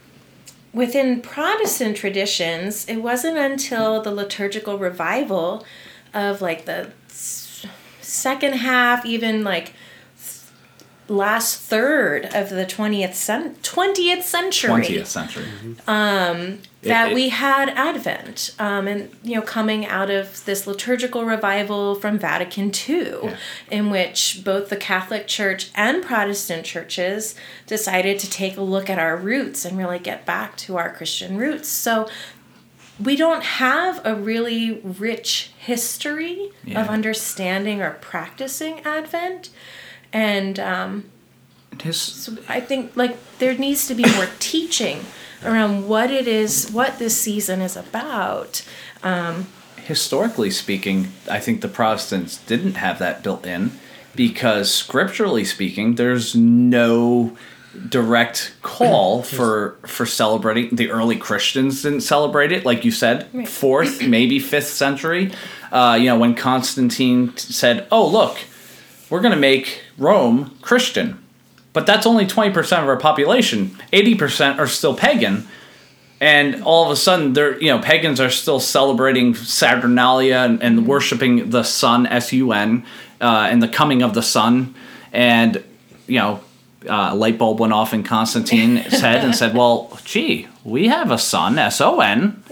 within 0.74 1.22
protestant 1.22 1.98
traditions 1.98 2.88
it 2.88 2.98
wasn't 2.98 3.38
until 3.38 4.02
the 4.02 4.12
liturgical 4.12 4.78
revival 4.78 5.66
of 6.14 6.42
like 6.42 6.66
the 6.66 6.92
second 8.02 8.54
half 8.54 9.06
even 9.06 9.44
like 9.44 9.74
last 11.12 11.60
third 11.60 12.26
of 12.34 12.50
the 12.50 12.66
20th 12.66 13.14
cen- 13.16 13.56
20th 13.64 14.24
century 14.24 14.70
20th 14.70 15.08
century. 15.08 15.46
that 16.84 17.10
It- 17.12 17.14
we 17.14 17.30
had 17.30 17.70
Advent, 17.70 18.52
um, 18.58 18.88
and 18.88 19.10
you 19.24 19.36
know, 19.36 19.42
coming 19.42 19.86
out 19.86 20.10
of 20.10 20.44
this 20.46 20.66
liturgical 20.66 21.26
revival 21.26 21.96
from 21.96 22.18
Vatican 22.18 22.72
II, 22.90 23.14
Yeah. 23.24 23.36
in 23.70 23.90
which 23.92 24.42
both 24.44 24.70
the 24.70 24.76
Catholic 24.78 25.28
Church 25.28 25.70
and 25.76 26.02
Protestant 26.04 26.66
churches 26.66 27.36
decided 27.68 28.18
to 28.20 28.30
take 28.30 28.58
a 28.58 28.62
look 28.62 28.90
at 28.90 28.98
our 28.98 29.16
roots 29.16 29.66
and 29.66 29.78
really 29.78 30.00
get 30.00 30.26
back 30.26 30.56
to 30.58 30.78
our 30.78 30.90
Christian 30.92 31.38
roots. 31.38 31.70
So 31.70 32.10
we 33.04 33.16
don't 33.16 33.44
have 33.44 34.00
a 34.06 34.16
really 34.16 34.80
rich 34.84 35.52
history 35.58 36.52
Yeah. 36.64 36.82
of 36.82 36.90
understanding 36.90 37.82
or 37.82 37.92
practicing 38.02 38.80
Advent, 38.86 39.50
and 40.14 40.60
um, 40.60 41.06
His, 41.82 41.98
so 42.00 42.38
I 42.50 42.60
think 42.60 42.96
like 42.96 43.18
there 43.40 43.58
needs 43.58 43.88
to 43.88 43.96
be 43.96 44.04
more 44.16 44.28
teaching 44.40 45.06
around 45.44 45.88
what 45.88 46.12
it 46.12 46.28
is, 46.28 46.70
what 46.72 47.00
this 47.00 47.20
season 47.20 47.62
is 47.62 47.76
about. 47.76 48.64
historically 49.78 50.52
speaking, 50.52 51.08
I 51.30 51.40
think 51.40 51.62
the 51.62 51.68
Protestants 51.68 52.38
didn't 52.38 52.76
have 52.76 53.00
that 53.00 53.24
built 53.24 53.46
in 53.46 53.72
because 54.16 54.72
scripturally 54.74 55.44
speaking, 55.46 55.96
there's 55.96 56.36
no 56.36 57.36
direct 57.90 58.54
call 58.62 59.24
for 59.38 59.78
for 59.88 60.06
celebrating. 60.06 60.76
The 60.76 60.92
early 60.92 61.16
Christians 61.18 61.82
didn't 61.82 62.02
celebrate 62.02 62.52
it, 62.52 62.66
like 62.66 62.84
you 62.86 62.92
said, 62.92 63.28
Right. 63.34 63.48
fourth, 63.48 64.06
maybe 64.06 64.40
fifth 64.40 64.68
century. 64.68 65.32
Uh, 65.72 65.98
you 66.00 66.06
know, 66.08 66.20
when 66.20 66.36
Constantine 66.36 67.30
t- 67.30 67.38
said, 67.54 67.88
"Oh, 67.92 68.06
look, 68.06 68.38
we're 69.12 69.22
going 69.22 69.36
to 69.36 69.40
make 69.40 69.84
Rome 70.00 70.58
Christian," 70.62 71.24
but 71.74 71.86
that's 71.86 72.08
only 72.08 72.26
twenty 72.26 72.52
percent 72.52 72.82
of 72.82 72.90
our 72.90 72.98
population. 72.98 73.78
Eighty 73.94 74.16
percent 74.16 74.60
are 74.60 74.68
still 74.68 74.96
pagan. 74.96 75.48
And 76.20 76.62
all 76.64 76.86
of 76.86 76.92
a 76.92 76.96
sudden 76.96 77.34
they're 77.34 77.60
you 77.60 77.70
know 77.70 77.80
pagans 77.80 78.20
are 78.20 78.30
still 78.30 78.60
celebrating 78.60 79.34
saturnalia 79.34 80.38
and, 80.38 80.62
and 80.62 80.88
worshiping 80.88 81.50
the 81.50 81.64
sun 81.64 82.06
s-u-n 82.06 82.86
uh, 83.20 83.48
and 83.50 83.62
the 83.62 83.68
coming 83.68 84.04
of 84.04 84.14
the 84.14 84.22
sun. 84.22 84.76
And 85.12 85.64
you 86.08 86.20
know 86.20 86.42
uh, 86.88 87.10
a 87.12 87.16
light 87.16 87.38
bulb 87.38 87.60
went 87.60 87.74
off 87.74 87.94
in 87.94 88.04
constantine's 88.04 89.02
head 89.02 89.24
and 89.24 89.36
said 89.36 89.56
well 89.56 89.98
gee 90.04 90.48
we 90.64 90.88
have 90.88 91.12
a 91.12 91.18
sun 91.18 91.58
s-o-n 91.58 92.44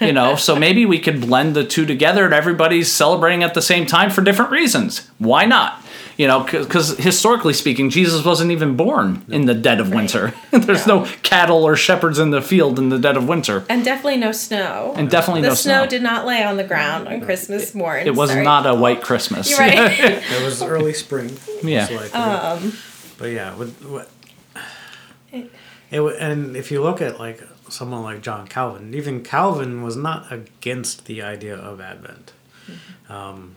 you 0.00 0.12
know 0.12 0.36
so 0.36 0.54
maybe 0.54 0.86
we 0.86 0.98
could 0.98 1.20
blend 1.20 1.56
the 1.56 1.64
two 1.64 1.86
together 1.86 2.24
and 2.24 2.34
everybody's 2.34 2.92
celebrating 2.92 3.42
at 3.42 3.54
the 3.54 3.62
same 3.62 3.86
time 3.86 4.10
for 4.10 4.22
different 4.22 4.50
reasons. 4.50 5.10
Why 5.18 5.44
not 5.44 5.82
you 6.20 6.26
know 6.30 6.40
because 6.44 6.88
historically 6.98 7.54
speaking 7.62 7.88
jesus 7.98 8.24
wasn't 8.30 8.50
even 8.56 8.70
born 8.76 9.08
in 9.28 9.42
the 9.46 9.54
dead 9.54 9.78
of 9.80 9.88
winter 9.98 10.24
there's 10.66 10.86
no 10.86 10.98
cattle 11.22 11.62
or 11.68 11.74
shepherds 11.76 12.18
in 12.24 12.30
the 12.36 12.42
field 12.42 12.78
in 12.78 12.88
the 12.94 12.98
dead 13.06 13.16
of 13.16 13.24
winter 13.28 13.56
And 13.70 13.84
definitely 13.84 14.18
no 14.28 14.32
snow. 14.32 14.92
and 14.98 15.08
definitely 15.10 15.42
the 15.42 15.48
no 15.48 15.54
snow, 15.54 15.78
snow 15.82 15.86
did 15.94 16.02
not 16.10 16.26
lay 16.26 16.42
on 16.50 16.56
the 16.56 16.64
ground 16.72 17.08
on 17.08 17.20
Christmas 17.28 17.74
morning. 17.74 18.06
it 18.06 18.14
was 18.14 18.30
Sorry. 18.30 18.44
not 18.44 18.66
a 18.66 18.74
white 18.74 19.00
christmas 19.08 19.48
You're 19.50 19.58
right. 19.60 19.98
It 20.36 20.44
was 20.44 20.62
early 20.62 20.92
spring. 21.04 21.30
Yeah. 21.62 21.88
most 21.90 22.12
likely. 22.14 22.72
but 23.18 23.28
yeah, 23.38 23.54
with, 23.56 23.72
what, 23.94 24.08
it, 25.32 26.00
wa- 26.00 26.10
and 26.18 26.56
if 26.56 26.70
you 26.70 26.82
look 26.82 27.00
at 27.00 27.18
like 27.18 27.42
someone 27.68 28.02
like 28.02 28.20
John 28.22 28.46
Calvin, 28.46 28.94
even 28.94 29.22
Calvin 29.22 29.82
was 29.82 29.96
not 29.96 30.30
against 30.32 31.06
the 31.06 31.22
idea 31.22 31.56
of 31.56 31.80
Advent. 31.80 32.32
Um, 33.08 33.56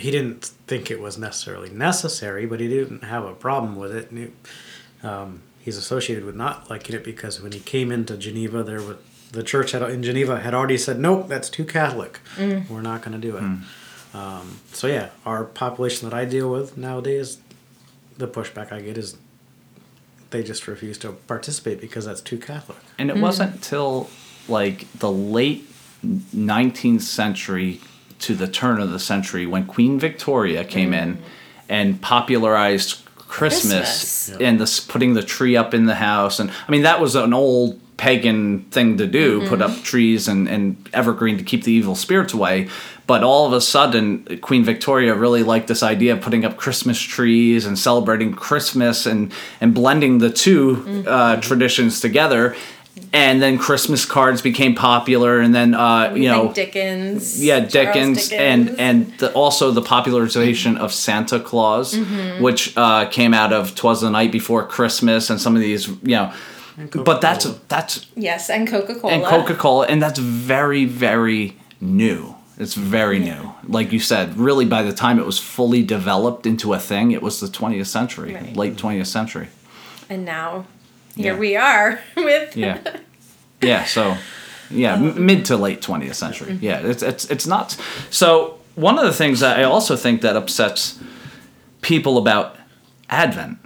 he 0.00 0.10
didn't 0.10 0.46
think 0.66 0.90
it 0.90 1.00
was 1.00 1.16
necessarily 1.18 1.70
necessary, 1.70 2.46
but 2.46 2.58
he 2.60 2.68
didn't 2.68 3.04
have 3.04 3.24
a 3.24 3.32
problem 3.34 3.76
with 3.76 3.94
it. 3.94 4.10
And 4.10 4.18
he- 4.18 5.06
um, 5.06 5.40
he's 5.60 5.76
associated 5.76 6.24
with 6.24 6.34
not 6.36 6.68
liking 6.70 6.94
it 6.96 7.04
because 7.04 7.40
when 7.40 7.52
he 7.52 7.60
came 7.60 7.90
into 7.92 8.16
Geneva, 8.16 8.62
there 8.62 8.80
was 8.82 8.96
the 9.32 9.42
church 9.44 9.70
had, 9.72 9.82
in 9.82 10.02
Geneva 10.02 10.40
had 10.40 10.54
already 10.54 10.76
said, 10.76 10.98
"Nope, 10.98 11.28
that's 11.28 11.48
too 11.48 11.64
Catholic. 11.64 12.18
We're 12.68 12.82
not 12.82 13.00
going 13.02 13.12
to 13.20 13.26
do 13.30 13.36
it." 13.36 13.44
Um, 14.12 14.58
so 14.72 14.88
yeah, 14.88 15.10
our 15.24 15.44
population 15.44 16.08
that 16.08 16.14
I 16.16 16.24
deal 16.24 16.50
with 16.50 16.76
nowadays, 16.76 17.38
the 18.18 18.26
pushback 18.26 18.72
I 18.72 18.80
get 18.80 18.98
is 18.98 19.16
they 20.30 20.42
just 20.42 20.66
refuse 20.66 20.98
to 20.98 21.12
participate 21.12 21.80
because 21.80 22.04
that's 22.06 22.20
too 22.20 22.38
Catholic. 22.38 22.78
and 22.98 23.08
it 23.10 23.16
wasn't 23.18 23.62
till 23.62 24.10
like 24.48 24.86
the 24.98 25.10
late 25.12 25.64
19th 26.34 27.02
century 27.02 27.80
to 28.20 28.34
the 28.34 28.48
turn 28.48 28.80
of 28.80 28.90
the 28.90 28.98
century 28.98 29.46
when 29.46 29.66
Queen 29.66 29.98
Victoria 29.98 30.64
came 30.64 30.94
in 30.94 31.18
and 31.68 32.00
popularized 32.00 33.04
Christmas, 33.16 34.26
Christmas. 34.26 34.40
and 34.40 34.60
this 34.60 34.80
putting 34.80 35.14
the 35.14 35.22
tree 35.22 35.56
up 35.56 35.72
in 35.72 35.86
the 35.86 35.94
house. 35.94 36.40
And 36.40 36.50
I 36.50 36.70
mean 36.70 36.82
that 36.82 37.00
was 37.00 37.14
an 37.14 37.32
old 37.32 37.80
pagan 37.96 38.62
thing 38.70 38.96
to 38.96 39.06
do 39.06 39.46
put 39.46 39.60
up 39.60 39.82
trees 39.82 40.26
and, 40.26 40.48
and 40.48 40.88
evergreen 40.94 41.36
to 41.36 41.44
keep 41.44 41.64
the 41.64 41.72
evil 41.72 41.94
spirits 41.94 42.32
away. 42.32 42.68
But 43.06 43.22
all 43.22 43.46
of 43.46 43.52
a 43.52 43.60
sudden 43.60 44.38
queen 44.40 44.64
victoria 44.64 45.14
really 45.14 45.42
liked 45.42 45.68
this 45.68 45.82
idea 45.82 46.14
of 46.14 46.22
putting 46.22 46.44
up 46.44 46.56
christmas 46.56 46.98
trees 46.98 47.66
and 47.66 47.78
celebrating 47.78 48.32
christmas 48.32 49.04
and, 49.04 49.32
and 49.60 49.74
blending 49.74 50.18
the 50.18 50.30
2 50.30 51.04
uh, 51.06 51.40
traditions 51.40 52.00
together 52.00 52.56
and 53.12 53.40
then 53.42 53.58
christmas 53.58 54.04
cards 54.04 54.42
became 54.42 54.74
popular 54.74 55.40
and 55.40 55.54
then 55.54 55.74
uh, 55.74 56.12
you 56.14 56.28
I 56.30 56.32
know 56.36 56.52
Dickens. 56.52 57.42
yeah 57.42 57.60
Charles 57.60 57.72
dickens, 57.72 58.32
and 58.32 58.78
and 58.80 59.12
the, 59.18 59.32
also 59.32 59.70
the 59.70 59.82
popularization 59.82 60.76
of 60.76 60.92
santa 60.92 61.40
claus 61.40 61.94
Mm-hmm. 61.94 62.42
which 62.42 62.76
uh, 62.76 63.06
came 63.06 63.32
out 63.34 63.52
of 63.52 63.74
twas 63.74 64.00
the 64.00 64.10
night 64.10 64.32
before 64.32 64.66
christmas 64.66 65.30
and 65.30 65.40
some 65.40 65.56
of 65.56 65.62
these 65.62 65.88
you 65.88 66.16
know 66.18 66.32
but 67.04 67.20
that's 67.20 67.44
that's 67.68 68.06
yes, 68.16 68.48
and 68.48 68.66
Coca 68.66 68.94
Cola. 68.94 69.12
and 69.12 69.22
coca-cola 69.24 69.86
and 69.86 70.00
that's 70.02 70.18
very 70.18 70.84
very 70.86 71.56
new 71.80 72.34
it's 72.58 72.74
very 72.74 73.18
new 73.18 73.52
like 73.66 73.92
you 73.92 74.00
said 74.00 74.36
really 74.36 74.64
by 74.64 74.82
the 74.82 74.92
time 74.92 75.18
it 75.18 75.26
was 75.26 75.38
fully 75.38 75.82
developed 75.82 76.46
into 76.46 76.72
a 76.72 76.78
thing 76.78 77.10
it 77.12 77.22
was 77.22 77.38
the 77.40 77.46
20th 77.48 77.86
century 77.86 78.34
Right. 78.34 78.56
late 78.56 78.76
20th 78.76 79.06
century 79.06 79.48
And 80.08 80.24
now 80.24 80.64
here 81.22 81.32
Yeah. 81.34 81.38
we 81.38 81.56
are 81.56 82.00
with 82.16 82.56
yeah. 82.56 82.78
Yeah 83.62 83.84
so 83.84 84.16
yeah 84.70 84.94
m- 84.94 85.26
mid 85.26 85.44
to 85.46 85.56
late 85.56 85.80
20th 85.82 86.14
century. 86.14 86.58
yeah 86.60 86.80
it's 86.90 87.02
it's 87.02 87.24
it's 87.30 87.46
nuts. 87.46 87.76
So 88.10 88.58
one 88.76 88.98
of 88.98 89.04
the 89.04 89.12
things 89.12 89.40
that 89.40 89.58
i 89.58 89.64
also 89.64 89.96
think 89.96 90.20
that 90.22 90.36
upsets 90.36 90.98
people 91.82 92.16
about 92.18 92.56
advent 93.08 93.58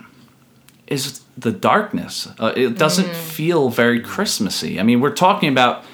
is 0.87 1.21
the 1.37 1.51
darkness. 1.51 2.29
Uh, 2.39 2.53
it 2.57 2.79
doesn't 2.79 3.13
feel 3.15 3.69
very 3.71 4.01
christmassy. 4.01 4.79
I 4.81 4.83
mean 4.83 5.01
we're 5.01 5.15
talking 5.15 5.49
about 5.49 5.85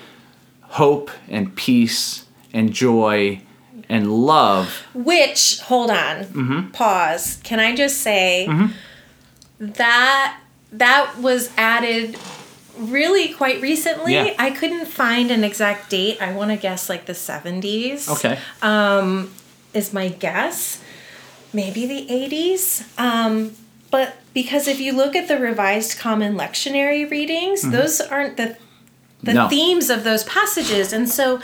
hope 0.81 1.11
and 1.29 1.55
peace 1.57 2.25
and 2.53 2.73
joy 2.73 3.41
and 3.89 4.05
love. 4.13 4.69
Which, 4.95 5.61
hold 5.61 5.91
on, 5.91 6.25
Mm-hmm. 6.25 6.71
pause. 6.71 7.41
Can 7.43 7.59
I 7.59 7.75
just 7.75 7.99
say 8.03 8.47
that 9.59 10.39
that 10.73 11.18
was 11.18 11.51
added 11.57 12.16
really 12.79 13.33
quite 13.35 13.61
recently? 13.61 14.14
Yeah. 14.14 14.35
I 14.39 14.51
couldn't 14.51 14.87
find 14.87 15.31
an 15.31 15.45
exact 15.45 15.91
date. 15.91 16.21
I 16.23 16.33
want 16.33 16.51
to 16.51 16.57
guess 16.57 16.89
like 16.89 17.07
the 17.07 17.12
70s. 17.12 18.09
okay 18.11 18.39
Um, 18.62 19.33
Is 19.75 19.93
my 19.93 20.09
guess. 20.09 20.81
Maybe 21.53 21.87
the 21.87 22.07
80s. 22.09 22.85
Um, 22.99 23.53
but 23.91 24.16
because 24.33 24.68
if 24.68 24.79
you 24.81 24.93
look 24.93 25.16
at 25.16 25.27
the 25.29 25.37
revised 25.39 25.99
common 25.99 26.37
lectionary 26.37 27.11
readings, 27.11 27.62
those 27.71 28.01
aren't 28.01 28.37
the 28.37 28.57
the 29.23 29.33
Mm-hmm. 29.33 29.35
No. 29.35 29.49
themes 29.49 29.91
of 29.91 30.03
those 30.05 30.25
passages. 30.25 30.93
And 30.95 31.07
so 31.09 31.41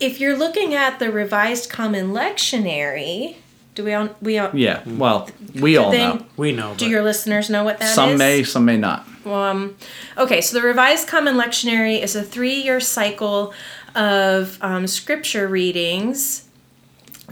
if 0.00 0.18
you're 0.18 0.36
looking 0.36 0.74
at 0.74 0.98
the 0.98 1.12
revised 1.12 1.70
common 1.70 2.08
lectionary, 2.12 3.36
do 3.74 3.84
we 3.84 3.92
all 3.94 4.08
we 4.20 4.38
all 4.38 4.50
yeah 4.54 4.82
well 4.86 5.28
we 5.54 5.76
all 5.76 5.90
they- 5.90 5.98
know 5.98 6.26
We 6.36 6.52
know. 6.52 6.74
do 6.74 6.84
but 6.86 6.90
your 6.90 7.02
listeners 7.02 7.48
know 7.50 7.64
what 7.64 7.78
that 7.78 7.88
is? 7.90 7.94
some 7.94 8.16
may 8.18 8.42
some 8.42 8.64
may 8.64 8.76
not 8.76 9.06
Um, 9.26 9.76
okay, 10.16 10.40
so 10.40 10.58
the 10.58 10.66
Revised 10.66 11.06
Common 11.06 11.36
Lectionary 11.36 12.02
is 12.02 12.16
a 12.16 12.22
three 12.22 12.54
year 12.54 12.80
cycle 12.80 13.52
of 13.94 14.56
um, 14.62 14.86
scripture 14.86 15.46
readings 15.46 16.48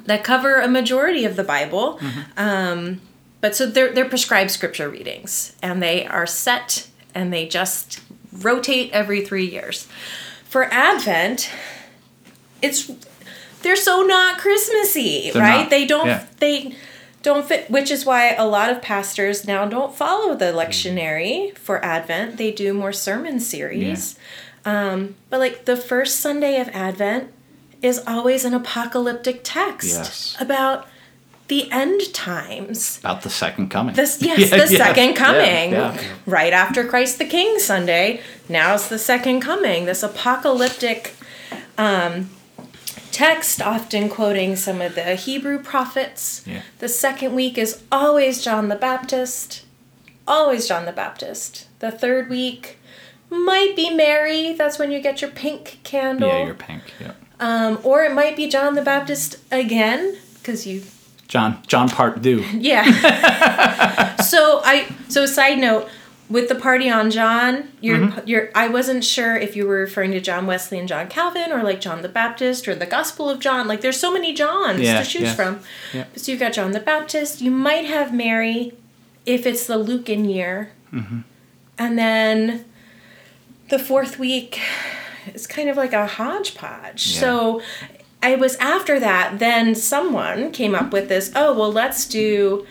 that 0.04 0.22
cover 0.22 0.60
a 0.60 0.68
majority 0.68 1.24
of 1.24 1.34
the 1.36 1.44
Bible. 1.44 1.98
Um, 2.36 3.00
but 3.40 3.54
so 3.56 3.66
they're, 3.66 3.92
they're 3.92 4.08
prescribed 4.08 4.50
scripture 4.50 4.88
readings, 4.88 5.54
and 5.62 5.82
they 5.82 6.06
are 6.06 6.26
set 6.26 6.88
and 7.14 7.32
they 7.32 7.46
just 7.48 8.00
rotate 8.32 8.90
every 8.92 9.24
three 9.24 9.46
years. 9.46 9.86
For 10.44 10.64
Advent, 10.72 11.50
it's 12.62 12.90
they're 13.62 13.76
so 13.76 14.02
not 14.02 14.38
Christmassy, 14.38 15.30
They're 15.32 15.42
right? 15.42 15.60
not, 15.62 15.70
They 15.70 15.86
don't 15.86 16.06
yeah. 16.06 16.26
they 16.38 16.76
don't 17.22 17.46
fit 17.46 17.70
which 17.70 17.90
is 17.90 18.04
why 18.06 18.32
a 18.34 18.46
lot 18.46 18.70
of 18.70 18.80
pastors 18.80 19.46
now 19.46 19.66
don't 19.66 19.94
follow 19.94 20.34
the 20.34 20.46
lectionary 20.46 21.56
for 21.58 21.84
advent. 21.84 22.36
They 22.36 22.50
do 22.52 22.72
more 22.72 22.92
sermon 22.92 23.40
series. 23.40 24.18
Um, 24.64 25.14
but 25.30 25.40
like 25.40 25.64
the 25.64 25.76
first 25.76 26.20
sunday 26.20 26.60
of 26.60 26.68
advent 26.70 27.32
is 27.82 28.02
always 28.06 28.44
an 28.44 28.54
apocalyptic 28.54 29.40
text 29.44 29.88
Yes. 29.88 30.36
about 30.40 30.86
the 31.48 31.70
end 31.72 32.12
times. 32.12 32.98
About 32.98 33.22
the 33.22 33.30
second 33.30 33.70
coming. 33.70 33.94
This 33.94 34.18
yes 34.20 34.38
Yeah, 34.50 34.64
the 34.64 34.72
yeah, 34.72 34.78
second 34.78 35.10
yeah, 35.10 35.14
coming. 35.14 35.70
yeah. 35.72 35.98
right 36.26 36.52
after 36.52 36.84
christ 36.84 37.18
the 37.18 37.24
king 37.24 37.58
sunday. 37.58 38.20
Now's 38.48 38.88
the 38.88 38.98
second 38.98 39.40
coming. 39.40 39.86
This 39.86 40.02
apocalyptic 40.02 41.14
um, 41.78 42.30
text 43.12 43.60
often 43.62 44.08
quoting 44.08 44.56
some 44.56 44.80
of 44.80 44.94
the 44.94 45.14
hebrew 45.14 45.62
prophets. 45.62 46.42
Yeah. 46.46 46.62
the 46.78 46.88
second 46.88 47.34
week 47.34 47.58
is 47.58 47.82
always 47.90 48.42
john 48.42 48.68
the 48.68 48.76
baptist. 48.76 49.64
Always 50.26 50.66
john 50.68 50.84
the 50.86 50.92
baptist. 50.92 51.66
The 51.80 51.90
third 51.90 52.28
week 52.28 52.78
might 53.30 53.74
be 53.76 53.90
mary. 53.90 54.52
That's 54.54 54.78
when 54.78 54.90
you 54.90 55.00
get 55.00 55.20
your 55.20 55.30
pink 55.30 55.80
candle. 55.84 56.28
Yeah 56.28 56.44
you're 56.44 56.54
pink 56.54 56.82
yeah. 57.00 57.12
Um, 57.40 57.78
or 57.84 58.02
it 58.04 58.12
might 58.12 58.36
be 58.36 58.48
john 58.48 58.74
the 58.74 58.82
baptist 58.82 59.36
again 59.50 60.16
because 60.34 60.66
you 60.66 60.82
john 61.28 61.62
john 61.66 61.88
part 61.88 62.22
do 62.22 62.44
yeah. 62.54 64.16
so 64.22 64.60
I 64.64 64.88
so 65.08 65.26
side 65.26 65.58
note 65.58 65.88
with 66.30 66.48
the 66.48 66.54
party 66.54 66.90
on 66.90 67.10
John, 67.10 67.70
you're 67.80 68.12
you're 68.26 68.50
I 68.54 68.68
wasn't 68.68 69.04
sure 69.04 69.36
if 69.36 69.56
you 69.56 69.66
were 69.66 69.76
referring 69.78 70.10
to 70.12 70.20
John 70.20 70.46
Wesley 70.46 70.78
and 70.78 70.86
John 70.88 71.08
Calvin 71.08 71.52
or 71.52 71.62
like 71.62 71.80
John 71.80 72.02
the 72.02 72.08
Baptist 72.08 72.68
or 72.68 72.74
the 72.74 72.86
Gospel 72.86 73.30
of 73.30 73.40
John. 73.40 73.66
Like 73.66 73.80
there's 73.80 73.98
so 73.98 74.12
many 74.12 74.34
Johns 74.34 74.80
Yeah, 74.80 75.02
to 75.02 75.08
choose 75.08 75.22
yeah, 75.22 75.34
from. 75.34 75.60
yeah. 75.92 76.04
So 76.16 76.30
you've 76.30 76.40
got 76.40 76.52
John 76.52 76.72
the 76.72 76.80
Baptist. 76.80 77.40
You 77.40 77.50
might 77.50 77.86
have 77.86 78.12
Mary 78.12 78.74
if 79.24 79.46
it's 79.46 79.66
the 79.66 79.78
Lucan 79.78 80.26
year. 80.26 80.72
Mm-hmm. 80.92 81.20
And 81.78 81.98
then 81.98 82.64
the 83.70 83.78
fourth 83.78 84.18
week 84.18 84.60
is 85.34 85.46
kind 85.46 85.68
of 85.68 85.76
like 85.76 85.92
a 85.92 86.06
hodgepodge. 86.06 87.14
Yeah. 87.14 87.20
So 87.20 87.62
I 88.22 88.34
was 88.34 88.56
after 88.56 88.98
that, 89.00 89.38
then 89.38 89.74
someone 89.74 90.50
came 90.52 90.74
up 90.74 90.92
with 90.92 91.08
this 91.08 91.32
oh, 91.34 91.54
well, 91.58 91.72
let's 91.72 92.06
do 92.06 92.66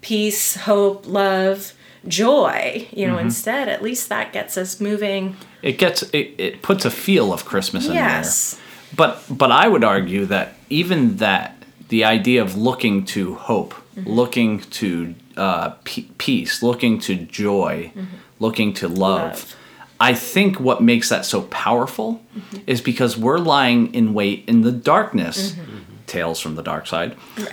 peace, 0.00 0.56
hope, 0.56 1.06
love, 1.06 1.74
joy, 2.08 2.88
you 2.92 3.06
Mm-hmm. 3.06 3.12
know, 3.14 3.18
instead. 3.18 3.68
At 3.68 3.82
least 3.82 4.08
that 4.08 4.32
gets 4.32 4.56
us 4.56 4.80
moving. 4.80 5.36
it 5.62 5.78
gets 5.78 6.02
it, 6.12 6.34
it 6.38 6.62
puts 6.62 6.84
a 6.84 6.90
feel 6.90 7.32
of 7.32 7.44
christmas 7.44 7.86
in 7.86 7.92
Yes. 7.94 8.54
there 8.54 8.62
but 8.96 9.22
but 9.30 9.50
i 9.52 9.68
would 9.68 9.84
argue 9.84 10.26
that 10.26 10.54
even 10.68 11.16
that 11.18 11.54
the 11.88 12.04
idea 12.04 12.42
of 12.42 12.56
looking 12.56 13.04
to 13.04 13.34
hope 13.36 13.74
Mm-hmm. 13.94 14.10
looking 14.10 14.60
to 14.80 15.14
uh, 15.36 15.68
pe- 15.84 16.06
peace 16.18 16.62
looking 16.62 16.98
to 17.00 17.14
joy 17.14 17.92
looking 18.40 18.72
to 18.74 18.88
love, 18.88 19.32
Mm-hmm. 19.34 19.52
Love. 19.52 19.56
i 20.00 20.14
think 20.14 20.58
what 20.58 20.82
makes 20.82 21.08
that 21.10 21.24
so 21.24 21.42
powerful 21.42 22.08
Mm-hmm. 22.14 22.58
is 22.66 22.80
because 22.80 23.16
we're 23.18 23.38
lying 23.38 23.94
in 23.94 24.14
wait 24.14 24.44
in 24.48 24.62
the 24.62 24.72
darkness 24.72 25.52
Mm-hmm. 25.52 25.78
tales 26.06 26.40
from 26.40 26.54
the 26.56 26.62
dark 26.62 26.86
side 26.86 27.16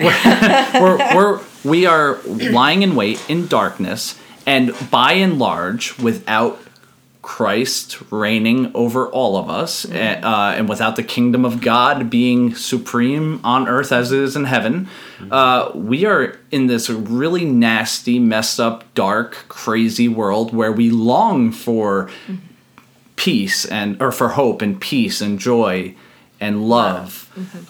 we're, 0.82 0.98
we're 1.16 1.40
we 1.64 1.86
are 1.86 2.18
lying 2.60 2.82
in 2.82 2.94
wait 2.96 3.18
in 3.28 3.46
darkness 3.46 4.18
and 4.52 4.64
by 4.90 5.12
and 5.24 5.38
large 5.38 5.84
without 5.98 6.54
christ 7.22 7.98
reigning 8.10 8.70
over 8.74 9.06
all 9.08 9.36
of 9.36 9.46
us 9.62 9.84
Mm-hmm. 9.84 10.24
uh, 10.24 10.52
and 10.58 10.68
without 10.68 10.94
the 10.96 11.02
kingdom 11.16 11.44
of 11.44 11.60
god 11.60 12.08
being 12.10 12.54
supreme 12.54 13.40
on 13.44 13.68
earth 13.68 13.92
as 13.92 14.10
it 14.10 14.18
is 14.20 14.36
in 14.36 14.44
heaven 14.44 14.88
uh, 15.30 15.70
we 15.74 16.06
are 16.06 16.38
in 16.50 16.66
this 16.66 16.88
really 16.88 17.44
nasty 17.44 18.18
messed 18.18 18.58
up 18.58 18.78
dark 18.94 19.30
crazy 19.48 20.08
world 20.08 20.54
where 20.54 20.72
we 20.72 20.90
long 20.90 21.52
for 21.52 22.08
Mm-hmm. 22.26 22.36
peace 23.16 23.66
and 23.66 24.00
or 24.02 24.10
for 24.12 24.28
hope 24.30 24.62
and 24.62 24.80
peace 24.80 25.20
and 25.20 25.38
joy 25.38 25.94
and 26.40 26.54
love 26.68 27.10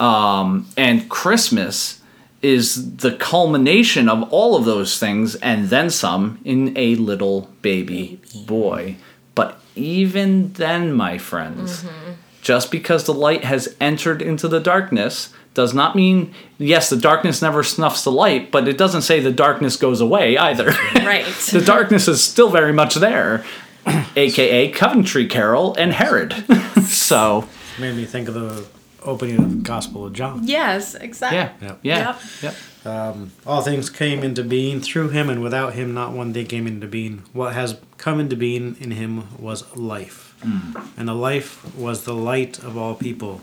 um, 0.01 0.67
and 0.77 1.09
christmas 1.09 2.00
is 2.43 2.97
the 2.97 3.13
culmination 3.13 4.09
of 4.09 4.23
all 4.33 4.57
of 4.57 4.65
those 4.65 4.99
things 4.99 5.35
and 5.37 5.69
then 5.69 5.91
some 5.91 6.41
in 6.45 6.77
a 6.77 6.95
little 6.97 7.51
baby, 7.63 8.21
boy. 8.47 8.97
But 9.35 9.61
even 9.75 10.53
then 10.55 10.93
my 10.93 11.19
friends 11.19 11.83
mm-hmm. 11.83 12.13
just 12.43 12.71
because 12.71 13.05
the 13.05 13.15
light 13.15 13.45
has 13.45 13.77
entered 13.81 14.23
into 14.23 14.49
the 14.49 14.61
darkness 14.61 15.33
does 15.55 15.75
not 15.75 15.97
mean 15.97 16.33
yes 16.59 16.89
the 16.91 16.97
darkness 16.97 17.43
never 17.43 17.63
snuffs 17.63 18.05
the 18.05 18.13
light 18.13 18.51
but 18.53 18.69
it 18.69 18.79
doesn't 18.79 19.03
say 19.03 19.21
the 19.21 19.33
darkness 19.33 19.77
goes 19.77 20.01
away 20.01 20.37
either. 20.39 20.73
Right. 20.95 21.27
the 21.53 21.63
darkness 21.65 22.09
is 22.09 22.23
still 22.23 22.51
very 22.51 22.73
much 22.73 22.95
there 22.95 23.45
aka 24.17 24.71
coventry 24.71 25.27
carol 25.27 25.75
and 25.77 25.93
herod. 25.93 26.45
So 26.81 27.49
Made 27.79 27.95
me 27.95 28.05
think 28.05 28.29
of 28.29 28.35
the 28.35 28.67
opening 29.03 29.39
of 29.39 29.51
the 29.51 29.57
Gospel 29.63 30.07
of 30.07 30.13
John. 30.13 30.41
Yes, 30.47 30.95
exactly. 30.95 31.39
Yeah. 31.67 31.75
yeah, 31.83 31.99
Yeah. 31.99 31.99
Yep. 32.43 32.55
Yep. 32.85 32.87
Um, 32.87 33.33
all 33.47 33.63
things 33.63 33.91
came 33.91 34.23
into 34.23 34.43
being 34.43 34.81
through 34.81 35.11
him, 35.11 35.29
and 35.29 35.43
without 35.43 35.75
him, 35.75 35.93
not 35.93 36.13
one 36.13 36.33
thing 36.33 36.47
came 36.47 36.67
into 36.67 36.87
being. 36.87 37.23
What 37.33 37.55
has 37.55 37.79
come 37.99 38.21
into 38.21 38.37
being 38.37 38.77
in 38.81 38.93
him 38.93 39.39
was 39.39 39.65
life. 39.77 40.35
Hmm. 40.43 40.77
And 40.97 41.07
the 41.09 41.15
life 41.15 41.75
was 41.77 42.05
the 42.05 42.15
light 42.15 42.59
of 42.59 42.79
all 42.79 42.95
people. 42.95 43.43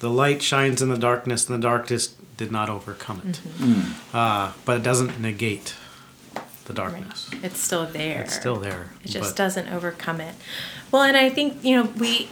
The 0.00 0.10
light 0.10 0.42
shines 0.42 0.82
in 0.82 0.90
the 0.90 0.98
darkness, 0.98 1.48
and 1.48 1.58
the 1.58 1.62
darkness 1.66 2.14
did 2.36 2.52
not 2.52 2.68
overcome 2.68 3.22
it. 3.26 3.40
Mm-hmm. 3.42 3.72
Hmm. 3.80 4.16
Uh, 4.16 4.52
but 4.66 4.76
it 4.78 4.82
doesn't 4.82 5.18
negate 5.20 5.74
the 6.66 6.74
darkness. 6.74 7.30
It's 7.42 7.60
still 7.60 7.86
there. 7.86 8.22
It's 8.22 8.34
still 8.34 8.56
there. 8.56 8.90
It 9.02 9.08
just 9.08 9.30
but- 9.30 9.36
doesn't 9.36 9.68
overcome 9.68 10.20
it. 10.20 10.34
Well, 10.90 11.02
and 11.02 11.16
I 11.16 11.28
think, 11.30 11.64
you 11.64 11.76
know, 11.76 11.84
we 11.98 12.28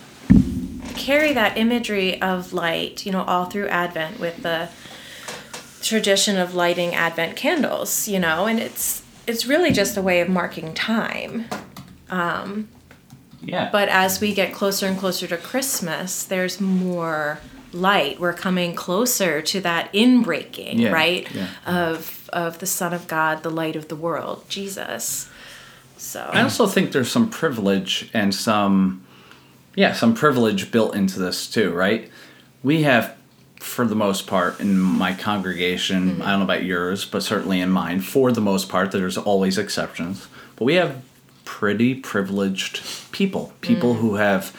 carry 0.92 1.32
that 1.32 1.56
imagery 1.58 2.20
of 2.22 2.52
light, 2.52 3.04
you 3.06 3.12
know, 3.12 3.22
all 3.24 3.46
through 3.46 3.68
Advent 3.68 4.18
with 4.20 4.42
the 4.42 4.68
tradition 5.82 6.38
of 6.38 6.54
lighting 6.54 6.94
Advent 6.94 7.36
candles, 7.36 8.08
you 8.08 8.18
know, 8.18 8.46
and 8.46 8.60
it's 8.60 9.02
it's 9.26 9.46
really 9.46 9.70
just 9.72 9.96
a 9.96 10.02
way 10.02 10.20
of 10.20 10.28
marking 10.28 10.74
time. 10.74 11.46
Um, 12.10 12.68
Yeah. 13.44 13.70
But 13.72 13.88
as 13.88 14.20
we 14.20 14.34
get 14.34 14.52
closer 14.52 14.86
and 14.86 14.96
closer 14.98 15.26
to 15.26 15.36
Christmas, 15.36 16.22
there's 16.24 16.60
more 16.60 17.40
light. 17.72 18.20
We're 18.20 18.34
coming 18.34 18.74
closer 18.76 19.42
to 19.42 19.60
that 19.62 19.92
inbreaking, 19.92 20.78
Yeah, 20.78 20.90
right? 20.92 21.26
yeah. 21.34 21.48
Of 21.66 22.28
of 22.32 22.58
the 22.60 22.66
Son 22.66 22.92
of 22.94 23.06
God, 23.08 23.42
the 23.42 23.50
light 23.50 23.76
of 23.76 23.88
the 23.88 23.96
world, 23.96 24.44
Jesus. 24.48 25.28
So 25.98 26.20
I 26.32 26.42
also 26.42 26.66
think 26.66 26.92
there's 26.92 27.10
some 27.10 27.28
privilege 27.30 28.08
and 28.14 28.34
some, 28.34 29.02
yeah, 29.74 29.92
some 29.92 30.14
privilege 30.14 30.70
built 30.70 30.94
into 30.94 31.18
this 31.18 31.48
too, 31.48 31.72
right? 31.72 32.10
We 32.62 32.82
have, 32.82 33.16
for 33.56 33.86
the 33.86 33.94
most 33.94 34.26
part, 34.26 34.60
in 34.60 34.78
my 34.78 35.14
congregation, 35.14 36.12
mm-hmm. 36.12 36.22
I 36.22 36.30
don't 36.30 36.40
know 36.40 36.44
about 36.44 36.64
yours, 36.64 37.04
but 37.04 37.22
certainly 37.22 37.60
in 37.60 37.70
mine, 37.70 38.00
for 38.00 38.32
the 38.32 38.40
most 38.40 38.68
part, 38.68 38.92
there's 38.92 39.18
always 39.18 39.58
exceptions, 39.58 40.28
but 40.56 40.64
we 40.64 40.74
have 40.74 41.02
pretty 41.44 41.94
privileged 41.94 42.82
people, 43.12 43.52
people 43.60 43.94
mm. 43.94 43.98
who 43.98 44.14
have 44.14 44.54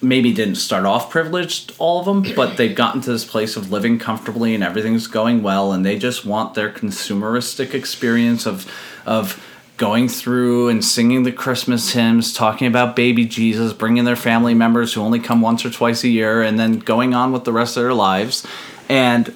maybe 0.00 0.32
didn't 0.32 0.54
start 0.54 0.84
off 0.84 1.10
privileged, 1.10 1.74
all 1.78 1.98
of 1.98 2.04
them, 2.06 2.34
but 2.36 2.56
they've 2.56 2.76
gotten 2.76 3.00
to 3.00 3.10
this 3.10 3.24
place 3.24 3.56
of 3.56 3.72
living 3.72 3.98
comfortably 3.98 4.54
and 4.54 4.62
everything's 4.62 5.06
going 5.06 5.42
well, 5.42 5.72
and 5.72 5.84
they 5.84 5.98
just 5.98 6.24
want 6.24 6.54
their 6.54 6.70
consumeristic 6.70 7.74
experience 7.74 8.46
of 8.46 8.70
of 9.04 9.44
going 9.78 10.08
through 10.08 10.68
and 10.68 10.84
singing 10.84 11.22
the 11.22 11.32
Christmas 11.32 11.92
hymns, 11.92 12.34
talking 12.34 12.66
about 12.66 12.94
baby 12.94 13.24
Jesus, 13.24 13.72
bringing 13.72 14.04
their 14.04 14.16
family 14.16 14.52
members 14.52 14.92
who 14.92 15.00
only 15.00 15.20
come 15.20 15.40
once 15.40 15.64
or 15.64 15.70
twice 15.70 16.04
a 16.04 16.08
year, 16.08 16.42
and 16.42 16.58
then 16.58 16.80
going 16.80 17.14
on 17.14 17.32
with 17.32 17.44
the 17.44 17.52
rest 17.52 17.76
of 17.76 17.84
their 17.84 17.94
lives. 17.94 18.46
And 18.88 19.34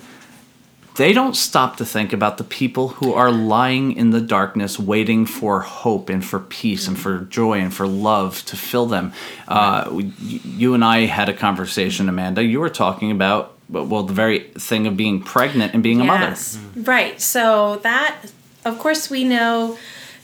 they 0.96 1.12
don't 1.12 1.34
stop 1.34 1.76
to 1.76 1.86
think 1.86 2.12
about 2.12 2.36
the 2.36 2.44
people 2.44 2.88
who 2.88 3.14
are 3.14 3.30
lying 3.30 3.92
in 3.92 4.10
the 4.10 4.20
darkness, 4.20 4.78
waiting 4.78 5.24
for 5.24 5.60
hope 5.60 6.10
and 6.10 6.22
for 6.24 6.40
peace 6.40 6.86
and 6.86 6.98
for 6.98 7.20
joy 7.20 7.60
and 7.60 7.72
for 7.72 7.86
love 7.86 8.44
to 8.46 8.56
fill 8.56 8.86
them. 8.86 9.12
Uh, 9.48 10.02
you 10.18 10.74
and 10.74 10.84
I 10.84 11.06
had 11.06 11.28
a 11.28 11.32
conversation, 11.32 12.08
Amanda. 12.08 12.44
You 12.44 12.60
were 12.60 12.68
talking 12.68 13.10
about, 13.10 13.56
well, 13.70 14.02
the 14.02 14.12
very 14.12 14.40
thing 14.40 14.86
of 14.86 14.96
being 14.96 15.22
pregnant 15.22 15.72
and 15.72 15.82
being 15.82 16.00
a 16.00 16.04
mother. 16.04 16.36
Right. 16.76 17.20
So 17.20 17.76
that, 17.84 18.18
of 18.64 18.78
course, 18.78 19.08
we 19.08 19.24
know 19.24 19.78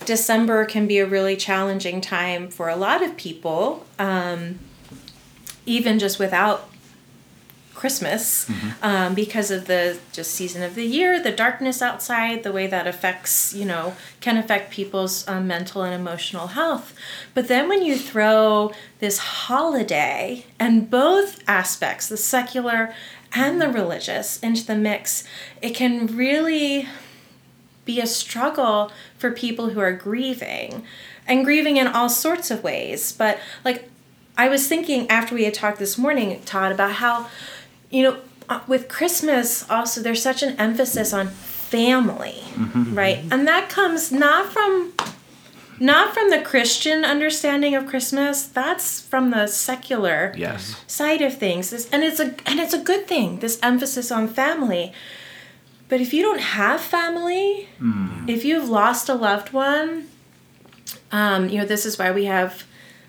December 0.05 0.65
can 0.65 0.87
be 0.87 0.99
a 0.99 1.07
really 1.07 1.37
challenging 1.37 2.01
time 2.01 2.49
for 2.49 2.69
a 2.69 2.77
lot 2.77 3.03
of 3.03 3.17
people, 3.17 3.85
um, 3.99 4.59
even 5.67 5.99
just 5.99 6.19
without 6.19 6.71
Christmas, 7.75 8.51
um, 8.83 9.15
because 9.15 9.53
of 9.53 9.67
the 9.67 9.99
just 10.11 10.33
season 10.33 10.65
of 10.65 10.75
the 10.75 10.85
year, 10.85 11.23
the 11.23 11.31
darkness 11.31 11.81
outside, 11.81 12.43
the 12.43 12.51
way 12.51 12.67
that 12.67 12.89
affects, 12.89 13.55
you 13.55 13.65
know, 13.65 13.95
can 14.21 14.37
affect 14.37 14.73
people's 14.73 15.27
um, 15.29 15.47
mental 15.47 15.83
and 15.83 15.95
emotional 15.95 16.49
health. 16.49 16.93
But 17.35 17.47
then 17.47 17.69
when 17.69 17.85
you 17.85 17.97
throw 17.97 18.73
this 18.99 19.19
holiday 19.19 20.45
and 20.59 20.91
both 20.91 21.41
aspects, 21.47 22.09
the 22.09 22.17
secular 22.17 22.93
and 23.33 23.61
the 23.63 23.69
religious, 23.69 24.41
into 24.41 24.67
the 24.67 24.75
mix, 24.75 25.23
it 25.63 25.71
can 25.71 26.09
really 26.09 26.89
be 27.85 28.01
a 28.01 28.07
struggle 28.07 28.91
for 29.19 29.31
people 29.31 29.71
who 29.71 29.81
are 29.81 29.93
grieving 29.93 30.83
and 31.27 31.45
grieving 31.45 31.77
in 31.77 31.87
all 31.87 32.09
sorts 32.09 32.51
of 32.51 32.63
ways. 32.63 33.13
But 33.13 33.39
like 33.65 33.89
I 34.37 34.49
was 34.49 34.67
thinking 34.69 35.11
after 35.11 35.35
we 35.35 35.45
had 35.45 35.55
talked 35.55 35.79
this 35.79 35.99
morning, 35.99 36.41
Todd, 36.45 36.73
about 36.73 36.93
how, 36.93 37.27
you 37.91 38.03
know, 38.05 38.19
uh, 38.49 38.61
with 38.67 38.89
Christmas 38.89 39.69
also 39.69 40.01
there's 40.01 40.23
such 40.23 40.43
an 40.43 40.57
emphasis 40.59 41.13
on 41.13 41.29
family, 41.29 42.43
right? 42.93 43.19
And 43.31 43.47
that 43.47 43.69
comes 43.69 44.11
not 44.11 44.47
from 44.53 44.93
not 45.81 46.13
from 46.13 46.31
the 46.31 46.41
Christian 46.41 47.05
understanding 47.05 47.77
of 47.77 47.87
Christmas, 47.87 48.47
that's 48.47 49.01
from 49.01 49.31
the 49.31 49.47
secular 49.47 50.33
Yes. 50.37 50.75
side 50.89 51.23
of 51.23 51.37
things 51.39 51.73
and 51.93 52.03
it's 52.03 52.19
a 52.19 52.35
and 52.47 52.59
it's 52.59 52.75
a 52.75 52.79
good 52.83 53.07
thing 53.07 53.39
this 53.41 53.59
emphasis 53.63 54.11
on 54.11 54.27
family 54.29 54.93
but 55.89 56.01
if 56.01 56.13
you 56.13 56.23
don't 56.23 56.41
have 56.41 56.81
family 56.81 57.69
if 58.29 58.45
you've 58.45 58.69
lost 58.69 59.09
a 59.09 59.15
loved 59.15 59.53
one 59.53 60.09
um, 61.13 61.49
you 61.49 61.59
know 61.59 61.67
this 61.67 61.87
is 61.87 61.99
why 61.99 62.11
we 62.11 62.27
have 62.27 62.65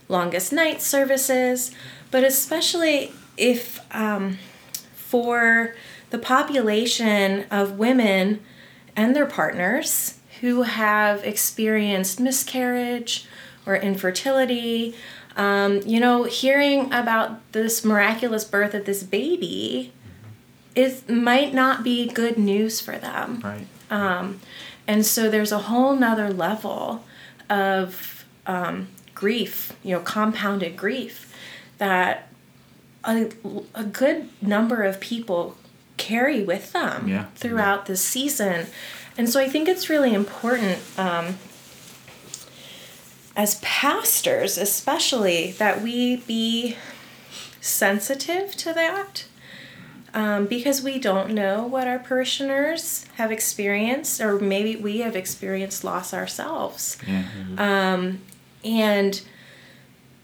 longest 0.08 0.52
night 0.52 0.82
services 0.82 1.72
but 2.12 2.24
especially 2.24 3.12
if 3.38 3.80
um, 3.96 4.38
for 4.94 5.76
the 6.10 6.18
population 6.18 7.46
of 7.52 7.78
women 7.78 8.42
and 8.96 9.16
their 9.16 9.26
partners 9.26 10.20
who 10.42 10.64
have 10.64 11.24
experienced 11.24 12.20
miscarriage 12.20 13.26
or 13.66 13.76
infertility. 13.76 14.96
Um, 15.36 15.82
you 15.86 16.00
know, 16.00 16.24
hearing 16.24 16.92
about 16.92 17.52
this 17.52 17.86
miraculous 17.86 18.44
birth 18.44 18.74
of 18.74 18.86
this 18.86 19.04
baby 19.04 19.94
is 20.80 21.08
might 21.08 21.54
not 21.54 21.84
be 21.84 22.08
good 22.08 22.38
news 22.38 22.80
for 22.80 22.98
them. 22.98 23.42
Right. 23.44 23.68
And 24.88 25.06
so 25.06 25.30
there's 25.30 25.52
a 25.52 25.60
whole 25.70 25.96
nother 25.96 26.34
level 26.34 27.04
of 27.50 28.26
um, 28.48 28.88
grief, 29.14 29.74
you 29.84 29.92
know, 29.96 30.02
compounded 30.02 30.76
grief 30.76 31.32
that 31.78 32.28
a, 33.04 33.30
a 33.76 33.84
good 33.84 34.30
number 34.42 34.82
of 34.84 35.00
people 35.00 35.56
carry 35.98 36.42
with 36.44 36.72
them 36.74 37.08
Yeah. 37.08 37.26
throughout 37.36 37.86
this 37.86 38.02
season. 38.04 38.66
And 39.18 39.30
so 39.30 39.40
I 39.40 39.48
think 39.48 39.68
it's 39.68 39.90
really 39.90 40.14
important 40.14 40.80
um, 40.98 41.38
as 43.36 43.60
pastors, 43.62 44.58
especially, 44.58 45.52
that 45.54 45.82
we 45.82 46.18
be 46.18 46.78
sensitive 47.62 48.56
to 48.58 48.74
that 48.74 49.26
um, 50.14 50.46
because 50.46 50.82
we 50.82 51.00
don't 51.00 51.32
know 51.32 51.66
what 51.66 51.88
our 51.88 52.00
parishioners 52.00 53.06
have 53.16 53.32
experienced, 53.32 54.22
or 54.22 54.40
maybe 54.40 54.76
we 54.76 55.00
have 55.00 55.16
experienced 55.16 55.84
loss 55.84 56.14
ourselves. 56.14 56.98
Yeah. 57.08 57.26
And 58.64 59.22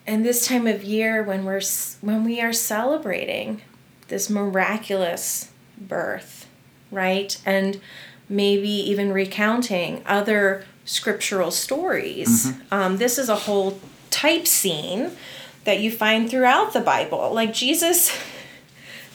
and 0.07 0.25
this 0.25 0.45
time 0.45 0.67
of 0.67 0.83
year, 0.83 1.23
when 1.23 1.45
we're 1.45 1.61
when 2.01 2.23
we 2.23 2.41
are 2.41 2.53
celebrating 2.53 3.61
this 4.07 4.29
miraculous 4.29 5.51
birth, 5.77 6.47
right, 6.91 7.39
and 7.45 7.79
maybe 8.29 8.69
even 8.69 9.11
recounting 9.11 10.03
other 10.05 10.65
scriptural 10.83 11.49
stories, 11.49 12.53
um, 12.71 12.97
this 12.97 13.17
is 13.17 13.29
a 13.29 13.35
whole 13.35 13.79
type 14.11 14.45
scene 14.45 15.11
that 15.63 15.79
you 15.79 15.89
find 15.91 16.29
throughout 16.29 16.73
the 16.73 16.81
Bible. 16.81 17.33
Like 17.33 17.53
Jesus. 17.53 18.15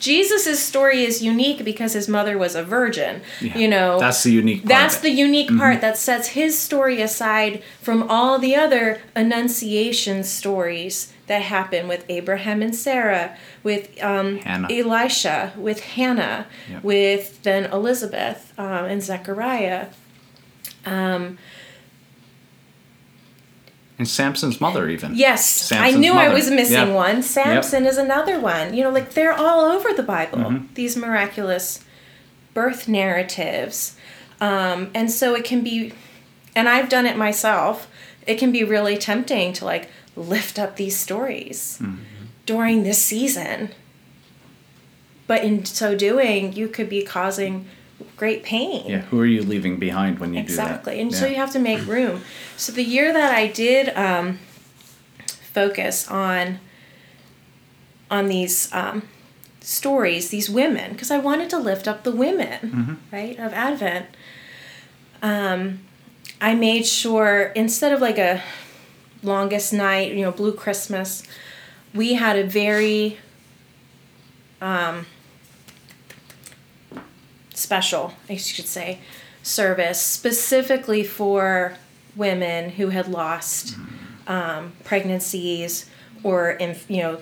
Jesus' 0.00 0.58
story 0.58 1.04
is 1.04 1.22
unique 1.22 1.64
because 1.64 1.92
his 1.92 2.08
mother 2.08 2.36
was 2.36 2.54
a 2.56 2.64
virgin. 2.64 3.20
Yeah. 3.40 3.56
You 3.56 3.68
know, 3.68 4.00
That's 4.00 4.22
the 4.24 4.30
unique 4.32 4.62
part. 4.62 4.68
that's 4.68 4.98
the 5.00 5.10
unique 5.10 5.56
part 5.56 5.80
that 5.82 5.96
sets 5.96 6.28
his 6.28 6.58
story 6.58 7.00
aside 7.00 7.62
from 7.80 8.02
all 8.10 8.38
the 8.38 8.56
other 8.56 9.00
annunciation 9.14 10.24
stories 10.24 11.12
that 11.26 11.42
happen 11.42 11.86
with 11.86 12.04
Abraham 12.08 12.60
and 12.62 12.74
Sarah, 12.74 13.36
with 13.62 14.02
um, 14.02 14.40
Elisha, 14.44 15.52
with 15.56 15.80
Hannah, 15.80 16.46
Yep. 16.68 16.82
with 16.82 17.42
then 17.44 17.70
Elizabeth 17.70 18.52
um, 18.58 18.86
and 18.86 19.00
Zechariah. 19.02 19.86
And 24.00 24.08
Samson's 24.08 24.62
mother, 24.62 24.88
even. 24.88 25.14
Yes, 25.14 25.44
Samson's 25.46 25.94
I 25.94 25.98
knew 25.98 26.14
I 26.14 26.30
was 26.32 26.50
missing 26.50 26.88
Yeah. 26.88 26.94
one. 26.94 27.22
Samson 27.22 27.84
is 27.84 27.98
another 27.98 28.40
one. 28.40 28.72
You 28.72 28.82
know, 28.84 28.90
like 28.90 29.10
they're 29.12 29.34
all 29.34 29.60
over 29.60 29.92
the 29.92 30.02
Bible. 30.02 30.38
Mm-hmm. 30.38 30.72
These 30.72 30.96
miraculous 30.96 31.84
birth 32.54 32.88
narratives, 32.88 33.94
um, 34.40 34.90
and 34.94 35.10
so 35.10 35.34
it 35.34 35.44
can 35.44 35.62
be, 35.62 35.92
and 36.56 36.66
I've 36.66 36.88
done 36.88 37.04
it 37.04 37.18
myself. 37.18 37.88
It 38.26 38.36
can 38.38 38.50
be 38.52 38.64
really 38.64 38.96
tempting 38.96 39.52
to 39.54 39.66
like 39.66 39.90
lift 40.16 40.58
up 40.58 40.76
these 40.76 40.96
stories 40.96 41.78
Mm-hmm. 41.82 41.96
during 42.46 42.82
this 42.84 43.00
season. 43.02 43.68
but 45.26 45.44
in 45.44 45.64
so 45.66 45.94
doing, 45.94 46.52
you 46.54 46.68
could 46.68 46.88
be 46.88 47.02
causing 47.04 47.66
great 48.20 48.42
pain. 48.44 48.84
Yeah. 48.86 48.98
Who 49.08 49.18
are 49.18 49.26
you 49.36 49.42
leaving 49.42 49.78
behind 49.78 50.18
when 50.18 50.34
you 50.34 50.40
Exactly. 50.40 50.52
do 50.52 50.56
that? 50.56 50.70
Exactly, 50.74 51.00
and 51.00 51.14
so 51.14 51.26
you 51.26 51.36
have 51.36 51.52
to 51.52 51.58
make 51.58 51.86
room. 51.86 52.20
So 52.58 52.70
the 52.70 52.84
year 52.84 53.12
that 53.14 53.32
I 53.34 53.46
did 53.46 53.88
um, 53.96 54.38
focus 55.54 56.06
on 56.08 56.58
on 58.10 58.26
these 58.28 58.68
um, 58.74 59.02
stories, 59.60 60.28
these 60.30 60.50
women, 60.50 60.92
because 60.92 61.10
I 61.10 61.18
wanted 61.18 61.48
to 61.50 61.58
lift 61.58 61.88
up 61.88 62.02
the 62.04 62.12
women, 62.12 62.58
Mm-hmm. 62.60 62.94
right, 63.16 63.38
of 63.38 63.52
Advent. 63.54 64.06
Um, 65.22 65.80
I 66.40 66.54
made 66.54 66.86
sure 66.86 67.52
instead 67.54 67.92
of 67.92 68.00
like 68.00 68.18
a 68.18 68.42
longest 69.22 69.72
night, 69.72 70.12
you 70.12 70.22
know, 70.24 70.32
blue 70.32 70.52
Christmas, 70.52 71.22
we 71.94 72.14
had 72.14 72.36
a 72.36 72.44
very 72.44 73.16
special, 77.60 78.14
I 78.28 78.36
should 78.36 78.66
say, 78.66 78.98
service 79.42 80.00
specifically 80.00 81.04
for 81.04 81.76
women 82.16 82.70
who 82.70 82.88
had 82.88 83.08
lost 83.08 83.76
um, 84.26 84.72
pregnancies 84.84 85.88
or 86.22 86.50
in, 86.50 86.76
you 86.88 87.02
know 87.02 87.20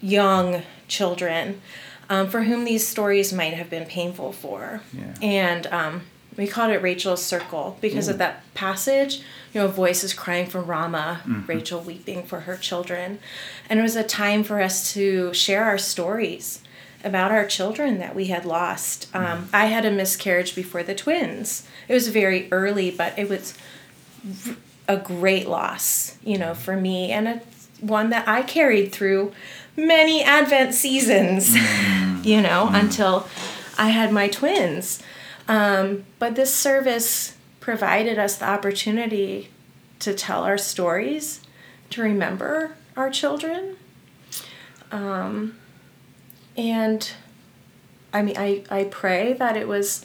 young 0.00 0.62
children 0.86 1.60
um, 2.08 2.28
for 2.28 2.42
whom 2.42 2.64
these 2.64 2.86
stories 2.86 3.32
might 3.32 3.54
have 3.54 3.68
been 3.68 3.84
painful 3.84 4.32
for. 4.32 4.80
Yeah. 4.92 5.14
And 5.20 5.66
um, 5.68 6.02
we 6.36 6.46
called 6.46 6.70
it 6.70 6.80
Rachel's 6.80 7.22
Circle 7.22 7.76
because 7.80 8.08
of 8.08 8.18
that 8.18 8.42
passage. 8.54 9.18
You 9.52 9.62
know, 9.62 9.68
voices 9.68 10.14
crying 10.14 10.46
from 10.46 10.66
Rama, 10.66 11.20
Rachel 11.46 11.80
weeping 11.80 12.22
for 12.22 12.40
her 12.40 12.56
children. 12.56 13.18
And 13.68 13.80
it 13.80 13.82
was 13.82 13.96
a 13.96 14.04
time 14.04 14.44
for 14.44 14.60
us 14.60 14.92
to 14.94 15.32
share 15.34 15.64
our 15.64 15.78
stories 15.78 16.62
about 17.04 17.30
our 17.30 17.46
children 17.46 17.98
that 17.98 18.14
we 18.14 18.26
had 18.26 18.44
lost. 18.44 19.08
Um, 19.14 19.48
I 19.52 19.66
had 19.66 19.84
a 19.84 19.90
miscarriage 19.90 20.54
before 20.54 20.82
the 20.82 20.94
twins. 20.94 21.66
It 21.86 21.94
was 21.94 22.08
very 22.08 22.48
early, 22.50 22.90
but 22.90 23.18
it 23.18 23.28
was 23.28 23.56
a 24.88 24.96
great 24.96 25.48
loss, 25.48 26.18
you 26.24 26.38
know, 26.38 26.54
for 26.54 26.76
me, 26.76 27.12
and 27.12 27.28
a 27.28 27.40
one 27.80 28.10
that 28.10 28.26
I 28.26 28.42
carried 28.42 28.92
through 28.92 29.32
many 29.76 30.22
Advent 30.22 30.74
seasons, 30.74 31.54
you 32.26 32.42
know, 32.42 32.68
until 32.72 33.28
I 33.76 33.90
had 33.90 34.12
my 34.12 34.28
twins. 34.28 35.00
Um, 35.46 36.04
but 36.18 36.34
this 36.34 36.52
service 36.54 37.36
provided 37.60 38.18
us 38.18 38.36
the 38.36 38.48
opportunity 38.48 39.50
to 40.00 40.14
tell 40.14 40.42
our 40.42 40.58
stories, 40.58 41.40
to 41.90 42.02
remember 42.02 42.76
our 42.96 43.10
children. 43.10 43.76
Um, 44.90 45.58
and 46.58 47.10
I 48.12 48.22
mean, 48.22 48.36
I, 48.36 48.64
I 48.70 48.84
pray 48.84 49.32
that 49.34 49.56
it 49.56 49.66
was 49.68 50.04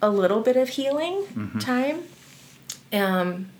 a 0.00 0.08
little 0.10 0.40
bit 0.40 0.56
of 0.56 0.68
healing 0.70 1.58
time 1.60 2.04
um, 2.92 3.50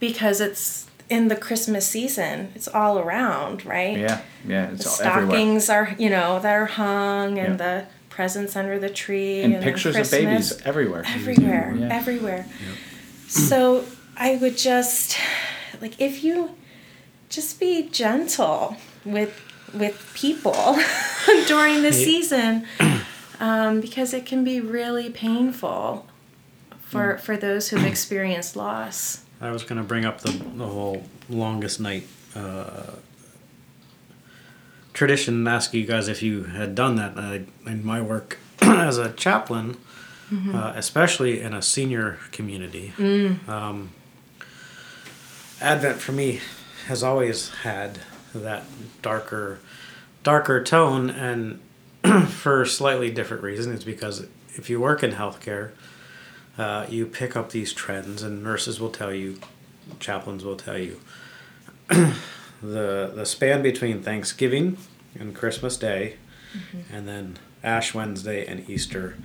because 0.00 0.40
it's 0.40 0.86
in 1.10 1.28
the 1.28 1.36
Christmas 1.36 1.86
season. 1.86 2.52
It's 2.54 2.68
all 2.68 2.98
around, 2.98 3.64
right? 3.66 3.98
Yeah. 3.98 4.20
Yeah. 4.46 4.66
The 4.66 4.72
It's 4.74 5.00
all 5.00 5.06
everywhere. 5.06 5.26
stockings 5.36 5.70
are, 5.70 5.94
you 5.98 6.10
know, 6.10 6.38
that 6.40 6.52
are 6.54 6.66
hung 6.66 7.38
and 7.38 7.58
Yeah. 7.60 7.80
the 7.80 7.86
presents 8.08 8.54
under 8.56 8.78
the 8.78 8.88
tree 8.90 9.42
And 9.42 9.54
then 9.54 9.62
pictures 9.62 9.96
of 9.96 10.10
babies 10.10 10.52
everywhere. 10.64 11.02
everywhere, 11.06 11.74
Yeah. 11.76 11.88
everywhere. 11.90 12.46
So 13.28 13.84
I 14.16 14.36
would 14.36 14.56
just 14.56 15.16
like 15.80 16.00
if 16.00 16.22
you 16.22 16.50
just 17.28 17.58
be 17.58 17.88
gentle 17.88 18.76
with 19.04 19.40
with 19.74 20.12
people 20.14 20.76
during 21.46 21.82
the 21.82 21.92
season 21.92 22.66
um, 23.40 23.80
because 23.80 24.14
it 24.14 24.24
can 24.26 24.44
be 24.44 24.60
really 24.60 25.10
painful 25.10 26.06
for 26.80 27.18
for 27.18 27.36
those 27.36 27.70
who've 27.70 27.84
experienced 27.84 28.56
loss. 28.56 29.24
I 29.40 29.50
was 29.50 29.62
going 29.64 29.78
to 29.78 29.84
bring 29.86 30.04
up 30.04 30.20
the, 30.20 30.30
the 30.32 30.66
whole 30.66 31.04
longest 31.28 31.80
night 31.80 32.06
uh, 32.34 32.92
tradition 34.92 35.34
and 35.34 35.48
ask 35.48 35.74
you 35.74 35.84
guys 35.84 36.08
if 36.08 36.22
you 36.22 36.44
had 36.44 36.74
done 36.74 36.96
that. 36.96 37.18
Uh, 37.18 37.40
in 37.68 37.84
my 37.84 38.00
work 38.00 38.38
as 38.62 38.96
a 38.96 39.12
chaplain, 39.12 39.76
uh, 40.32 40.72
especially 40.76 41.40
in 41.40 41.52
a 41.52 41.60
senior 41.62 42.18
community, 42.32 42.92
um, 43.48 43.90
Advent 45.60 46.00
for 46.00 46.12
me 46.12 46.40
has 46.86 47.02
always 47.02 47.50
had 47.62 47.98
that 48.40 48.64
darker, 49.02 49.58
darker 50.22 50.62
tone, 50.62 51.10
and 51.10 51.60
for 52.28 52.64
slightly 52.64 53.10
different 53.10 53.42
reason 53.42 53.70
reasons. 53.70 53.84
Because 53.84 54.26
if 54.54 54.68
you 54.70 54.80
work 54.80 55.02
in 55.02 55.12
healthcare, 55.12 55.70
uh, 56.58 56.86
you 56.88 57.06
pick 57.06 57.36
up 57.36 57.50
these 57.50 57.72
trends, 57.72 58.22
and 58.22 58.42
nurses 58.42 58.80
will 58.80 58.90
tell 58.90 59.12
you, 59.12 59.40
chaplains 59.98 60.44
will 60.44 60.56
tell 60.56 60.78
you, 60.78 61.00
the 61.88 62.12
the 62.62 63.24
span 63.24 63.62
between 63.62 64.02
Thanksgiving 64.02 64.76
and 65.18 65.34
Christmas 65.34 65.76
Day, 65.76 66.16
and 66.92 67.08
then 67.08 67.38
Ash 67.62 67.94
Wednesday 67.94 68.46
and 68.46 68.68
Easter, 68.68 69.16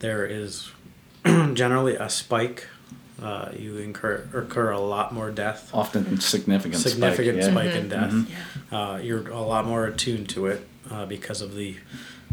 there 0.00 0.26
is 0.26 0.70
generally 1.24 1.94
a 1.94 2.08
spike. 2.08 2.66
Uh, 3.22 3.52
you 3.56 3.76
incur 3.78 4.28
occur 4.34 4.72
a 4.72 4.80
lot 4.80 5.14
more 5.14 5.30
death, 5.30 5.70
Often 5.72 6.18
significant. 6.20 6.74
spike, 6.80 6.92
significant 6.92 7.38
yeah. 7.38 7.50
spike 7.50 7.74
in 7.74 7.88
death. 7.88 8.12
Uh, 8.72 8.98
you're 9.00 9.28
a 9.30 9.40
lot 9.40 9.64
more 9.64 9.86
attuned 9.86 10.28
to 10.30 10.46
it 10.46 10.66
uh, 10.90 11.06
because 11.06 11.40
of 11.40 11.54
the 11.54 11.76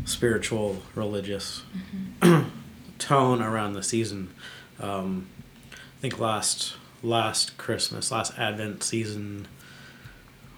spiritual, 0.06 0.82
religious 0.96 1.62
tone 2.98 3.42
around 3.42 3.74
the 3.74 3.84
season. 3.84 4.34
Um, 4.80 5.28
I 5.72 6.02
think 6.02 6.20
last 6.20 6.76
last 7.04 7.58
Christmas, 7.58 8.12
last 8.12 8.38
Advent 8.40 8.82
season 8.82 9.48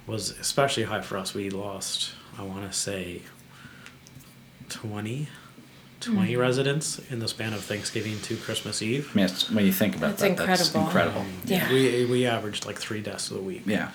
was 0.07 0.32
especially 0.39 0.84
high 0.84 1.01
for 1.01 1.17
us. 1.17 1.34
We 1.34 1.49
lost, 1.49 2.11
I 2.38 2.43
want 2.43 2.69
to 2.69 2.77
say, 2.77 3.23
20, 6.02 6.18
20 6.18 6.36
residents 6.36 6.99
in 7.10 7.20
the 7.20 7.28
span 7.28 7.54
of 7.54 7.64
Thanksgiving 7.64 8.20
to 8.22 8.36
Christmas 8.38 8.82
Eve. 8.82 9.10
I 9.14 9.16
mean, 9.16 9.26
it's- 9.26 9.49
when 9.49 9.66
you 9.66 9.72
think 9.74 9.95
about 9.95 10.18
That's 10.18 10.38
that, 10.38 10.47
that's 10.47 10.74
incredible. 10.76 11.22
incredible. 11.22 11.26
Yeah. 11.45 11.70
We, 11.72 12.06
we 12.06 12.26
averaged 12.26 12.66
like 12.66 12.78
three 12.80 13.02
deaths 13.02 13.32
a 13.32 13.38
week. 13.39 13.64
Yeah. 13.66 13.91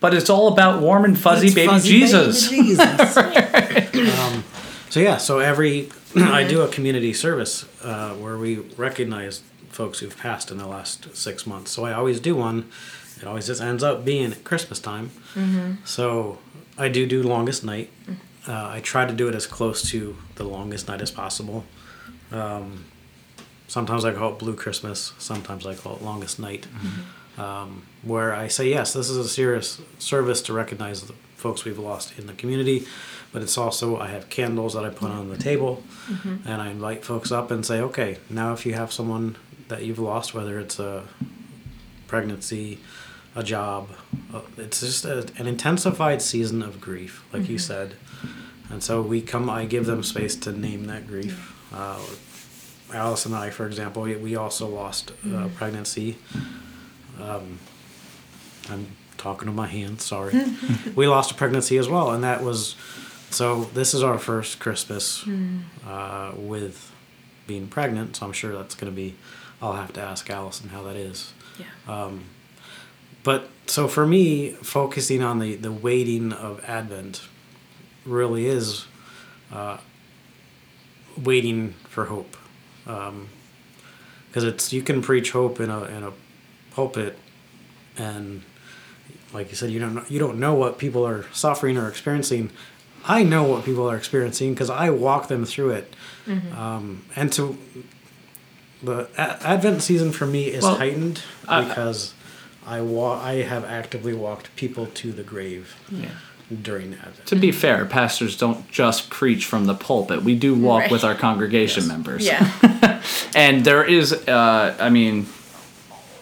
but 0.00 0.14
it's 0.14 0.30
all 0.30 0.48
about 0.48 0.80
warm 0.82 1.04
and 1.04 1.18
fuzzy 1.18 1.52
baby 1.54 1.68
fuzzy 1.68 1.88
Jesus. 1.88 2.48
baby 2.50 2.62
Jesus. 2.62 3.16
um, 4.18 4.44
so 4.90 5.00
yeah, 5.00 5.16
so 5.16 5.38
every 5.40 5.88
I 6.16 6.44
do 6.44 6.62
a 6.62 6.68
community 6.68 7.12
service 7.12 7.64
uh, 7.82 8.14
where 8.14 8.36
we 8.38 8.58
recognize 8.76 9.42
folks 9.70 9.98
who've 9.98 10.16
passed 10.16 10.50
in 10.52 10.58
the 10.58 10.66
last 10.68 11.16
six 11.16 11.46
months. 11.46 11.72
So 11.72 11.84
I 11.84 11.92
always 11.92 12.20
do 12.20 12.36
one. 12.36 12.70
It 13.20 13.26
always 13.26 13.46
just 13.46 13.60
ends 13.60 13.82
up 13.82 14.04
being 14.04 14.30
at 14.32 14.44
Christmas 14.44 14.78
time. 14.78 15.10
So 15.84 16.38
I 16.78 16.88
do 16.88 17.06
do 17.06 17.22
longest 17.22 17.64
night. 17.64 17.90
Uh, 18.46 18.68
I 18.68 18.80
try 18.80 19.06
to 19.06 19.12
do 19.12 19.28
it 19.28 19.34
as 19.34 19.46
close 19.46 19.88
to 19.90 20.16
the 20.34 20.44
longest 20.44 20.88
night 20.88 21.00
as 21.00 21.10
possible. 21.10 21.64
Um, 22.30 22.84
sometimes 23.68 24.04
I 24.04 24.12
call 24.12 24.32
it 24.32 24.38
Blue 24.38 24.54
Christmas. 24.54 25.12
Sometimes 25.18 25.66
I 25.66 25.74
call 25.74 25.96
it 25.96 26.02
Longest 26.02 26.38
Night 26.38 26.66
um, 27.38 27.82
where 28.02 28.34
I 28.34 28.48
say, 28.48 28.68
yes, 28.68 28.92
this 28.92 29.08
is 29.08 29.16
a 29.16 29.28
serious 29.28 29.80
service 29.98 30.42
to 30.42 30.52
recognize 30.52 31.02
the 31.02 31.14
folks 31.36 31.64
we've 31.64 31.78
lost 31.78 32.18
in 32.18 32.26
the 32.26 32.32
community, 32.32 32.86
but 33.32 33.42
it's 33.42 33.58
also, 33.58 33.98
I 33.98 34.08
have 34.08 34.28
candles 34.30 34.74
that 34.74 34.84
I 34.84 34.88
put 34.90 35.10
on 35.10 35.28
the 35.28 35.36
table, 35.36 35.82
and 36.46 36.62
I 36.62 36.70
invite 36.70 37.04
folks 37.04 37.30
up 37.32 37.50
and 37.50 37.66
say, 37.66 37.80
okay, 37.80 38.18
now 38.30 38.52
if 38.52 38.64
you 38.64 38.74
have 38.74 38.92
someone 38.92 39.36
that 39.68 39.82
you've 39.82 39.98
lost, 39.98 40.32
whether 40.34 40.58
it's 40.58 40.78
a 40.78 41.04
pregnancy, 42.06 42.78
a 43.34 43.42
job, 43.42 43.90
it's 44.56 44.80
just 44.80 45.04
a, 45.04 45.26
an 45.36 45.46
intensified 45.46 46.22
season 46.22 46.62
of 46.62 46.80
grief, 46.80 47.24
like 47.32 47.48
you 47.48 47.58
said. 47.58 47.94
And 48.70 48.82
so 48.82 49.02
we 49.02 49.20
come, 49.20 49.50
I 49.50 49.66
give 49.66 49.86
them 49.86 50.02
space 50.02 50.36
to 50.36 50.52
name 50.52 50.86
that 50.86 51.06
grief. 51.06 51.54
Uh, 51.72 52.00
Alice 52.92 53.26
and 53.26 53.34
I, 53.34 53.50
for 53.50 53.66
example, 53.66 54.02
we, 54.02 54.16
we 54.16 54.36
also 54.36 54.66
lost 54.68 55.12
uh, 55.32 55.48
pregnancy. 55.56 56.16
Um, 57.20 57.58
I'm 58.70 58.86
talking 59.16 59.46
to 59.46 59.52
my 59.52 59.66
hands. 59.66 60.04
Sorry. 60.04 60.34
we 60.94 61.06
lost 61.06 61.30
a 61.30 61.34
pregnancy 61.34 61.76
as 61.76 61.88
well, 61.88 62.10
and 62.10 62.22
that 62.24 62.42
was 62.42 62.76
so. 63.30 63.64
This 63.64 63.94
is 63.94 64.02
our 64.02 64.18
first 64.18 64.60
Christmas 64.60 65.26
uh, 65.86 66.32
with 66.36 66.92
being 67.46 67.66
pregnant. 67.66 68.16
So 68.16 68.26
I'm 68.26 68.32
sure 68.32 68.54
that's 68.54 68.74
going 68.74 68.92
to 68.92 68.96
be. 68.96 69.16
I'll 69.60 69.74
have 69.74 69.92
to 69.94 70.00
ask 70.00 70.28
Allison 70.30 70.68
how 70.68 70.82
that 70.84 70.96
is. 70.96 71.32
Yeah. 71.58 71.66
But 73.24 73.48
so 73.66 73.88
for 73.88 74.06
me, 74.06 74.50
focusing 74.62 75.22
on 75.22 75.38
the 75.40 75.56
the 75.56 75.72
waiting 75.72 76.32
of 76.32 76.62
Advent 76.64 77.22
really 78.06 78.46
is 78.46 78.86
uh, 79.52 79.78
waiting 81.22 81.74
for 81.88 82.06
hope, 82.06 82.36
because 82.84 84.44
it's 84.44 84.72
you 84.72 84.82
can 84.82 85.02
preach 85.02 85.32
hope 85.32 85.58
in 85.60 85.70
a 85.70 85.84
in 85.84 86.02
a 86.04 86.12
pulpit, 86.72 87.18
and 87.96 88.42
like 89.32 89.50
you 89.50 89.56
said, 89.56 89.70
you 89.70 89.80
don't 89.80 89.94
know, 89.94 90.04
you 90.08 90.18
don't 90.18 90.38
know 90.38 90.54
what 90.54 90.78
people 90.78 91.04
are 91.06 91.24
suffering 91.32 91.76
or 91.76 91.88
experiencing, 91.88 92.50
I 93.04 93.22
know 93.24 93.42
what 93.44 93.64
people 93.64 93.88
are 93.90 93.96
experiencing 93.96 94.54
because 94.54 94.70
I 94.70 94.90
walk 94.90 95.28
them 95.28 95.44
through 95.44 95.70
it. 95.70 95.94
Um, 96.56 97.04
and 97.16 97.32
to 97.34 97.58
the 98.82 99.08
a- 99.16 99.46
Advent 99.46 99.82
season 99.82 100.12
for 100.12 100.26
me 100.26 100.44
is 100.46 100.62
Well, 100.62 100.76
heightened 100.76 101.20
because 101.42 102.13
I 102.66 102.80
wa- 102.80 103.20
I 103.22 103.42
have 103.42 103.64
actively 103.64 104.14
walked 104.14 104.54
people 104.56 104.86
to 104.86 105.12
the 105.12 105.22
grave 105.22 105.74
Yeah. 105.90 106.08
during 106.62 106.94
Advent. 106.94 107.26
To 107.26 107.36
be 107.36 107.52
fair, 107.52 107.84
pastors 107.84 108.36
don't 108.36 108.70
just 108.70 109.10
preach 109.10 109.44
from 109.44 109.66
the 109.66 109.74
pulpit. 109.74 110.22
We 110.22 110.34
do 110.34 110.54
walk 110.54 110.82
Right. 110.82 110.90
with 110.90 111.04
our 111.04 111.14
congregation 111.14 111.86
members. 111.88 112.24
Yeah. 112.24 112.50
And 113.34 113.64
there 113.64 113.84
is, 113.84 114.12
uh, 114.12 114.74
I 114.80 114.88
mean, 114.88 115.26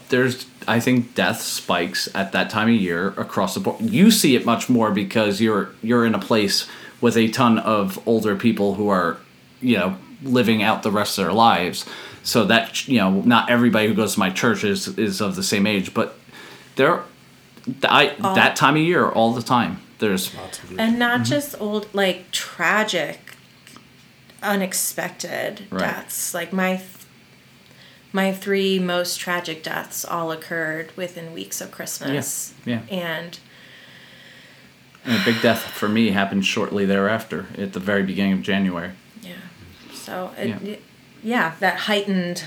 there's, 0.09 0.47
I 0.67 0.81
think, 0.81 1.15
death 1.15 1.41
spikes 1.43 2.09
at 2.15 2.33
that 2.33 2.51
time 2.51 2.69
of 2.69 2.75
year 2.75 3.09
across 3.17 3.55
the 3.55 3.61
board. 3.61 3.81
You 3.81 4.11
see 4.11 4.35
it 4.35 4.45
much 4.45 4.69
more 4.69 4.91
because 4.91 5.41
you're 5.41 5.71
you're 5.83 6.05
in 6.07 6.15
a 6.15 6.19
place 6.19 6.67
with 7.01 7.17
a 7.17 7.29
ton 7.29 7.59
of 7.59 7.99
older 8.07 8.35
people 8.37 8.75
who 8.75 8.89
are, 8.89 9.19
you 9.61 9.77
know, 9.77 9.97
living 10.23 10.63
out 10.63 10.83
the 10.83 10.91
rest 10.91 11.19
of 11.19 11.25
their 11.25 11.33
lives. 11.35 11.85
So 12.25 12.45
that 12.47 12.89
you 12.89 12.99
know, 12.99 13.11
not 13.23 13.51
everybody 13.51 13.89
who 13.89 13.95
goes 13.95 14.15
to 14.15 14.19
my 14.21 14.31
church 14.31 14.65
is 14.65 14.89
is 14.99 15.21
of 15.21 15.37
the 15.37 15.43
same 15.43 15.67
age, 15.67 15.93
but 15.95 16.19
there, 16.77 17.03
I 17.85 18.15
that 18.35 18.57
time 18.57 18.77
of 18.77 18.83
year 18.83 19.09
all 19.09 19.33
the 19.33 19.43
time. 19.43 19.81
There's 19.99 20.35
Lots 20.35 20.63
of 20.65 20.79
and 20.79 20.99
not 20.99 21.15
Mm-hmm. 21.21 21.25
just 21.25 21.61
old 21.61 21.87
like 21.95 22.31
tragic 22.33 23.37
unexpected 24.43 25.67
Right. 25.71 25.81
deaths 25.81 26.35
like 26.35 26.53
my 26.53 26.77
th- 26.77 26.89
my 28.13 28.33
three 28.33 28.79
most 28.79 29.19
tragic 29.21 29.63
deaths 29.63 30.05
all 30.05 30.33
occurred 30.33 30.91
within 30.97 31.33
weeks 31.33 31.61
of 31.61 31.71
christmas 31.71 32.53
yeah. 32.67 32.81
and 32.91 33.39
And 35.05 35.21
a 35.21 35.25
big 35.25 35.41
death 35.41 35.63
for 35.63 35.89
me 35.89 36.11
happened 36.11 36.45
shortly 36.45 36.85
thereafter, 36.87 37.47
at 37.59 37.73
the 37.73 37.81
very 37.81 38.03
beginning 38.03 38.33
of 38.35 38.43
January. 38.43 38.91
yeah 39.23 39.33
so 39.95 40.33
it, 40.37 40.49
Yeah. 40.49 40.59
yeah. 40.63 40.77
yeah 41.23 41.53
that 41.61 41.77
heightened 41.81 42.45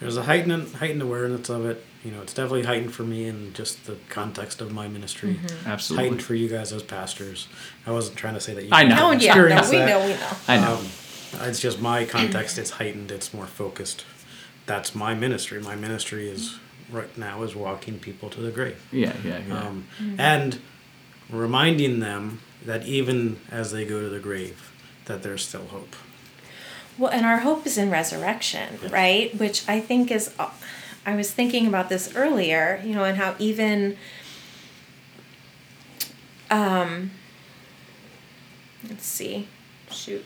There's 0.00 0.16
a 0.16 0.24
heightened 0.24 0.74
heightened 0.74 1.02
awareness 1.02 1.48
of 1.48 1.64
it. 1.66 1.84
You 2.04 2.12
know, 2.12 2.22
it's 2.22 2.32
definitely 2.32 2.62
heightened 2.62 2.94
for 2.94 3.02
me 3.02 3.26
in 3.26 3.52
just 3.52 3.84
the 3.84 3.96
context 4.08 4.60
of 4.62 4.72
my 4.72 4.88
ministry. 4.88 5.38
Absolutely. 5.66 6.04
Heightened 6.04 6.22
for 6.22 6.34
you 6.34 6.48
guys 6.48 6.72
as 6.72 6.82
pastors. 6.82 7.46
I 7.86 7.90
wasn't 7.90 8.16
trying 8.16 8.34
to 8.34 8.40
say 8.40 8.54
that 8.54 8.64
you. 8.64 8.70
I 8.72 8.84
know. 8.84 9.08
oh 9.08 9.10
didn't 9.10 9.22
yeah 9.22 9.34
no, 9.34 9.44
we 9.44 9.76
that. 9.76 9.88
know 9.88 10.06
we 10.06 10.12
know 10.14 10.30
I 10.48 10.56
know. 10.58 10.76
Um, 10.76 10.86
it's 11.48 11.60
just 11.60 11.80
my 11.80 12.04
context. 12.06 12.58
It's 12.58 12.70
heightened. 12.70 13.10
It's 13.10 13.34
more 13.34 13.46
focused. 13.46 14.04
That's 14.66 14.94
my 14.94 15.14
ministry. 15.14 15.60
My 15.60 15.76
ministry 15.76 16.28
is 16.28 16.58
right 16.90 17.16
now 17.18 17.42
is 17.42 17.54
walking 17.54 17.98
people 17.98 18.30
to 18.30 18.40
the 18.40 18.50
grave, 18.50 18.84
yeah, 18.92 19.12
yeah, 19.24 19.40
yeah. 19.46 19.58
um, 19.58 19.86
and 20.18 20.60
reminding 21.28 22.00
them 22.00 22.40
that 22.64 22.84
even 22.84 23.38
as 23.50 23.72
they 23.72 23.84
go 23.84 24.00
to 24.00 24.08
the 24.08 24.18
grave, 24.18 24.72
that 25.06 25.22
there's 25.22 25.46
still 25.46 25.66
hope. 25.66 25.94
Well, 26.98 27.10
and 27.10 27.24
our 27.24 27.38
hope 27.38 27.66
is 27.66 27.78
in 27.78 27.90
resurrection, 27.90 28.78
right? 28.90 29.34
Which 29.38 29.66
I 29.68 29.80
think 29.80 30.10
is, 30.10 30.34
I 31.06 31.14
was 31.14 31.30
thinking 31.32 31.66
about 31.66 31.88
this 31.88 32.14
earlier, 32.14 32.80
you 32.84 32.94
know, 32.94 33.04
and 33.04 33.16
how 33.16 33.34
even, 33.38 33.96
um, 36.50 37.10
let's 38.88 39.06
see, 39.06 39.48
shoot. 39.90 40.24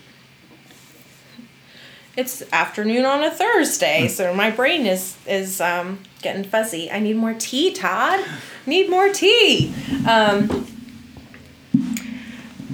It's 2.17 2.43
afternoon 2.53 3.05
on 3.05 3.25
a 3.25 3.31
Thursday, 3.31 4.07
so 4.07 4.33
my 4.33 4.51
brain 4.51 4.87
is 4.87 5.17
is 5.27 5.61
um, 5.61 5.99
getting 6.23 6.45
fuzzy. 6.45 6.89
I 6.89 7.01
need 7.01 7.17
more 7.17 7.35
tea, 7.35 7.73
Todd. 7.73 8.25
Need 8.67 8.89
more 8.89 9.09
tea. 9.09 9.75
Um, 10.09 10.69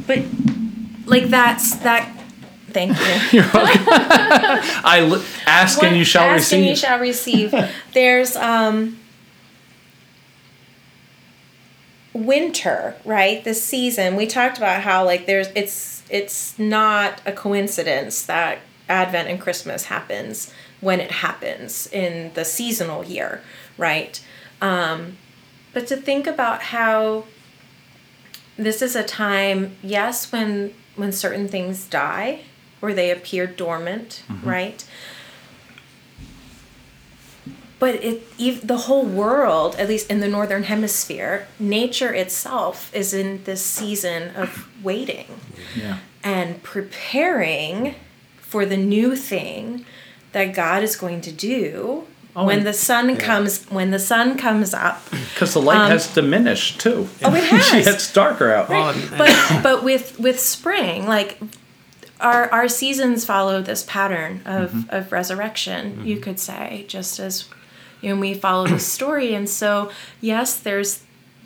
but 0.07 0.19
like 1.07 1.29
that's 1.29 1.77
that. 1.77 2.20
Thank 2.73 2.93
you. 3.33 3.43
I 3.55 5.07
li- 5.09 5.25
ask 5.47 5.83
and 5.83 5.97
you 5.97 6.05
shall 6.05 6.23
ask 6.25 6.35
receive. 6.53 6.59
and 6.59 6.69
you 6.69 6.77
shall 6.77 6.99
receive. 6.99 7.55
There's 7.93 8.37
um 8.37 8.99
winter, 12.13 12.97
right? 13.05 13.43
This 13.45 13.63
season. 13.63 14.17
We 14.17 14.27
talked 14.27 14.59
about 14.59 14.83
how 14.83 15.05
like 15.05 15.27
there's 15.27 15.49
it's 15.55 16.03
it's 16.11 16.59
not 16.59 17.21
a 17.25 17.33
coincidence 17.33 18.25
that 18.27 18.59
Advent 18.89 19.29
and 19.29 19.41
Christmas 19.41 19.85
happens 19.85 20.53
when 20.81 20.99
it 21.01 21.11
happens 21.11 21.87
in 21.93 22.33
the 22.35 22.45
seasonal 22.45 23.05
year, 23.05 23.43
right? 23.79 24.23
Um 24.61 25.17
but 25.73 25.87
to 25.87 25.97
think 25.97 26.27
about 26.27 26.63
how 26.63 27.25
this 28.57 28.83
is 28.83 28.97
a 28.97 29.05
time, 29.05 29.77
yes, 29.83 30.33
when 30.33 30.75
when 30.97 31.13
certain 31.13 31.49
things 31.49 31.87
die 31.87 32.41
or 32.83 32.93
they 32.93 33.11
appear 33.11 33.47
dormant, 33.47 34.23
right? 34.43 34.85
But 37.79 37.95
it 38.05 38.67
the 38.67 38.77
whole 38.77 39.07
world, 39.07 39.75
at 39.77 39.89
least 39.89 40.11
in 40.11 40.21
the 40.21 40.29
northern 40.29 40.65
hemisphere, 40.65 41.47
nature 41.59 42.13
itself 42.13 42.95
is 42.95 43.15
in 43.15 43.43
this 43.45 43.65
season 43.65 44.37
of 44.37 44.69
waiting 44.85 45.41
yeah. 45.75 45.99
and 46.23 46.63
preparing 46.63 47.95
for 48.41 48.67
the 48.67 48.77
new 48.77 49.17
thing 49.17 49.87
that 50.33 50.55
God 50.55 50.83
is 50.83 50.95
going 50.97 51.21
to 51.23 51.33
do 51.33 52.07
Oh, 52.37 52.47
when 52.47 52.63
the 52.63 52.73
sun 52.73 53.17
comes 53.17 53.65
when 53.71 53.91
the 53.91 53.99
sun 53.99 54.37
comes 54.39 54.73
up. 54.75 55.03
Because 55.11 55.55
the 55.55 55.61
light 55.63 55.89
has 55.91 56.07
diminished 56.15 56.81
too. 56.81 57.09
Um, 57.25 57.33
Oh, 57.33 57.35
it 57.35 57.43
has. 57.45 57.87
it's 57.87 58.13
darker 58.13 58.53
out. 58.53 58.69
Well, 58.69 58.91
and- 58.91 59.11
but 59.19 59.63
but 59.63 59.83
with 59.83 60.21
with 60.21 60.39
spring 60.39 61.07
like 61.07 61.41
our 62.21 62.51
our 62.51 62.69
seasons 62.69 63.25
follow 63.25 63.63
this 63.63 63.83
pattern 63.83 64.43
of 64.45 64.71
mm-hmm. 64.71 64.95
of 64.95 65.13
resurrection 65.13 66.05
you 66.05 66.15
mm-hmm. 66.15 66.23
could 66.23 66.39
say 66.39 66.85
just 66.89 67.19
as 67.19 67.49
you 68.01 68.15
know 68.15 68.21
we 68.21 68.35
follow 68.35 68.67
the 68.67 68.79
story. 68.97 69.35
And 69.35 69.49
so 69.49 69.91
yes 70.21 70.59
there's 70.59 71.03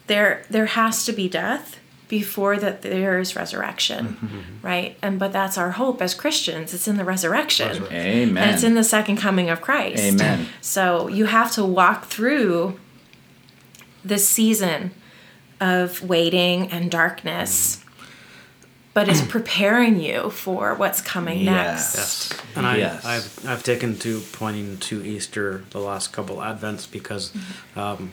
there 0.06 0.44
there 0.50 0.66
has 0.66 1.04
to 1.06 1.12
be 1.12 1.28
death 1.28 1.78
before 2.06 2.58
that 2.58 2.82
there 2.82 3.18
is 3.18 3.34
resurrection 3.34 4.18
mm-hmm. 4.20 4.66
right? 4.66 4.96
And 5.02 5.18
but 5.18 5.32
that's 5.32 5.56
our 5.56 5.72
hope 5.72 6.02
as 6.02 6.14
christians. 6.14 6.74
It's 6.74 6.88
in 6.88 6.96
the 6.96 7.04
resurrection. 7.04 7.84
Amen. 7.90 8.36
and 8.36 8.50
it's 8.54 8.62
in 8.62 8.74
the 8.74 8.84
second 8.84 9.16
coming 9.16 9.50
of 9.50 9.60
christ. 9.60 10.02
Amen. 10.02 10.48
so 10.60 11.08
you 11.08 11.26
have 11.26 11.52
to 11.52 11.64
walk 11.64 12.06
through 12.06 12.78
this 14.04 14.28
season 14.28 14.90
of 15.60 16.02
waiting 16.02 16.70
and 16.70 16.90
darkness, 16.90 17.83
but 18.94 19.08
it's 19.08 19.20
preparing 19.26 20.00
you 20.00 20.30
for 20.30 20.74
what's 20.76 21.00
coming 21.00 21.44
next. 21.44 21.96
Yes. 21.96 22.32
And 22.56 22.66
I, 22.66 22.76
Yes. 22.76 23.04
I've, 23.04 23.46
I've 23.46 23.62
taken 23.64 23.98
to 23.98 24.20
pointing 24.32 24.78
to 24.78 25.04
Easter 25.04 25.64
the 25.70 25.80
last 25.80 26.12
couple 26.12 26.36
Advents 26.36 26.90
because 26.90 27.32
um, 27.76 28.12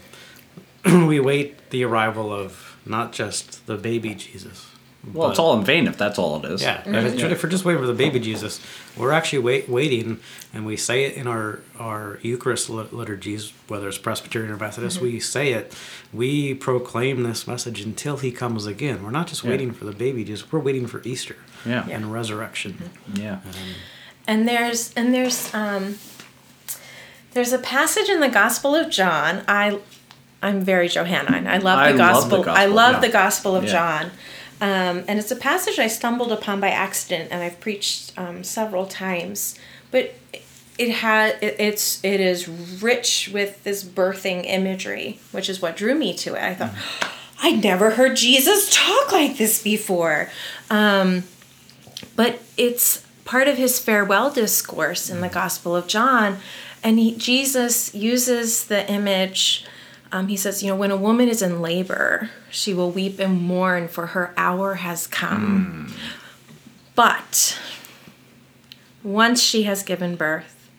we 0.85 1.19
wait 1.19 1.69
the 1.69 1.83
arrival 1.85 2.33
of 2.33 2.75
not 2.85 3.13
just 3.13 3.65
the 3.67 3.77
baby 3.77 4.15
Jesus. 4.15 4.67
Well, 5.13 5.31
it's 5.31 5.39
all 5.39 5.57
in 5.57 5.65
vain 5.65 5.87
if 5.87 5.97
that's 5.97 6.19
all 6.19 6.43
it 6.43 6.51
is. 6.51 6.61
Yeah, 6.61 6.81
if, 6.81 6.87
it's- 7.13 7.31
if 7.31 7.41
we're 7.43 7.49
just 7.49 7.65
waiting 7.65 7.81
for 7.81 7.87
the 7.87 7.93
baby 7.93 8.19
Jesus, 8.19 8.59
we're 8.95 9.11
actually 9.11 9.39
wait, 9.39 9.67
waiting, 9.67 10.19
and 10.53 10.63
we 10.63 10.77
say 10.77 11.05
it 11.05 11.15
in 11.15 11.25
our 11.25 11.61
our 11.79 12.19
Eucharist 12.21 12.69
liturgies, 12.69 13.51
whether 13.67 13.87
it's 13.87 13.97
Presbyterian 13.97 14.51
or 14.51 14.57
Methodist. 14.57 15.01
We 15.01 15.19
say 15.19 15.53
it. 15.53 15.73
We 16.13 16.53
proclaim 16.53 17.23
this 17.23 17.47
message 17.47 17.81
until 17.81 18.17
He 18.17 18.31
comes 18.31 18.67
again. 18.67 19.03
We're 19.03 19.09
not 19.09 19.25
just 19.27 19.43
Yeah. 19.43 19.49
waiting 19.49 19.71
for 19.71 19.85
the 19.85 19.91
baby 19.91 20.23
Jesus. 20.23 20.51
We're 20.51 20.59
waiting 20.59 20.85
for 20.85 21.01
Easter 21.03 21.35
Yeah. 21.65 21.87
and 21.89 22.13
resurrection. 22.13 22.91
Yeah. 23.13 23.39
And 24.27 24.47
there's 24.47 24.93
and 24.93 25.13
there's 25.15 25.51
um 25.53 25.97
there's 27.33 27.53
a 27.53 27.59
passage 27.59 28.09
in 28.09 28.19
the 28.19 28.29
Gospel 28.29 28.75
of 28.75 28.89
John. 28.91 29.41
I 29.47 29.79
I'm 30.43 30.61
very 30.61 30.87
Johannine. 30.89 31.47
I 31.47 31.57
love 31.57 31.79
the 31.79 32.03
I 32.03 32.07
love 32.11 32.29
the 32.29 32.37
gospel. 32.37 32.53
I 32.53 32.65
love 32.65 32.93
yeah. 32.95 32.99
the 32.99 33.09
Gospel 33.09 33.55
of 33.55 33.63
Yeah. 33.63 33.71
John. 33.71 34.11
Um, 34.61 35.03
and 35.07 35.17
it's 35.17 35.31
a 35.31 35.35
passage 35.35 35.79
I 35.79 35.87
stumbled 35.87 36.31
upon 36.31 36.59
by 36.59 36.69
accident, 36.69 37.29
and 37.31 37.41
I've 37.41 37.59
preached 37.59 38.17
um, 38.17 38.43
several 38.43 38.85
times. 38.85 39.55
But 39.89 40.13
it 40.77 40.91
had 40.91 41.37
it, 41.41 41.55
it's 41.59 42.03
it 42.03 42.19
is 42.19 42.47
rich 42.47 43.29
with 43.33 43.63
this 43.63 43.83
birthing 43.83 44.45
imagery, 44.45 45.19
which 45.31 45.49
is 45.49 45.61
what 45.61 45.75
drew 45.75 45.95
me 45.95 46.13
to 46.15 46.35
it. 46.35 46.43
I 46.43 46.53
thought 46.53 46.73
I'd 47.43 47.63
never 47.63 47.91
heard 47.91 48.15
Jesus 48.15 48.69
talk 48.71 49.11
like 49.11 49.37
this 49.37 49.61
before. 49.61 50.29
Um, 50.69 51.23
but 52.15 52.39
it's 52.55 53.03
part 53.25 53.47
of 53.47 53.57
his 53.57 53.79
farewell 53.79 54.29
discourse 54.29 55.09
in 55.09 55.21
the 55.21 55.29
Gospel 55.29 55.75
of 55.75 55.87
John, 55.87 56.37
and 56.83 56.99
he, 56.99 57.15
Jesus 57.15 57.95
uses 57.95 58.65
the 58.65 58.89
image. 58.91 59.65
Um, 60.11 60.27
he 60.27 60.35
says, 60.35 60.61
"You 60.61 60.69
know, 60.69 60.75
when 60.75 60.91
a 60.91 60.97
woman 60.97 61.29
is 61.29 61.41
in 61.41 61.61
labor, 61.61 62.29
she 62.49 62.73
will 62.73 62.91
weep 62.91 63.19
and 63.19 63.41
mourn, 63.41 63.87
for 63.87 64.07
her 64.07 64.33
hour 64.35 64.75
has 64.75 65.07
come. 65.07 65.93
But 66.95 67.57
once 69.03 69.41
she 69.41 69.63
has 69.63 69.83
given 69.83 70.15
birth 70.15 70.69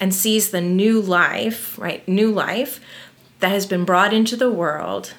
and 0.00 0.12
sees 0.12 0.50
the 0.50 0.60
new 0.60 1.00
life, 1.00 1.78
right, 1.78 2.06
new 2.08 2.30
life 2.30 2.80
that 3.38 3.50
has 3.50 3.66
been 3.66 3.84
brought 3.84 4.12
into 4.12 4.36
the 4.36 4.50
world, 4.50 5.14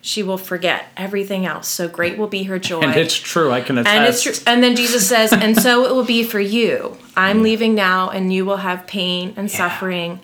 she 0.00 0.22
will 0.22 0.38
forget 0.38 0.86
everything 0.96 1.44
else. 1.44 1.68
So 1.68 1.86
great 1.86 2.16
will 2.16 2.26
be 2.26 2.44
her 2.44 2.58
joy. 2.58 2.80
And 2.80 2.96
it's 2.96 3.14
true. 3.14 3.52
I 3.52 3.60
can 3.60 3.76
attest. 3.76 3.94
And 3.94 4.06
it's 4.06 4.22
true. 4.22 4.32
And 4.46 4.62
then 4.62 4.74
Jesus 4.74 5.06
says, 5.06 5.32
and 5.32 5.60
so 5.60 5.84
it 5.84 5.94
will 5.94 6.04
be 6.04 6.24
for 6.24 6.40
you. 6.40 6.96
I'm 7.16 7.42
leaving 7.42 7.74
now, 7.74 8.08
and 8.08 8.32
you 8.32 8.46
will 8.46 8.56
have 8.58 8.86
pain 8.86 9.34
and 9.36 9.50
suffering, 9.50 10.20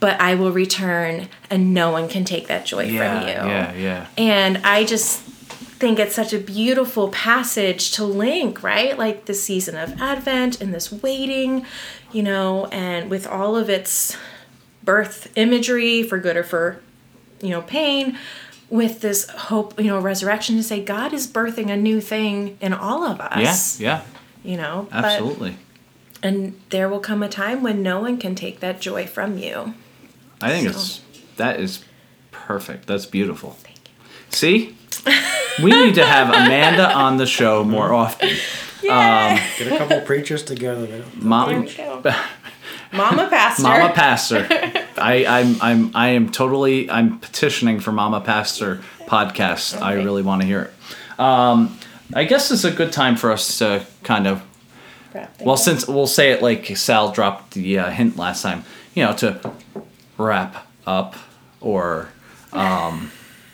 but 0.00 0.20
I 0.20 0.34
will 0.34 0.52
return, 0.52 1.28
and 1.50 1.72
no 1.72 1.90
one 1.90 2.08
can 2.08 2.24
take 2.24 2.48
that 2.48 2.66
joy 2.66 2.84
Yeah, 2.84 3.20
from 3.20 3.28
you. 3.28 3.34
yeah, 3.50 3.72
yeah. 3.74 4.06
And 4.18 4.58
I 4.58 4.84
just 4.84 5.20
think 5.20 5.98
it's 5.98 6.14
such 6.14 6.32
a 6.32 6.38
beautiful 6.38 7.08
passage 7.08 7.92
to 7.92 8.04
link, 8.04 8.62
right? 8.62 8.96
Like 8.98 9.26
the 9.26 9.34
season 9.34 9.76
of 9.76 10.00
Advent 10.00 10.60
and 10.60 10.72
this 10.74 10.90
waiting, 10.90 11.66
you 12.12 12.22
know, 12.22 12.66
and 12.66 13.10
with 13.10 13.26
all 13.26 13.56
of 13.56 13.68
its 13.68 14.16
birth 14.84 15.30
imagery 15.36 16.02
for 16.02 16.18
good 16.18 16.36
or 16.36 16.44
for, 16.44 16.80
you 17.42 17.50
know, 17.50 17.62
pain, 17.62 18.18
with 18.70 19.00
this 19.00 19.28
hope, 19.30 19.78
you 19.78 19.86
know, 19.86 20.00
resurrection 20.00 20.56
to 20.56 20.62
say 20.62 20.82
God 20.82 21.12
is 21.12 21.26
birthing 21.26 21.70
a 21.70 21.76
new 21.76 22.00
thing 22.00 22.56
in 22.60 22.72
all 22.72 23.04
of 23.04 23.20
us. 23.20 23.78
Yeah, 23.80 24.02
yeah, 24.44 24.50
You 24.50 24.56
know, 24.56 24.88
But- 24.90 25.04
absolutely. 25.04 25.56
and 26.22 26.58
there 26.70 26.88
will 26.88 27.00
come 27.00 27.22
a 27.22 27.28
time 27.28 27.62
when 27.62 27.82
no 27.82 28.00
one 28.00 28.16
can 28.16 28.34
take 28.34 28.60
that 28.60 28.80
joy 28.80 29.06
from 29.06 29.38
you. 29.38 29.74
I 30.40 30.50
think 30.50 30.68
So- 30.72 30.78
it's 30.78 31.00
that 31.36 31.60
is 31.60 31.84
perfect. 32.30 32.86
That's 32.86 33.06
beautiful. 33.06 33.56
See, 34.30 34.76
we 35.62 35.70
need 35.70 35.94
to 35.96 36.04
have 36.06 36.28
Amanda 36.28 36.92
on 36.92 37.16
the 37.16 37.26
show 37.26 37.64
more 37.64 37.92
often. 37.92 38.30
Um, 38.90 39.38
Get 39.58 39.72
a 39.72 39.78
couple 39.78 40.00
preachers 40.02 40.42
together. 40.42 40.86
There. 40.86 40.98
There 41.00 41.06
Mom, 41.16 41.62
we 41.64 41.74
go. 41.74 42.02
Mama 42.92 43.28
Pastor. 43.28 43.62
Mama 43.62 43.92
Pastor. 43.92 44.46
I, 44.98 45.24
I'm 45.26 45.56
I'm 45.60 45.90
I 45.96 46.08
am 46.10 46.30
totally 46.30 46.88
I'm 46.90 47.18
petitioning 47.18 47.80
for 47.80 47.92
Mama 47.92 48.20
Pastor 48.20 48.80
podcast. 49.06 49.80
I 49.80 49.94
really 49.94 50.22
want 50.22 50.42
to 50.42 50.46
hear 50.46 50.62
it. 50.62 51.20
Um, 51.20 51.78
I 52.14 52.24
guess 52.24 52.50
it's 52.50 52.64
a 52.64 52.70
good 52.70 52.92
time 52.92 53.16
for 53.16 53.32
us 53.32 53.58
to 53.58 53.84
kind 54.04 54.26
of 54.26 54.42
well, 55.40 55.56
since 55.56 55.88
we'll 55.88 56.06
say 56.06 56.32
it 56.32 56.42
like 56.42 56.76
Sal 56.76 57.10
dropped 57.10 57.54
the 57.54 57.78
uh, 57.78 57.90
hint 57.90 58.16
last 58.18 58.42
time, 58.42 58.64
you 58.94 59.02
know, 59.04 59.14
to 59.14 59.52
wrap 60.18 60.66
up 60.86 61.14
or 61.60 62.08
um, 62.52 63.10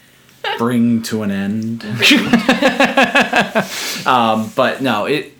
bring 0.58 1.02
to 1.02 1.22
an 1.22 1.30
end. 1.30 1.84
um, 4.06 4.50
but 4.54 4.80
no, 4.80 5.06
it, 5.06 5.32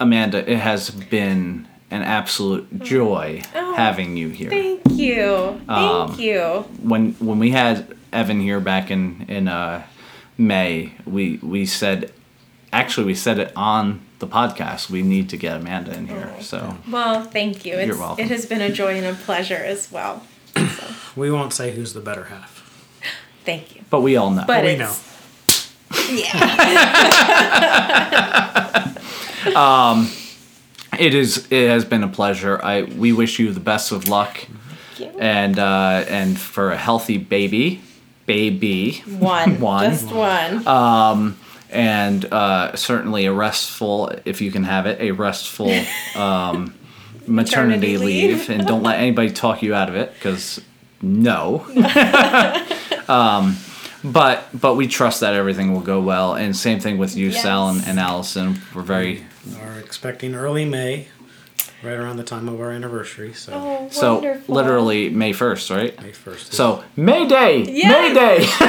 Amanda, 0.00 0.50
it 0.50 0.58
has 0.58 0.90
been 0.90 1.66
an 1.90 2.02
absolute 2.02 2.80
joy 2.82 3.42
Oh, 3.54 3.74
having 3.74 4.16
you 4.16 4.28
here. 4.28 4.50
Thank 4.50 4.82
you. 4.90 5.60
Thank 5.66 5.70
Um, 5.70 6.20
you. 6.20 6.64
When 6.82 7.12
when 7.14 7.38
we 7.38 7.50
had 7.52 7.96
Evan 8.12 8.40
here 8.40 8.60
back 8.60 8.90
in 8.90 9.24
in 9.28 9.48
uh, 9.48 9.82
May, 10.36 10.92
we 11.06 11.38
we 11.42 11.64
said, 11.66 12.12
actually, 12.72 13.06
we 13.06 13.14
said 13.14 13.38
it 13.38 13.52
on 13.56 14.00
the 14.18 14.26
podcast. 14.26 14.90
We 14.90 15.02
need 15.02 15.28
to 15.30 15.36
get 15.36 15.56
Amanda 15.56 15.94
in 15.96 16.06
here. 16.06 16.34
So. 16.40 16.76
Well, 16.90 17.22
thank 17.24 17.64
you. 17.64 17.74
It's, 17.74 17.98
welcome. 17.98 18.24
It 18.24 18.30
has 18.30 18.46
been 18.46 18.60
a 18.60 18.70
joy 18.70 18.96
and 18.96 19.06
a 19.06 19.14
pleasure 19.14 19.56
as 19.56 19.90
well. 19.90 20.22
We 21.16 21.30
won't 21.30 21.54
say 21.54 21.70
who's 21.70 21.94
the 21.94 22.00
better 22.00 22.24
half. 22.24 22.62
Thank 23.46 23.74
you. 23.74 23.80
But 23.88 24.02
we 24.02 24.16
all 24.16 24.30
know. 24.30 24.44
But 24.46 24.64
we 24.64 24.76
know. 24.76 24.94
Yeah. 26.10 26.52
um, 29.56 30.10
it 30.98 31.14
is. 31.14 31.46
It 31.50 31.70
has 31.70 31.86
been 31.86 32.02
a 32.02 32.08
pleasure. 32.08 32.60
I 32.62 32.82
we 32.82 33.12
wish 33.14 33.38
you 33.38 33.52
the 33.52 33.60
best 33.60 33.92
of 33.92 34.08
luck, 34.08 34.46
Thank 34.96 35.14
you. 35.14 35.20
and 35.20 35.58
uh, 35.58 36.04
and 36.08 36.38
for 36.38 36.70
a 36.70 36.76
healthy 36.76 37.16
baby, 37.16 37.80
baby, 38.26 39.02
One. 39.18 39.58
One. 39.60 39.90
Just 39.90 40.12
one. 40.12 40.66
And 41.70 42.24
uh, 42.26 42.74
certainly 42.76 43.26
a 43.26 43.32
restful, 43.32 44.10
if 44.24 44.40
you 44.40 44.50
can 44.50 44.64
have 44.64 44.86
it, 44.86 45.00
a 45.00 45.10
restful 45.12 45.70
um, 46.14 46.74
maternity, 47.26 47.96
Maternity 47.96 47.98
leave. 47.98 48.48
leave. 48.48 48.50
and 48.50 48.66
don't 48.66 48.82
let 48.82 48.98
anybody 48.98 49.30
talk 49.30 49.62
you 49.62 49.74
out 49.74 49.88
of 49.88 49.96
it, 49.96 50.12
because 50.14 50.60
no. 51.02 51.66
um, 53.08 53.56
but 54.04 54.48
but 54.58 54.76
we 54.76 54.86
trust 54.86 55.20
that 55.20 55.34
everything 55.34 55.72
will 55.72 55.80
go 55.80 56.00
well, 56.00 56.34
and 56.34 56.56
same 56.56 56.80
thing 56.80 56.98
with 56.98 57.16
you, 57.16 57.32
Sal 57.32 57.70
and, 57.70 57.84
and 57.86 57.98
Allison. 57.98 58.60
We're 58.74 58.82
very 58.82 59.24
Are 59.60 59.78
expecting 59.78 60.34
early 60.34 60.64
May, 60.64 61.08
right 61.86 61.96
around 61.96 62.16
the 62.16 62.24
time 62.24 62.48
of 62.48 62.60
our 62.60 62.70
anniversary. 62.72 63.32
So 63.32 63.52
oh, 63.54 63.88
so 63.90 64.40
literally 64.48 65.08
May 65.08 65.32
first, 65.32 65.70
right? 65.70 65.96
May 66.02 66.12
first. 66.12 66.52
So 66.52 66.82
May 66.96 67.26
Day, 67.26 67.62
Yes. 67.62 67.90
May 67.90 68.14
Day. 68.14 68.46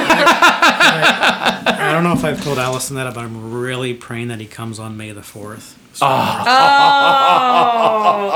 I 1.80 1.92
don't 1.92 2.04
know 2.04 2.14
if 2.14 2.24
I've 2.24 2.42
told 2.44 2.58
Allison 2.60 2.96
that, 2.98 3.14
but 3.14 3.22
I'm 3.24 3.52
really 3.54 3.94
praying 3.94 4.28
that 4.30 4.40
he 4.40 4.46
comes 4.46 4.80
on 4.80 4.96
May 4.98 5.12
the 5.12 5.24
fourth. 5.24 5.78
Ah. 6.02 6.46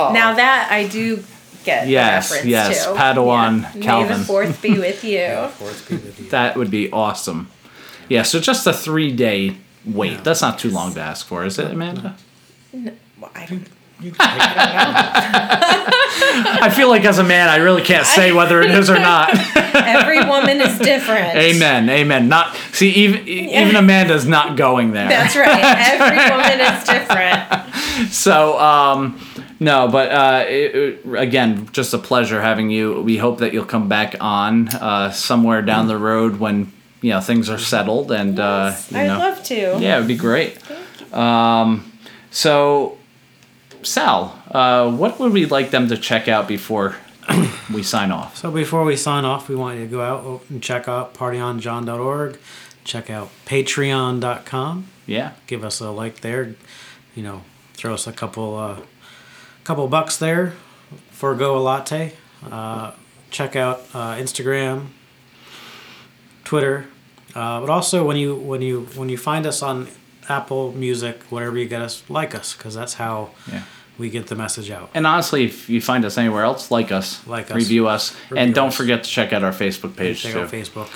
Oh, 0.09 0.13
now 0.13 0.33
that 0.33 0.69
I 0.71 0.87
do 0.87 1.23
get 1.63 1.87
Yes, 1.87 2.43
yes, 2.43 2.85
to. 2.85 2.93
Padawan 2.93 3.73
May 3.75 3.81
Calvin. 3.81 4.19
the 4.19 4.25
fourth 4.25 4.61
be 4.61 4.77
with 4.79 5.03
you. 5.03 5.47
Fourth 5.57 5.87
be 5.87 5.95
with 5.95 6.19
you. 6.19 6.29
That 6.29 6.55
would 6.57 6.71
be 6.71 6.91
awesome. 6.91 7.49
Yeah, 8.09 8.23
so 8.23 8.39
just 8.39 8.65
a 8.67 8.73
three 8.73 9.11
day 9.11 9.57
wait. 9.85 10.11
Yeah. 10.13 10.21
That's 10.21 10.41
not 10.41 10.57
too 10.59 10.69
long 10.71 10.93
to 10.95 10.99
ask 10.99 11.25
for, 11.25 11.45
is 11.45 11.59
it, 11.59 11.71
Amanda? 11.71 12.15
Well, 12.73 13.31
I 13.35 13.45
don't, 13.45 13.67
You 14.01 14.11
can 14.11 14.29
take 14.29 14.41
it. 14.41 15.97
I 16.63 16.69
feel 16.75 16.89
like 16.89 17.03
as 17.05 17.17
a 17.19 17.23
man, 17.23 17.49
I 17.49 17.57
really 17.57 17.81
can't 17.81 18.05
say 18.05 18.31
whether 18.31 18.61
it 18.61 18.71
is 18.71 18.89
or 18.89 18.99
not. 18.99 19.29
every 19.75 20.19
woman 20.25 20.61
is 20.61 20.77
different. 20.79 21.35
amen, 21.35 21.89
amen. 21.89 22.27
Not 22.29 22.55
see 22.73 22.89
even 22.91 23.27
even 23.27 23.75
Amanda's 23.75 24.25
not 24.25 24.55
going 24.57 24.91
there. 24.91 25.07
That's 25.09 25.35
right. 25.35 25.63
Every 25.63 26.17
woman 26.35 26.59
is 26.59 26.83
different. 26.83 27.67
So 28.11 28.57
um, 28.59 29.19
no, 29.59 29.87
but 29.87 30.11
uh, 30.11 30.45
it, 30.47 30.75
it- 31.05 31.13
again, 31.13 31.67
just 31.71 31.93
a 31.93 31.97
pleasure 31.99 32.41
having 32.41 32.69
you. 32.71 33.01
We 33.01 33.17
hope 33.17 33.39
that 33.39 33.53
you'll 33.53 33.65
come 33.65 33.87
back 33.89 34.15
on 34.19 34.69
uh, 34.69 35.11
somewhere 35.11 35.61
down 35.61 35.87
the 35.87 35.97
road 35.97 36.39
when 36.39 36.71
you 37.01 37.11
know 37.11 37.19
things 37.21 37.49
are 37.49 37.57
settled 37.59 38.11
and 38.11 38.39
uh, 38.39 38.75
you 38.89 38.97
I'd 38.97 39.07
know. 39.07 39.19
love 39.19 39.43
to. 39.43 39.55
Yeah, 39.79 39.97
it 39.97 39.99
would 39.99 40.07
be 40.07 40.15
great. 40.15 40.57
Um, 41.13 41.91
so, 42.31 42.97
Sal, 43.83 44.41
uh, 44.51 44.91
what 44.91 45.19
would 45.19 45.33
we 45.33 45.45
like 45.45 45.71
them 45.71 45.87
to 45.89 45.97
check 45.97 46.27
out 46.27 46.47
before 46.47 46.95
we 47.73 47.83
sign 47.83 48.11
off? 48.11 48.37
So 48.37 48.51
before 48.51 48.83
we 48.83 48.95
sign 48.95 49.25
off, 49.25 49.49
we 49.49 49.55
want 49.55 49.79
you 49.79 49.85
to 49.85 49.91
go 49.91 50.01
out 50.01 50.43
and 50.49 50.61
check 50.61 50.87
out 50.87 51.13
partyonjohn.org, 51.13 52.37
check 52.83 53.09
out 53.09 53.29
patreon.com, 53.45 54.87
Yeah, 55.05 55.31
give 55.47 55.63
us 55.63 55.79
a 55.79 55.89
like 55.91 56.21
there, 56.21 56.55
you 57.15 57.23
know, 57.23 57.43
throw 57.73 57.93
us 57.93 58.07
a 58.07 58.13
couple 58.13 58.55
uh, 58.57 58.79
couple 59.63 59.87
bucks 59.87 60.17
there, 60.17 60.53
forego 61.11 61.57
a 61.57 61.59
latte. 61.59 62.13
Uh, 62.49 62.91
check 63.29 63.55
out 63.55 63.81
uh, 63.93 64.15
Instagram, 64.15 64.87
Twitter, 66.43 66.87
uh, 67.35 67.59
but 67.59 67.69
also 67.69 68.05
when 68.05 68.17
you 68.17 68.35
when 68.35 68.61
you 68.61 68.87
when 68.95 69.09
you 69.09 69.17
find 69.17 69.45
us 69.45 69.61
on 69.61 69.87
Apple 70.31 70.71
Music, 70.73 71.21
whatever 71.29 71.57
you 71.57 71.67
get 71.67 71.81
us, 71.81 72.03
like 72.09 72.33
us 72.33 72.55
because 72.55 72.73
that's 72.73 72.95
how 72.95 73.29
yeah. 73.51 73.63
we 73.97 74.09
get 74.09 74.27
the 74.27 74.35
message 74.35 74.71
out. 74.71 74.89
And 74.93 75.05
honestly, 75.05 75.45
if 75.45 75.69
you 75.69 75.81
find 75.81 76.03
us 76.05 76.17
anywhere 76.17 76.43
else, 76.43 76.71
like 76.71 76.91
us, 76.91 77.25
Like 77.27 77.51
us. 77.51 77.55
review 77.55 77.87
us, 77.87 78.15
Review 78.29 78.37
and 78.43 78.55
don't 78.55 78.69
us. 78.69 78.77
forget 78.77 79.03
to 79.03 79.09
check 79.09 79.33
out 79.33 79.43
our 79.43 79.51
Facebook 79.51 79.95
page 79.95 80.21
Check 80.23 80.33
too. 80.33 80.39
out 80.41 80.49
Facebook. 80.51 80.89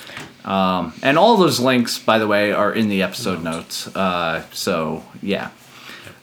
Um, 0.48 0.92
and 1.02 1.18
all 1.18 1.36
those 1.36 1.58
links, 1.60 1.98
by 1.98 2.18
the 2.18 2.26
way, 2.26 2.52
are 2.52 2.72
in 2.72 2.88
the 2.88 3.02
episode 3.02 3.42
notes. 3.42 3.88
Uh, 3.94 4.44
so 4.52 5.02
yeah, 5.22 5.50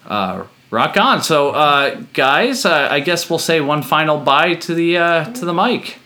uh, 0.07 0.45
rock 0.71 0.95
on. 0.97 1.21
So 1.21 1.51
uh, 1.51 2.01
guys, 2.13 2.65
uh, 2.65 2.87
I 2.89 2.99
guess 3.01 3.29
we'll 3.29 3.39
say 3.39 3.59
one 3.61 3.83
final 3.83 4.17
bye 4.17 4.55
to 4.55 4.73
the 4.73 4.97
uh, 4.97 5.25
to 5.33 5.45
the 5.45 5.53
mic. 5.53 5.99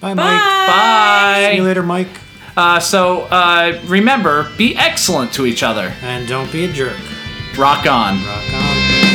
Bye, 0.00 0.12
Mike. 0.14 0.40
Bye. 0.40 1.48
See 1.52 1.56
you 1.56 1.64
later, 1.64 1.82
Mike. 1.82 2.08
Uh, 2.56 2.80
so 2.80 3.22
uh, 3.30 3.80
remember, 3.84 4.50
be 4.56 4.76
excellent 4.76 5.32
to 5.34 5.46
each 5.46 5.62
other. 5.62 5.94
And 6.02 6.26
don't 6.26 6.50
be 6.50 6.64
a 6.64 6.72
jerk. 6.72 6.98
Rock 7.56 7.86
on. 7.86 8.24
Rock 8.24 8.54
on. 8.54 9.05